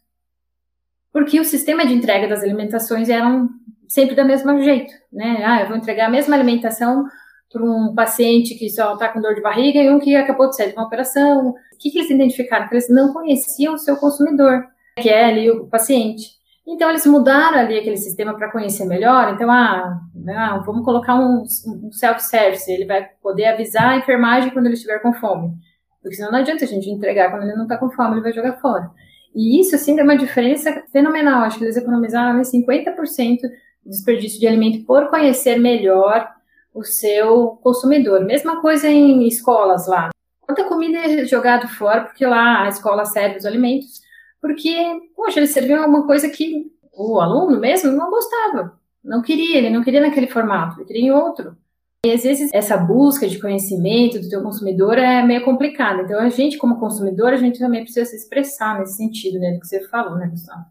Porque 1.12 1.38
o 1.38 1.44
sistema 1.44 1.86
de 1.86 1.92
entrega 1.92 2.26
das 2.26 2.42
alimentações 2.42 3.08
eram 3.08 3.48
sempre 3.86 4.16
do 4.16 4.24
mesmo 4.24 4.62
jeito, 4.62 4.92
né? 5.12 5.42
Ah, 5.44 5.60
eu 5.60 5.68
vou 5.68 5.76
entregar 5.76 6.06
a 6.06 6.10
mesma 6.10 6.34
alimentação 6.34 7.04
para 7.52 7.62
um 7.62 7.94
paciente 7.94 8.54
que 8.54 8.70
só 8.70 8.94
está 8.94 9.08
com 9.08 9.20
dor 9.20 9.34
de 9.34 9.42
barriga 9.42 9.78
e 9.78 9.90
um 9.90 9.98
que 9.98 10.16
acabou 10.16 10.48
de 10.48 10.56
sair 10.56 10.68
de 10.68 10.74
uma 10.74 10.86
operação. 10.86 11.50
O 11.50 11.54
que, 11.78 11.90
que 11.90 11.98
eles 11.98 12.10
identificaram? 12.10 12.66
Que 12.66 12.74
eles 12.74 12.88
não 12.88 13.12
conheciam 13.12 13.74
o 13.74 13.78
seu 13.78 13.96
consumidor, 13.96 14.64
que 14.98 15.10
é 15.10 15.26
ali 15.26 15.50
o 15.50 15.66
paciente. 15.66 16.41
Então, 16.66 16.90
eles 16.90 17.04
mudaram 17.06 17.58
ali 17.58 17.78
aquele 17.78 17.96
sistema 17.96 18.34
para 18.34 18.50
conhecer 18.50 18.84
melhor. 18.84 19.32
Então, 19.34 19.50
ah, 19.50 20.00
ah 20.28 20.62
vamos 20.64 20.84
colocar 20.84 21.16
um, 21.16 21.42
um 21.42 21.92
self-service. 21.92 22.70
Ele 22.70 22.86
vai 22.86 23.08
poder 23.22 23.46
avisar 23.46 23.90
a 23.90 23.96
enfermagem 23.96 24.50
quando 24.50 24.66
ele 24.66 24.74
estiver 24.74 25.00
com 25.00 25.12
fome. 25.14 25.52
Porque 26.00 26.16
senão 26.16 26.32
não 26.32 26.38
adianta 26.38 26.64
a 26.64 26.68
gente 26.68 26.90
entregar 26.90 27.30
quando 27.30 27.44
ele 27.44 27.54
não 27.54 27.64
está 27.64 27.76
com 27.76 27.90
fome, 27.90 28.14
ele 28.14 28.22
vai 28.22 28.32
jogar 28.32 28.60
fora. 28.60 28.90
E 29.34 29.60
isso, 29.60 29.74
assim, 29.74 29.96
deu 29.96 30.04
uma 30.04 30.16
diferença 30.16 30.84
fenomenal. 30.92 31.42
Acho 31.42 31.58
que 31.58 31.64
eles 31.64 31.76
economizaram 31.76 32.40
50% 32.40 33.40
do 33.84 33.90
desperdício 33.90 34.38
de 34.38 34.46
alimento 34.46 34.84
por 34.84 35.08
conhecer 35.08 35.58
melhor 35.58 36.28
o 36.74 36.82
seu 36.82 37.58
consumidor. 37.62 38.24
Mesma 38.24 38.60
coisa 38.60 38.88
em 38.88 39.26
escolas 39.26 39.86
lá. 39.86 40.10
Quanta 40.40 40.64
comida 40.64 40.98
é 40.98 41.24
jogada 41.24 41.66
fora, 41.66 42.02
porque 42.02 42.26
lá 42.26 42.64
a 42.64 42.68
escola 42.68 43.04
serve 43.04 43.38
os 43.38 43.46
alimentos 43.46 44.01
porque, 44.42 44.74
poxa, 45.14 45.38
ele 45.38 45.46
serviu 45.46 45.80
alguma 45.80 46.04
coisa 46.04 46.28
que 46.28 46.66
o 46.92 47.20
aluno 47.20 47.60
mesmo 47.60 47.92
não 47.92 48.10
gostava, 48.10 48.76
não 49.02 49.22
queria, 49.22 49.56
ele 49.56 49.70
não 49.70 49.84
queria 49.84 50.00
naquele 50.00 50.26
formato, 50.26 50.80
ele 50.80 50.86
queria 50.86 51.02
em 51.02 51.12
outro. 51.12 51.56
E 52.04 52.10
às 52.10 52.24
vezes 52.24 52.50
essa 52.52 52.76
busca 52.76 53.28
de 53.28 53.40
conhecimento 53.40 54.18
do 54.18 54.28
teu 54.28 54.42
consumidor 54.42 54.98
é 54.98 55.22
meio 55.22 55.44
complicada. 55.44 56.02
Então 56.02 56.18
a 56.18 56.28
gente, 56.28 56.58
como 56.58 56.80
consumidor, 56.80 57.32
a 57.32 57.36
gente 57.36 57.60
também 57.60 57.84
precisa 57.84 58.04
se 58.04 58.16
expressar 58.16 58.80
nesse 58.80 58.96
sentido, 58.96 59.38
né, 59.38 59.52
do 59.52 59.60
que 59.60 59.68
você 59.68 59.80
falou, 59.88 60.18
né, 60.18 60.26
Gustavo? 60.26 60.64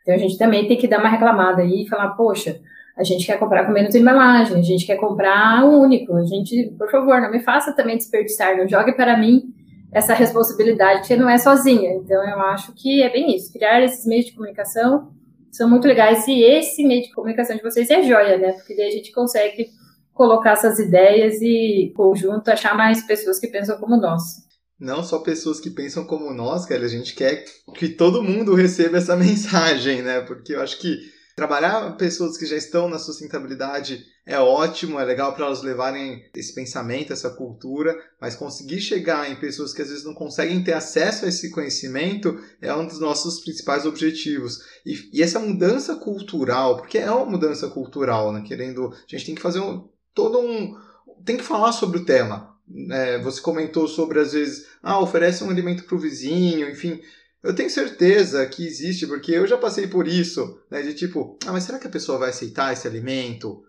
Então 0.00 0.14
a 0.14 0.18
gente 0.18 0.38
também 0.38 0.66
tem 0.66 0.78
que 0.78 0.88
dar 0.88 1.00
uma 1.00 1.10
reclamada 1.10 1.60
aí 1.60 1.82
e 1.82 1.88
falar, 1.88 2.08
poxa, 2.12 2.58
a 2.96 3.04
gente 3.04 3.26
quer 3.26 3.38
comprar 3.38 3.66
com 3.66 3.72
menos 3.72 3.94
embalagem, 3.94 4.58
a 4.58 4.62
gente 4.62 4.86
quer 4.86 4.96
comprar 4.96 5.62
único, 5.66 6.16
a 6.16 6.24
gente, 6.24 6.74
por 6.78 6.90
favor, 6.90 7.20
não 7.20 7.30
me 7.30 7.40
faça 7.40 7.74
também 7.74 7.98
desperdiçar, 7.98 8.56
não 8.56 8.66
jogue 8.66 8.92
para 8.92 9.18
mim 9.18 9.54
essa 9.92 10.14
responsabilidade, 10.14 11.08
que 11.08 11.16
não 11.16 11.28
é 11.28 11.38
sozinha. 11.38 11.94
Então, 11.94 12.22
eu 12.28 12.38
acho 12.40 12.72
que 12.72 13.02
é 13.02 13.10
bem 13.10 13.34
isso. 13.34 13.52
Criar 13.52 13.82
esses 13.82 14.04
meios 14.06 14.26
de 14.26 14.32
comunicação 14.32 15.10
são 15.50 15.68
muito 15.68 15.86
legais. 15.86 16.26
E 16.28 16.42
esse 16.42 16.84
meio 16.84 17.02
de 17.02 17.12
comunicação 17.12 17.56
de 17.56 17.62
vocês 17.62 17.90
é 17.90 18.02
joia, 18.02 18.36
né? 18.38 18.52
Porque 18.52 18.76
daí 18.76 18.88
a 18.88 18.92
gente 18.92 19.12
consegue 19.12 19.70
colocar 20.12 20.52
essas 20.52 20.78
ideias 20.78 21.40
e, 21.40 21.92
conjunto, 21.96 22.48
achar 22.48 22.76
mais 22.76 23.06
pessoas 23.06 23.38
que 23.38 23.48
pensam 23.48 23.78
como 23.78 23.96
nós. 23.96 24.46
Não 24.78 25.02
só 25.02 25.20
pessoas 25.20 25.58
que 25.58 25.70
pensam 25.70 26.04
como 26.04 26.32
nós, 26.32 26.66
Kelly, 26.66 26.84
a 26.84 26.88
gente 26.88 27.14
quer 27.14 27.44
que 27.74 27.88
todo 27.88 28.22
mundo 28.22 28.54
receba 28.54 28.98
essa 28.98 29.14
mensagem, 29.16 30.02
né? 30.02 30.20
Porque 30.20 30.54
eu 30.54 30.60
acho 30.60 30.78
que 30.78 30.98
trabalhar 31.38 31.96
pessoas 31.96 32.36
que 32.36 32.44
já 32.44 32.56
estão 32.56 32.88
na 32.88 32.98
sustentabilidade 32.98 34.04
é 34.26 34.40
ótimo, 34.40 34.98
é 34.98 35.04
legal 35.04 35.32
para 35.32 35.46
elas 35.46 35.62
levarem 35.62 36.20
esse 36.34 36.52
pensamento, 36.52 37.12
essa 37.12 37.30
cultura, 37.30 37.96
mas 38.20 38.34
conseguir 38.34 38.80
chegar 38.80 39.30
em 39.30 39.36
pessoas 39.36 39.72
que 39.72 39.80
às 39.80 39.88
vezes 39.88 40.04
não 40.04 40.14
conseguem 40.14 40.64
ter 40.64 40.72
acesso 40.72 41.24
a 41.24 41.28
esse 41.28 41.52
conhecimento 41.52 42.36
é 42.60 42.74
um 42.74 42.84
dos 42.84 42.98
nossos 42.98 43.38
principais 43.38 43.86
objetivos. 43.86 44.58
E, 44.84 45.10
e 45.12 45.22
essa 45.22 45.38
mudança 45.38 45.94
cultural, 45.94 46.78
porque 46.78 46.98
é 46.98 47.08
uma 47.08 47.24
mudança 47.24 47.68
cultural, 47.68 48.32
né? 48.32 48.42
Querendo, 48.44 48.92
a 48.92 48.96
gente 49.06 49.26
tem 49.26 49.34
que 49.36 49.40
fazer 49.40 49.60
um, 49.60 49.88
todo 50.12 50.40
um, 50.40 50.76
tem 51.24 51.36
que 51.36 51.44
falar 51.44 51.70
sobre 51.70 51.98
o 52.00 52.04
tema. 52.04 52.52
É, 52.90 53.22
você 53.22 53.40
comentou 53.40 53.86
sobre 53.86 54.18
às 54.18 54.32
vezes, 54.32 54.66
ah, 54.82 54.98
oferece 54.98 55.44
um 55.44 55.50
alimento 55.50 55.84
para 55.84 55.94
o 55.94 56.00
vizinho, 56.00 56.68
enfim. 56.68 57.00
Eu 57.42 57.54
tenho 57.54 57.70
certeza 57.70 58.44
que 58.46 58.66
existe, 58.66 59.06
porque 59.06 59.32
eu 59.32 59.46
já 59.46 59.56
passei 59.56 59.86
por 59.86 60.08
isso, 60.08 60.60
né? 60.70 60.82
De 60.82 60.94
tipo, 60.94 61.38
ah, 61.46 61.52
mas 61.52 61.64
será 61.64 61.78
que 61.78 61.86
a 61.86 61.90
pessoa 61.90 62.18
vai 62.18 62.30
aceitar 62.30 62.72
esse 62.72 62.86
alimento? 62.86 63.62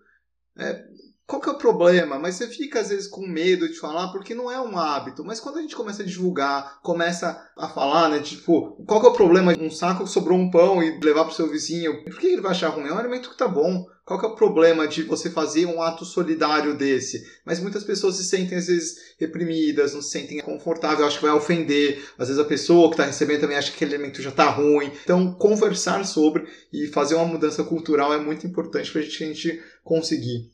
É, 0.58 0.84
qual 1.30 1.40
que 1.40 1.48
é 1.48 1.52
o 1.52 1.58
problema? 1.58 2.18
Mas 2.18 2.34
você 2.34 2.48
fica 2.48 2.80
às 2.80 2.88
vezes 2.88 3.06
com 3.06 3.24
medo 3.24 3.68
de 3.68 3.78
falar 3.78 4.08
porque 4.08 4.34
não 4.34 4.50
é 4.50 4.60
um 4.60 4.76
hábito. 4.76 5.24
Mas 5.24 5.38
quando 5.38 5.58
a 5.58 5.60
gente 5.60 5.76
começa 5.76 6.02
a 6.02 6.06
divulgar, 6.06 6.80
começa 6.82 7.40
a 7.56 7.68
falar, 7.68 8.08
né? 8.08 8.18
Tipo, 8.18 8.72
qual 8.84 9.00
que 9.00 9.06
é 9.06 9.10
o 9.10 9.14
problema? 9.14 9.54
Um 9.56 9.70
saco 9.70 10.04
sobrou 10.08 10.36
um 10.36 10.50
pão 10.50 10.82
e 10.82 10.98
levar 10.98 11.24
pro 11.24 11.32
seu 11.32 11.48
vizinho. 11.48 12.02
Por 12.02 12.18
que 12.18 12.26
ele 12.26 12.42
vai 12.42 12.50
achar 12.50 12.70
ruim? 12.70 12.88
É 12.88 12.92
um 12.92 12.98
alimento 12.98 13.30
que 13.30 13.36
tá 13.36 13.46
bom. 13.46 13.86
Qual 14.10 14.18
que 14.18 14.26
é 14.26 14.28
o 14.28 14.34
problema 14.34 14.88
de 14.88 15.04
você 15.04 15.30
fazer 15.30 15.66
um 15.66 15.80
ato 15.80 16.04
solidário 16.04 16.76
desse? 16.76 17.24
Mas 17.46 17.60
muitas 17.60 17.84
pessoas 17.84 18.16
se 18.16 18.24
sentem 18.24 18.58
às 18.58 18.66
vezes 18.66 19.14
reprimidas, 19.20 19.94
não 19.94 20.02
se 20.02 20.10
sentem 20.10 20.40
confortáveis, 20.40 21.06
acho 21.06 21.20
que 21.20 21.26
vai 21.26 21.32
ofender. 21.32 22.02
Às 22.18 22.26
vezes 22.26 22.42
a 22.42 22.44
pessoa 22.44 22.88
que 22.88 22.94
está 22.94 23.04
recebendo 23.04 23.42
também 23.42 23.56
acha 23.56 23.70
que 23.70 23.76
aquele 23.76 23.94
alimento 23.94 24.20
já 24.20 24.30
está 24.30 24.50
ruim. 24.50 24.90
Então, 25.04 25.32
conversar 25.34 26.04
sobre 26.04 26.44
e 26.72 26.88
fazer 26.88 27.14
uma 27.14 27.24
mudança 27.24 27.62
cultural 27.62 28.12
é 28.12 28.18
muito 28.18 28.44
importante 28.44 28.90
para 28.90 29.00
a 29.00 29.04
gente 29.04 29.62
conseguir 29.84 30.50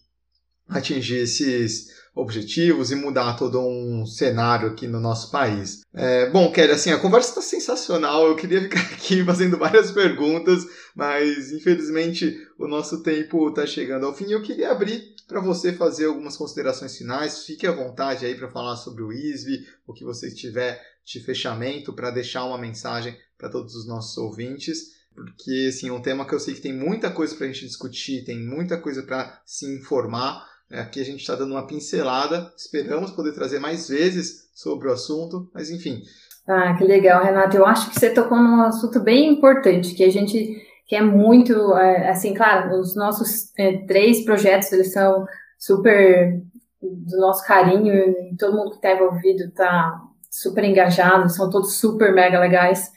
atingir 0.68 1.22
esses 1.22 1.88
objetivos 2.16 2.90
e 2.90 2.94
mudar 2.94 3.36
todo 3.36 3.60
um 3.60 4.06
cenário 4.06 4.70
aqui 4.70 4.86
no 4.86 4.98
nosso 4.98 5.30
país. 5.30 5.82
É, 5.92 6.30
bom, 6.30 6.50
Kelly, 6.50 6.72
assim, 6.72 6.90
a 6.90 6.98
conversa 6.98 7.28
está 7.28 7.42
sensacional. 7.42 8.26
Eu 8.26 8.34
queria 8.34 8.62
ficar 8.62 8.80
aqui 8.90 9.22
fazendo 9.22 9.58
várias 9.58 9.92
perguntas, 9.92 10.66
mas 10.94 11.52
infelizmente 11.52 12.34
o 12.58 12.66
nosso 12.66 13.02
tempo 13.02 13.50
está 13.50 13.66
chegando 13.66 14.06
ao 14.06 14.14
fim. 14.14 14.32
Eu 14.32 14.40
queria 14.40 14.72
abrir 14.72 15.14
para 15.28 15.40
você 15.40 15.74
fazer 15.74 16.06
algumas 16.06 16.38
considerações 16.38 16.96
finais. 16.96 17.44
Fique 17.44 17.66
à 17.66 17.72
vontade 17.72 18.24
aí 18.24 18.34
para 18.34 18.48
falar 18.48 18.76
sobre 18.76 19.02
o 19.02 19.12
ISV, 19.12 19.66
o 19.86 19.92
que 19.92 20.02
você 20.02 20.30
tiver 20.34 20.80
de 21.04 21.20
fechamento, 21.20 21.92
para 21.92 22.10
deixar 22.10 22.44
uma 22.44 22.58
mensagem 22.58 23.14
para 23.36 23.50
todos 23.50 23.74
os 23.74 23.86
nossos 23.86 24.16
ouvintes 24.16 24.96
porque 25.14 25.68
assim, 25.70 25.88
é 25.88 25.92
um 25.92 26.02
tema 26.02 26.26
que 26.26 26.34
eu 26.34 26.38
sei 26.38 26.52
que 26.52 26.60
tem 26.60 26.74
muita 26.74 27.10
coisa 27.10 27.34
para 27.34 27.46
a 27.46 27.48
gente 27.50 27.64
discutir, 27.64 28.22
tem 28.24 28.38
muita 28.38 28.76
coisa 28.78 29.02
para 29.02 29.40
se 29.46 29.64
informar, 29.64 30.46
aqui 30.70 31.00
a 31.00 31.04
gente 31.04 31.20
está 31.20 31.34
dando 31.34 31.52
uma 31.52 31.66
pincelada, 31.66 32.52
esperamos 32.56 33.10
poder 33.10 33.32
trazer 33.32 33.58
mais 33.58 33.88
vezes 33.88 34.48
sobre 34.54 34.88
o 34.88 34.92
assunto, 34.92 35.50
mas 35.54 35.70
enfim. 35.70 36.02
Ah, 36.46 36.74
que 36.74 36.84
legal, 36.84 37.24
Renato. 37.24 37.56
Eu 37.56 37.66
acho 37.66 37.90
que 37.90 37.98
você 37.98 38.10
tocou 38.10 38.38
num 38.38 38.62
assunto 38.62 39.00
bem 39.00 39.32
importante, 39.32 39.94
que 39.94 40.04
a 40.04 40.10
gente 40.10 40.56
quer 40.86 41.02
muito, 41.02 41.74
é, 41.74 42.08
assim, 42.10 42.32
claro, 42.32 42.78
os 42.80 42.94
nossos 42.94 43.52
é, 43.58 43.78
três 43.86 44.24
projetos, 44.24 44.72
eles 44.72 44.92
são 44.92 45.26
super 45.58 46.40
do 46.80 47.16
nosso 47.18 47.44
carinho, 47.44 47.92
e 47.92 48.36
todo 48.38 48.56
mundo 48.56 48.70
que 48.70 48.76
está 48.76 48.92
envolvido 48.92 49.44
está 49.44 50.00
super 50.30 50.62
engajado, 50.62 51.28
são 51.28 51.50
todos 51.50 51.78
super 51.78 52.12
mega 52.12 52.38
legais. 52.38 52.92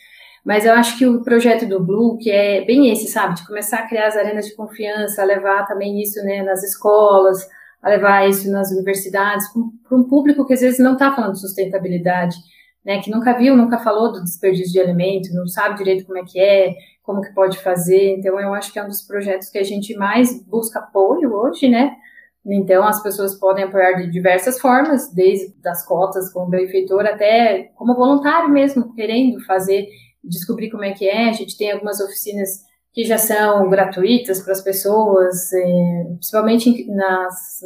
Mas 0.45 0.65
eu 0.65 0.73
acho 0.73 0.97
que 0.97 1.05
o 1.05 1.23
projeto 1.23 1.65
do 1.67 1.83
Blue, 1.83 2.17
que 2.17 2.29
é 2.29 2.63
bem 2.65 2.91
esse, 2.91 3.07
sabe, 3.07 3.35
de 3.35 3.45
começar 3.45 3.79
a 3.79 3.87
criar 3.87 4.07
as 4.07 4.15
arenas 4.15 4.45
de 4.45 4.55
confiança, 4.55 5.23
levar 5.23 5.65
também 5.65 6.01
isso 6.01 6.23
né, 6.23 6.43
nas 6.43 6.63
escolas, 6.63 7.47
a 7.81 7.89
levar 7.89 8.27
isso 8.27 8.51
nas 8.51 8.71
universidades, 8.71 9.47
para 9.87 9.97
um 9.97 10.03
público 10.03 10.45
que 10.45 10.53
às 10.53 10.61
vezes 10.61 10.79
não 10.79 10.93
está 10.93 11.13
falando 11.15 11.33
de 11.33 11.41
sustentabilidade, 11.41 12.35
né, 12.83 13.01
que 13.01 13.11
nunca 13.11 13.37
viu, 13.37 13.55
nunca 13.55 13.77
falou 13.77 14.11
do 14.11 14.23
desperdício 14.23 14.71
de 14.71 14.79
alimento, 14.79 15.33
não 15.33 15.47
sabe 15.47 15.77
direito 15.77 16.05
como 16.05 16.17
é 16.17 16.23
que 16.23 16.39
é, 16.39 16.75
como 17.03 17.21
que 17.21 17.33
pode 17.33 17.57
fazer. 17.59 18.17
Então, 18.17 18.39
eu 18.39 18.53
acho 18.53 18.71
que 18.71 18.79
é 18.79 18.83
um 18.83 18.87
dos 18.87 19.01
projetos 19.01 19.49
que 19.49 19.57
a 19.57 19.63
gente 19.63 19.95
mais 19.95 20.43
busca 20.45 20.79
apoio 20.79 21.33
hoje, 21.33 21.67
né? 21.67 21.95
Então, 22.45 22.83
as 22.83 23.01
pessoas 23.03 23.35
podem 23.35 23.65
apoiar 23.65 23.93
de 23.93 24.09
diversas 24.09 24.59
formas, 24.59 25.11
desde 25.13 25.53
das 25.61 25.85
cotas 25.85 26.31
como 26.31 26.49
benfeitor 26.49 27.05
até 27.05 27.71
como 27.75 27.95
voluntário 27.95 28.49
mesmo, 28.49 28.93
querendo 28.93 29.43
fazer, 29.45 29.87
descobrir 30.23 30.69
como 30.69 30.83
é 30.83 30.91
que 30.91 31.07
é. 31.07 31.29
A 31.29 31.33
gente 31.33 31.57
tem 31.57 31.71
algumas 31.71 31.99
oficinas 31.99 32.63
que 32.93 33.03
já 33.03 33.17
são 33.17 33.69
gratuitas 33.69 34.41
para 34.41 34.53
as 34.53 34.61
pessoas, 34.61 35.51
é, 35.53 36.03
principalmente 36.15 36.89
nas 36.91 37.61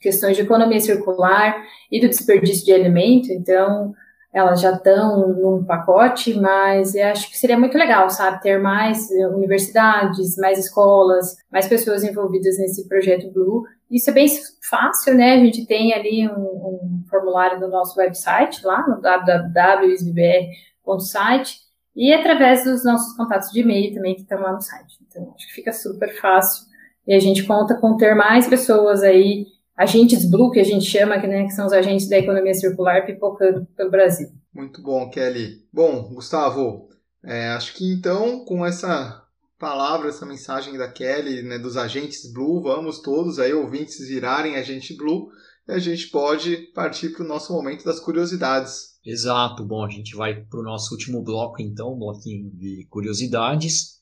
questões 0.00 0.36
de 0.36 0.42
economia 0.42 0.80
circular 0.80 1.56
e 1.90 2.00
do 2.00 2.08
desperdício 2.08 2.64
de 2.64 2.72
alimento, 2.72 3.30
então 3.30 3.94
elas 4.36 4.60
já 4.60 4.72
estão 4.72 5.28
num 5.28 5.64
pacote, 5.64 6.34
mas 6.34 6.94
eu 6.94 7.06
acho 7.06 7.30
que 7.30 7.38
seria 7.38 7.58
muito 7.58 7.78
legal, 7.78 8.10
sabe, 8.10 8.42
ter 8.42 8.58
mais 8.58 9.08
universidades, 9.34 10.36
mais 10.36 10.58
escolas, 10.58 11.38
mais 11.50 11.66
pessoas 11.66 12.04
envolvidas 12.04 12.58
nesse 12.58 12.86
projeto 12.86 13.32
Blue. 13.32 13.64
Isso 13.90 14.10
é 14.10 14.12
bem 14.12 14.26
fácil, 14.68 15.14
né? 15.14 15.32
A 15.32 15.38
gente 15.38 15.64
tem 15.64 15.94
ali 15.94 16.28
um, 16.28 16.32
um 16.32 17.02
formulário 17.08 17.58
no 17.58 17.68
nosso 17.68 17.98
website, 17.98 18.62
lá 18.62 18.86
no 18.86 19.00
www.isbr.site, 19.00 21.60
e 21.96 22.12
através 22.12 22.62
dos 22.64 22.84
nossos 22.84 23.16
contatos 23.16 23.50
de 23.50 23.60
e-mail 23.60 23.94
também, 23.94 24.14
que 24.14 24.20
estão 24.20 24.40
lá 24.40 24.52
no 24.52 24.60
site. 24.60 24.98
Então, 25.08 25.32
acho 25.34 25.46
que 25.46 25.54
fica 25.54 25.72
super 25.72 26.14
fácil. 26.20 26.66
E 27.06 27.14
a 27.14 27.18
gente 27.18 27.44
conta 27.44 27.74
com 27.74 27.96
ter 27.96 28.14
mais 28.14 28.46
pessoas 28.46 29.02
aí, 29.02 29.46
agentes 29.74 30.28
Blue, 30.28 30.50
que 30.50 30.60
a 30.60 30.64
gente 30.64 30.84
chama, 30.84 31.18
que, 31.18 31.26
né, 31.26 31.44
que 31.44 31.52
são 31.52 31.66
os 31.66 31.72
agentes 31.72 32.08
da 32.08 32.18
economia 32.18 32.52
circular, 32.52 33.06
pipocando 33.06 33.66
pelo 33.74 33.90
Brasil. 33.90 34.28
Muito 34.52 34.82
bom, 34.82 35.08
Kelly. 35.08 35.64
Bom, 35.72 36.12
Gustavo, 36.12 36.88
é, 37.24 37.48
acho 37.48 37.74
que 37.74 37.90
então, 37.90 38.44
com 38.44 38.66
essa 38.66 39.22
palavra, 39.58 40.08
essa 40.08 40.26
mensagem 40.26 40.76
da 40.76 40.88
Kelly, 40.88 41.42
né, 41.42 41.58
dos 41.58 41.78
agentes 41.78 42.30
Blue, 42.30 42.62
vamos 42.62 43.00
todos 43.00 43.38
aí, 43.38 43.54
ouvintes, 43.54 44.06
virarem 44.06 44.56
agente 44.56 44.94
Blue, 44.94 45.28
e 45.66 45.72
a 45.72 45.78
gente 45.78 46.08
pode 46.08 46.56
partir 46.74 47.10
para 47.10 47.24
o 47.24 47.28
nosso 47.28 47.52
momento 47.54 47.84
das 47.84 47.98
curiosidades. 47.98 48.95
Exato. 49.06 49.64
Bom, 49.64 49.84
a 49.84 49.88
gente 49.88 50.16
vai 50.16 50.34
para 50.34 50.58
o 50.58 50.64
nosso 50.64 50.92
último 50.92 51.22
bloco, 51.22 51.62
então, 51.62 51.94
um 51.94 51.98
bloquinho 51.98 52.50
de 52.50 52.84
curiosidades. 52.90 54.00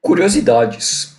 Curiosidades. 0.00 1.14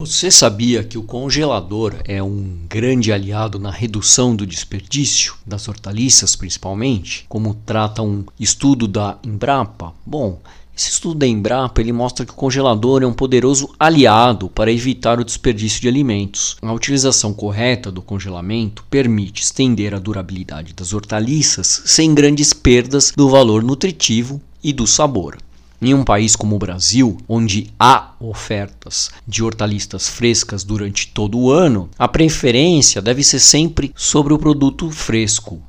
Você 0.00 0.30
sabia 0.30 0.82
que 0.82 0.96
o 0.96 1.02
congelador 1.02 1.94
é 2.04 2.22
um 2.22 2.66
grande 2.66 3.12
aliado 3.12 3.58
na 3.58 3.70
redução 3.70 4.34
do 4.34 4.46
desperdício 4.46 5.34
das 5.46 5.68
hortaliças, 5.68 6.34
principalmente? 6.34 7.26
Como 7.28 7.54
trata 7.54 8.00
um 8.00 8.24
estudo 8.38 8.88
da 8.88 9.18
Embrapa? 9.22 9.94
Bom, 10.04 10.40
esse 10.80 10.92
estudo 10.92 11.16
da 11.16 11.26
Embrapa 11.26 11.78
ele 11.82 11.92
mostra 11.92 12.24
que 12.24 12.32
o 12.32 12.36
congelador 12.36 13.02
é 13.02 13.06
um 13.06 13.12
poderoso 13.12 13.68
aliado 13.78 14.48
para 14.48 14.72
evitar 14.72 15.20
o 15.20 15.24
desperdício 15.24 15.78
de 15.78 15.88
alimentos. 15.88 16.56
A 16.62 16.72
utilização 16.72 17.34
correta 17.34 17.92
do 17.92 18.00
congelamento 18.00 18.82
permite 18.88 19.42
estender 19.42 19.94
a 19.94 19.98
durabilidade 19.98 20.72
das 20.72 20.94
hortaliças 20.94 21.82
sem 21.84 22.14
grandes 22.14 22.54
perdas 22.54 23.12
do 23.14 23.28
valor 23.28 23.62
nutritivo 23.62 24.40
e 24.64 24.72
do 24.72 24.86
sabor. 24.86 25.36
Em 25.82 25.92
um 25.92 26.02
país 26.02 26.34
como 26.34 26.56
o 26.56 26.58
Brasil, 26.58 27.18
onde 27.28 27.70
há 27.78 28.12
ofertas 28.18 29.10
de 29.28 29.42
hortaliças 29.42 30.08
frescas 30.08 30.64
durante 30.64 31.08
todo 31.08 31.38
o 31.38 31.50
ano, 31.50 31.90
a 31.98 32.08
preferência 32.08 33.02
deve 33.02 33.22
ser 33.22 33.40
sempre 33.40 33.92
sobre 33.94 34.32
o 34.32 34.38
produto 34.38 34.90
fresco, 34.90 35.60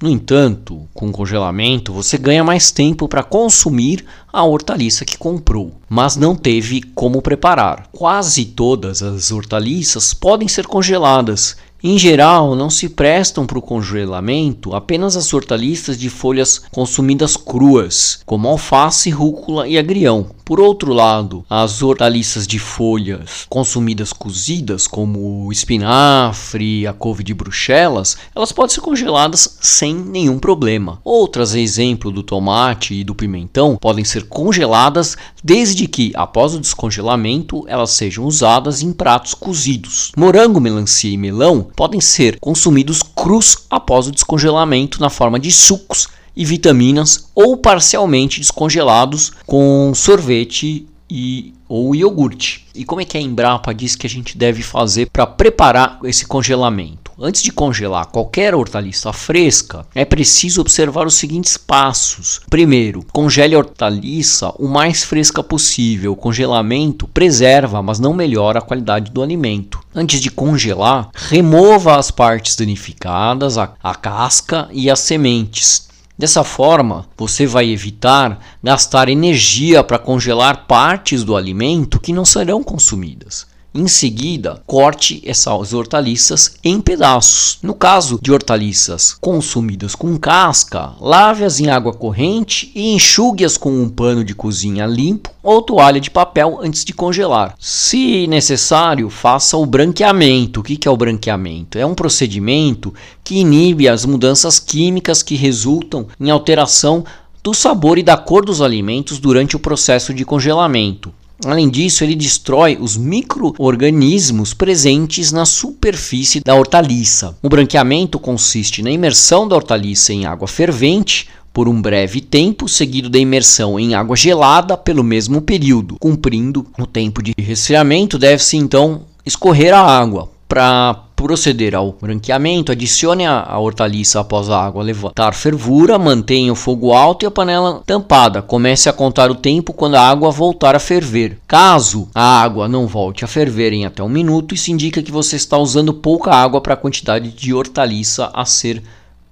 no 0.00 0.08
entanto, 0.08 0.88
com 0.94 1.10
congelamento 1.10 1.92
você 1.92 2.16
ganha 2.16 2.44
mais 2.44 2.70
tempo 2.70 3.08
para 3.08 3.24
consumir 3.24 4.04
a 4.32 4.44
hortaliça 4.44 5.04
que 5.04 5.18
comprou, 5.18 5.72
mas 5.88 6.14
não 6.16 6.36
teve 6.36 6.82
como 6.94 7.20
preparar. 7.20 7.88
Quase 7.90 8.44
todas 8.44 9.02
as 9.02 9.32
hortaliças 9.32 10.14
podem 10.14 10.46
ser 10.46 10.68
congeladas. 10.68 11.56
Em 11.80 11.96
geral, 11.96 12.56
não 12.56 12.68
se 12.68 12.88
prestam 12.88 13.46
para 13.46 13.56
o 13.56 13.62
congelamento 13.62 14.74
apenas 14.74 15.16
as 15.16 15.32
hortaliças 15.32 15.96
de 15.96 16.10
folhas 16.10 16.60
consumidas 16.72 17.36
cruas, 17.36 18.18
como 18.26 18.48
alface, 18.48 19.10
rúcula 19.10 19.68
e 19.68 19.78
agrião, 19.78 20.26
Por 20.48 20.60
outro 20.60 20.94
lado, 20.94 21.44
as 21.50 21.82
hortaliças 21.82 22.46
de 22.46 22.58
folhas 22.58 23.44
consumidas 23.50 24.14
cozidas, 24.14 24.86
como 24.86 25.44
o 25.44 25.52
espinafre, 25.52 26.86
a 26.86 26.94
couve 26.94 27.22
de 27.22 27.34
bruxelas, 27.34 28.16
elas 28.34 28.50
podem 28.50 28.74
ser 28.74 28.80
congeladas 28.80 29.58
sem 29.60 29.94
nenhum 29.94 30.38
problema. 30.38 31.02
Outras, 31.04 31.54
exemplo 31.54 32.10
do 32.10 32.22
tomate 32.22 32.94
e 32.94 33.04
do 33.04 33.14
pimentão, 33.14 33.76
podem 33.76 34.06
ser 34.06 34.26
congeladas 34.26 35.18
desde 35.44 35.86
que, 35.86 36.12
após 36.14 36.54
o 36.54 36.60
descongelamento, 36.60 37.66
elas 37.68 37.90
sejam 37.90 38.24
usadas 38.24 38.80
em 38.80 38.90
pratos 38.90 39.34
cozidos. 39.34 40.12
Morango, 40.16 40.62
melancia 40.62 41.12
e 41.12 41.18
melão 41.18 41.67
podem 41.76 42.00
ser 42.00 42.38
consumidos 42.40 43.02
crus 43.02 43.66
após 43.70 44.06
o 44.06 44.12
descongelamento 44.12 45.00
na 45.00 45.10
forma 45.10 45.38
de 45.38 45.50
sucos 45.50 46.08
e 46.36 46.44
vitaminas 46.44 47.28
ou 47.34 47.56
parcialmente 47.56 48.40
descongelados 48.40 49.32
com 49.46 49.92
sorvete 49.94 50.86
e 51.10 51.52
ou 51.68 51.94
iogurte. 51.94 52.66
E 52.74 52.84
como 52.84 53.00
é 53.00 53.04
que 53.04 53.18
a 53.18 53.20
Embrapa 53.20 53.74
diz 53.74 53.94
que 53.94 54.06
a 54.06 54.10
gente 54.10 54.38
deve 54.38 54.62
fazer 54.62 55.10
para 55.10 55.26
preparar 55.26 55.98
esse 56.04 56.26
congelamento? 56.26 57.07
Antes 57.20 57.42
de 57.42 57.50
congelar 57.50 58.06
qualquer 58.06 58.54
hortaliça 58.54 59.12
fresca, 59.12 59.84
é 59.92 60.04
preciso 60.04 60.60
observar 60.60 61.04
os 61.04 61.14
seguintes 61.14 61.56
passos. 61.56 62.40
Primeiro, 62.48 63.04
congele 63.12 63.56
a 63.56 63.58
hortaliça 63.58 64.50
o 64.56 64.68
mais 64.68 65.02
fresca 65.02 65.42
possível. 65.42 66.12
O 66.12 66.16
congelamento 66.16 67.08
preserva, 67.08 67.82
mas 67.82 67.98
não 67.98 68.14
melhora 68.14 68.60
a 68.60 68.62
qualidade 68.62 69.10
do 69.10 69.20
alimento. 69.20 69.80
Antes 69.92 70.20
de 70.20 70.30
congelar, 70.30 71.10
remova 71.12 71.96
as 71.96 72.12
partes 72.12 72.54
danificadas, 72.54 73.58
a, 73.58 73.72
a 73.82 73.96
casca 73.96 74.68
e 74.70 74.88
as 74.88 75.00
sementes 75.00 75.88
Dessa 76.18 76.42
forma, 76.42 77.06
você 77.16 77.46
vai 77.46 77.70
evitar 77.70 78.40
gastar 78.60 79.08
energia 79.08 79.84
para 79.84 80.00
congelar 80.00 80.66
partes 80.66 81.22
do 81.22 81.36
alimento 81.36 82.00
que 82.00 82.12
não 82.12 82.24
serão 82.24 82.60
consumidas. 82.60 83.46
Em 83.78 83.86
seguida, 83.86 84.60
corte 84.66 85.22
essas 85.24 85.72
hortaliças 85.72 86.56
em 86.64 86.80
pedaços. 86.80 87.60
No 87.62 87.74
caso 87.74 88.18
de 88.20 88.32
hortaliças 88.32 89.16
consumidas 89.20 89.94
com 89.94 90.18
casca, 90.18 90.94
lave-as 91.00 91.60
em 91.60 91.68
água 91.70 91.92
corrente 91.92 92.72
e 92.74 92.92
enxugue-as 92.92 93.56
com 93.56 93.70
um 93.70 93.88
pano 93.88 94.24
de 94.24 94.34
cozinha 94.34 94.84
limpo 94.84 95.30
ou 95.44 95.62
toalha 95.62 96.00
de 96.00 96.10
papel 96.10 96.58
antes 96.60 96.84
de 96.84 96.92
congelar. 96.92 97.54
Se 97.60 98.26
necessário, 98.26 99.08
faça 99.08 99.56
o 99.56 99.64
branqueamento. 99.64 100.58
O 100.58 100.62
que 100.64 100.88
é 100.88 100.90
o 100.90 100.96
branqueamento? 100.96 101.78
É 101.78 101.86
um 101.86 101.94
procedimento 101.94 102.92
que 103.22 103.36
inibe 103.36 103.88
as 103.88 104.04
mudanças 104.04 104.58
químicas 104.58 105.22
que 105.22 105.36
resultam 105.36 106.08
em 106.18 106.30
alteração 106.30 107.04
do 107.44 107.54
sabor 107.54 107.96
e 107.96 108.02
da 108.02 108.16
cor 108.16 108.44
dos 108.44 108.60
alimentos 108.60 109.20
durante 109.20 109.54
o 109.54 109.60
processo 109.60 110.12
de 110.12 110.24
congelamento. 110.24 111.12
Além 111.44 111.68
disso, 111.68 112.02
ele 112.02 112.16
destrói 112.16 112.76
os 112.80 112.96
micro-organismos 112.96 114.52
presentes 114.52 115.30
na 115.30 115.44
superfície 115.44 116.40
da 116.44 116.54
hortaliça. 116.54 117.36
O 117.42 117.48
branqueamento 117.48 118.18
consiste 118.18 118.82
na 118.82 118.90
imersão 118.90 119.46
da 119.46 119.54
hortaliça 119.54 120.12
em 120.12 120.26
água 120.26 120.48
fervente 120.48 121.28
por 121.52 121.68
um 121.68 121.80
breve 121.80 122.20
tempo, 122.20 122.68
seguido 122.68 123.08
da 123.08 123.18
imersão 123.18 123.78
em 123.78 123.94
água 123.94 124.16
gelada 124.16 124.76
pelo 124.76 125.02
mesmo 125.02 125.40
período. 125.40 125.96
Cumprindo 125.98 126.66
o 126.78 126.86
tempo 126.86 127.22
de 127.22 127.32
resfriamento, 127.38 128.18
deve-se 128.18 128.56
então 128.56 129.02
escorrer 129.24 129.74
a 129.74 129.80
água 129.80 130.30
para 130.48 131.07
proceder 131.18 131.74
ao 131.74 131.90
branqueamento, 132.00 132.70
adicione 132.70 133.26
a, 133.26 133.42
a, 133.42 133.58
hortaliça 133.58 134.20
após 134.20 134.48
a 134.48 134.64
água 134.64 134.84
levantar 134.84 135.34
fervura, 135.34 135.98
mantenha 135.98 136.52
o 136.52 136.54
fogo 136.54 136.92
alto 136.92 137.24
e 137.24 137.26
a 137.26 137.30
panela 137.30 137.82
tampada. 137.84 138.40
Comece 138.40 138.88
a 138.88 138.92
contar 138.92 139.28
o 139.28 139.34
tempo 139.34 139.72
quando 139.72 139.96
a 139.96 140.08
água 140.08 140.30
voltar 140.30 140.76
a 140.76 140.78
ferver. 140.78 141.36
Caso 141.48 142.08
a 142.14 142.40
água 142.40 142.68
não 142.68 142.86
volte 142.86 143.24
a 143.24 143.28
ferver 143.28 143.72
em 143.72 143.84
até 143.84 144.00
um 144.00 144.08
minuto, 144.08 144.54
isso 144.54 144.70
indica 144.70 145.02
que 145.02 145.10
você 145.10 145.34
está 145.34 145.58
usando 145.58 145.92
pouca 145.92 146.30
água 146.30 146.60
para 146.60 146.74
a 146.74 146.76
quantidade 146.76 147.30
de 147.30 147.52
hortaliça 147.52 148.30
a 148.32 148.44
ser 148.44 148.80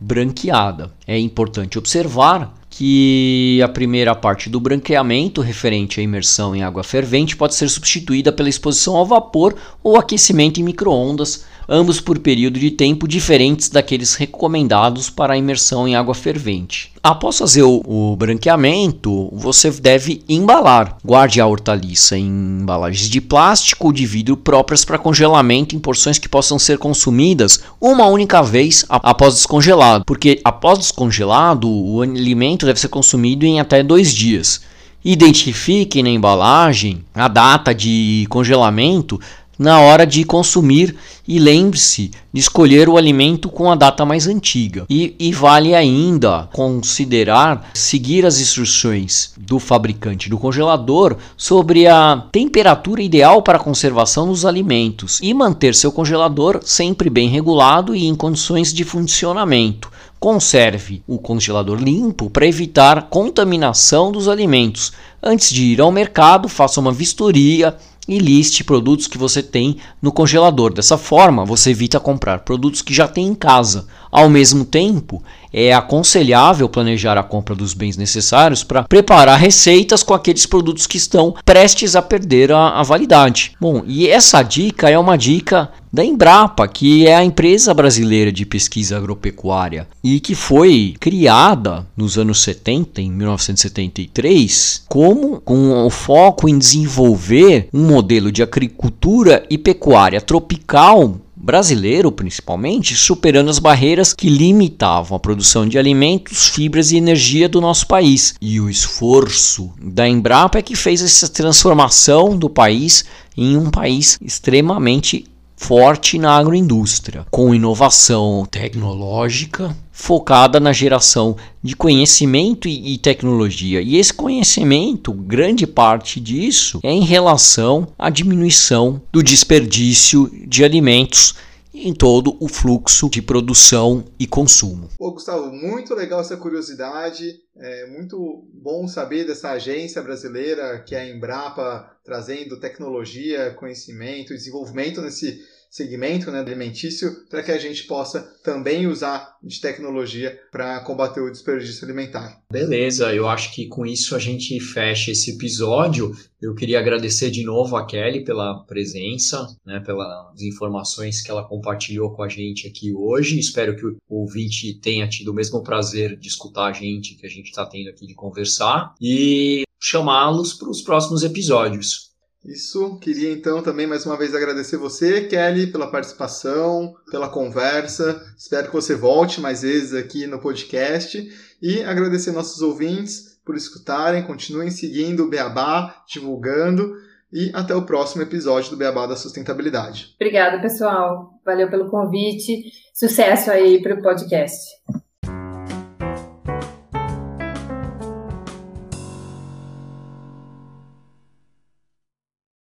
branqueada. 0.00 0.90
É 1.06 1.16
importante 1.16 1.78
observar 1.78 2.52
que 2.68 3.60
a 3.64 3.68
primeira 3.68 4.14
parte 4.14 4.50
do 4.50 4.58
branqueamento, 4.58 5.40
referente 5.40 6.00
à 6.00 6.02
imersão 6.02 6.54
em 6.54 6.64
água 6.64 6.82
fervente, 6.82 7.36
pode 7.36 7.54
ser 7.54 7.68
substituída 7.70 8.32
pela 8.32 8.48
exposição 8.48 8.96
ao 8.96 9.06
vapor 9.06 9.54
ou 9.84 9.96
aquecimento 9.96 10.60
em 10.60 10.64
microondas 10.64 11.44
ambos 11.68 12.00
por 12.00 12.18
período 12.18 12.58
de 12.58 12.70
tempo 12.70 13.08
diferentes 13.08 13.68
daqueles 13.68 14.14
recomendados 14.14 15.10
para 15.10 15.34
a 15.34 15.36
imersão 15.36 15.86
em 15.86 15.96
água 15.96 16.14
fervente. 16.14 16.92
Após 17.02 17.38
fazer 17.38 17.62
o, 17.62 17.82
o, 17.86 18.16
branqueamento, 18.16 19.28
você 19.32 19.70
deve 19.70 20.22
embalar. 20.28 20.96
Guarde 21.04 21.40
a 21.40 21.46
hortaliça 21.46 22.16
em 22.16 22.26
embalagens 22.26 23.08
de 23.08 23.20
plástico 23.20 23.86
ou 23.86 23.92
de 23.92 24.04
vidro 24.04 24.36
próprias 24.36 24.84
para 24.84 24.98
congelamento 24.98 25.76
em 25.76 25.78
porções 25.78 26.18
que 26.18 26.28
possam 26.28 26.58
ser 26.58 26.78
consumidas 26.78 27.60
uma 27.80 28.06
única 28.06 28.42
vez 28.42 28.84
após 28.88 29.34
descongelado, 29.34 30.04
porque 30.04 30.40
após 30.44 30.78
descongelado, 30.78 31.68
o 31.70 32.02
alimento 32.02 32.66
deve 32.66 32.80
ser 32.80 32.88
consumido 32.88 33.44
em 33.44 33.60
até 33.60 33.82
dois 33.82 34.12
dias. 34.12 34.60
Identifique 35.04 36.02
na 36.02 36.10
embalagem 36.10 37.04
a 37.14 37.28
data 37.28 37.72
de 37.72 38.26
congelamento 38.28 39.20
na 39.58 39.80
hora 39.80 40.06
de 40.06 40.24
consumir 40.24 40.96
e 41.26 41.38
lembre-se 41.38 42.10
de 42.32 42.40
escolher 42.40 42.88
o 42.88 42.96
alimento 42.96 43.48
com 43.48 43.70
a 43.70 43.74
data 43.74 44.04
mais 44.04 44.26
antiga. 44.26 44.84
E, 44.88 45.14
e, 45.18 45.32
vale 45.32 45.74
ainda 45.74 46.48
considerar 46.52 47.70
seguir 47.74 48.24
as 48.24 48.40
instruções 48.40 49.32
do 49.36 49.58
fabricante 49.58 50.28
do 50.28 50.38
congelador 50.38 51.16
sobre 51.36 51.86
a 51.86 52.24
temperatura 52.30 53.02
ideal 53.02 53.42
para 53.42 53.58
a 53.58 53.62
conservação 53.62 54.28
dos 54.28 54.44
alimentos 54.44 55.18
e 55.22 55.32
manter 55.34 55.74
seu 55.74 55.90
congelador 55.90 56.60
sempre 56.62 57.10
bem 57.10 57.28
regulado 57.28 57.94
e 57.94 58.06
em 58.06 58.14
condições 58.14 58.72
de 58.72 58.84
funcionamento. 58.84 59.90
Conserve 60.18 61.02
o 61.06 61.18
congelador 61.18 61.78
limpo 61.78 62.30
para 62.30 62.46
evitar 62.46 63.08
contaminação 63.10 64.10
dos 64.10 64.28
alimentos. 64.28 64.92
Antes 65.22 65.50
de 65.50 65.64
ir 65.64 65.80
ao 65.80 65.92
mercado, 65.92 66.48
faça 66.48 66.80
uma 66.80 66.92
vistoria 66.92 67.76
e 68.08 68.18
liste 68.18 68.62
produtos 68.62 69.06
que 69.06 69.18
você 69.18 69.42
tem 69.42 69.78
no 70.00 70.12
congelador. 70.12 70.72
Dessa 70.72 70.96
forma, 70.96 71.44
você 71.44 71.70
evita 71.70 71.98
comprar 71.98 72.40
produtos 72.40 72.82
que 72.82 72.94
já 72.94 73.08
tem 73.08 73.26
em 73.26 73.34
casa. 73.34 73.86
Ao 74.16 74.30
mesmo 74.30 74.64
tempo, 74.64 75.22
é 75.52 75.74
aconselhável 75.74 76.70
planejar 76.70 77.18
a 77.18 77.22
compra 77.22 77.54
dos 77.54 77.74
bens 77.74 77.98
necessários 77.98 78.64
para 78.64 78.82
preparar 78.84 79.38
receitas 79.38 80.02
com 80.02 80.14
aqueles 80.14 80.46
produtos 80.46 80.86
que 80.86 80.96
estão 80.96 81.34
prestes 81.44 81.94
a 81.94 82.00
perder 82.00 82.50
a, 82.50 82.80
a 82.80 82.82
validade. 82.82 83.52
Bom, 83.60 83.82
e 83.86 84.08
essa 84.08 84.42
dica 84.42 84.88
é 84.88 84.98
uma 84.98 85.18
dica 85.18 85.70
da 85.92 86.02
Embrapa, 86.02 86.66
que 86.66 87.06
é 87.06 87.14
a 87.14 87.22
empresa 87.22 87.74
brasileira 87.74 88.32
de 88.32 88.46
pesquisa 88.46 88.96
agropecuária 88.96 89.86
e 90.02 90.18
que 90.18 90.34
foi 90.34 90.94
criada 90.98 91.86
nos 91.94 92.16
anos 92.16 92.40
70, 92.40 93.02
em 93.02 93.10
1973, 93.10 94.84
como 94.88 95.42
com 95.42 95.84
o 95.86 95.90
foco 95.90 96.48
em 96.48 96.58
desenvolver 96.58 97.68
um 97.70 97.86
modelo 97.86 98.32
de 98.32 98.42
agricultura 98.42 99.44
e 99.50 99.58
pecuária 99.58 100.22
tropical 100.22 101.20
brasileiro 101.46 102.10
principalmente, 102.10 102.96
superando 102.96 103.48
as 103.48 103.60
barreiras 103.60 104.12
que 104.12 104.28
limitavam 104.28 105.16
a 105.16 105.20
produção 105.20 105.66
de 105.66 105.78
alimentos, 105.78 106.48
fibras 106.48 106.90
e 106.90 106.96
energia 106.96 107.48
do 107.48 107.60
nosso 107.60 107.86
país. 107.86 108.34
E 108.40 108.60
o 108.60 108.68
esforço 108.68 109.72
da 109.80 110.08
Embrapa 110.08 110.58
é 110.58 110.62
que 110.62 110.74
fez 110.74 111.00
essa 111.00 111.28
transformação 111.28 112.36
do 112.36 112.50
país 112.50 113.04
em 113.36 113.56
um 113.56 113.70
país 113.70 114.18
extremamente 114.20 115.24
forte 115.56 116.18
na 116.18 116.36
agroindústria, 116.36 117.26
com 117.30 117.54
inovação 117.54 118.46
tecnológica 118.50 119.74
focada 119.90 120.60
na 120.60 120.74
geração 120.74 121.36
de 121.62 121.74
conhecimento 121.74 122.68
e, 122.68 122.98
tecnologia. 122.98 123.80
E 123.80 123.96
esse 123.96 124.12
conhecimento, 124.12 125.10
grande 125.10 125.66
parte 125.66 126.20
disso, 126.20 126.80
é 126.82 126.92
em 126.92 127.02
relação 127.02 127.88
à 127.98 128.10
diminuição 128.10 129.00
do 129.10 129.22
desperdício 129.22 130.30
de 130.46 130.62
alimentos 130.62 131.34
em 131.76 131.92
todo 131.92 132.36
o 132.40 132.48
fluxo 132.48 133.10
de 133.10 133.20
produção 133.20 134.04
e 134.18 134.26
consumo. 134.26 134.88
Pô, 134.98 135.12
Gustavo, 135.12 135.52
muito 135.52 135.94
legal 135.94 136.20
essa 136.20 136.36
curiosidade. 136.36 137.34
É 137.56 137.86
muito 137.86 138.46
bom 138.52 138.88
saber 138.88 139.26
dessa 139.26 139.50
agência 139.50 140.02
brasileira 140.02 140.82
que 140.82 140.94
é 140.94 141.00
a 141.00 141.08
Embrapa, 141.08 141.90
trazendo 142.04 142.58
tecnologia, 142.58 143.54
conhecimento, 143.54 144.34
desenvolvimento 144.34 145.02
nesse 145.02 145.40
segmento 145.76 146.30
né, 146.30 146.40
alimentício 146.40 147.26
para 147.28 147.42
que 147.42 147.52
a 147.52 147.58
gente 147.58 147.84
possa 147.84 148.22
também 148.42 148.86
usar 148.86 149.36
de 149.42 149.60
tecnologia 149.60 150.40
para 150.50 150.80
combater 150.80 151.20
o 151.20 151.30
desperdício 151.30 151.84
alimentar. 151.84 152.40
Beleza, 152.50 153.14
eu 153.14 153.28
acho 153.28 153.54
que 153.54 153.68
com 153.68 153.84
isso 153.84 154.16
a 154.16 154.18
gente 154.18 154.58
fecha 154.58 155.10
esse 155.10 155.32
episódio. 155.32 156.16
Eu 156.40 156.54
queria 156.54 156.78
agradecer 156.78 157.30
de 157.30 157.44
novo 157.44 157.76
a 157.76 157.84
Kelly 157.84 158.24
pela 158.24 158.64
presença, 158.64 159.46
né, 159.66 159.80
pelas 159.80 160.40
informações 160.40 161.20
que 161.20 161.30
ela 161.30 161.46
compartilhou 161.46 162.10
com 162.12 162.22
a 162.22 162.28
gente 162.28 162.66
aqui 162.66 162.94
hoje. 162.94 163.38
Espero 163.38 163.76
que 163.76 163.84
o 163.84 163.96
ouvinte 164.08 164.72
tenha 164.80 165.06
tido 165.06 165.30
o 165.30 165.34
mesmo 165.34 165.62
prazer 165.62 166.16
de 166.16 166.28
escutar 166.28 166.66
a 166.66 166.72
gente 166.72 167.16
que 167.16 167.26
a 167.26 167.30
gente 167.30 167.50
está 167.50 167.66
tendo 167.66 167.90
aqui 167.90 168.06
de 168.06 168.14
conversar 168.14 168.94
e 168.98 169.64
chamá-los 169.78 170.54
para 170.54 170.70
os 170.70 170.80
próximos 170.80 171.22
episódios. 171.22 172.05
Isso, 172.46 172.98
queria 173.00 173.32
então 173.32 173.60
também 173.60 173.88
mais 173.88 174.06
uma 174.06 174.16
vez 174.16 174.32
agradecer 174.32 174.76
você, 174.76 175.22
Kelly, 175.22 175.66
pela 175.66 175.90
participação, 175.90 176.94
pela 177.10 177.28
conversa. 177.28 178.24
Espero 178.38 178.68
que 178.68 178.72
você 178.72 178.94
volte 178.94 179.40
mais 179.40 179.62
vezes 179.62 179.92
aqui 179.92 180.28
no 180.28 180.38
podcast 180.38 181.28
e 181.60 181.82
agradecer 181.82 182.30
nossos 182.30 182.62
ouvintes 182.62 183.36
por 183.44 183.56
escutarem, 183.56 184.22
continuem 184.22 184.70
seguindo 184.70 185.24
o 185.24 185.28
Beabá, 185.28 186.04
divulgando 186.08 186.94
e 187.32 187.50
até 187.52 187.74
o 187.74 187.84
próximo 187.84 188.22
episódio 188.22 188.70
do 188.70 188.76
Beabá 188.76 189.06
da 189.06 189.16
Sustentabilidade. 189.16 190.14
Obrigada, 190.14 190.60
pessoal. 190.60 191.40
Valeu 191.44 191.68
pelo 191.68 191.90
convite. 191.90 192.70
Sucesso 192.94 193.50
aí 193.50 193.82
para 193.82 193.94
o 193.94 194.02
podcast. 194.02 194.56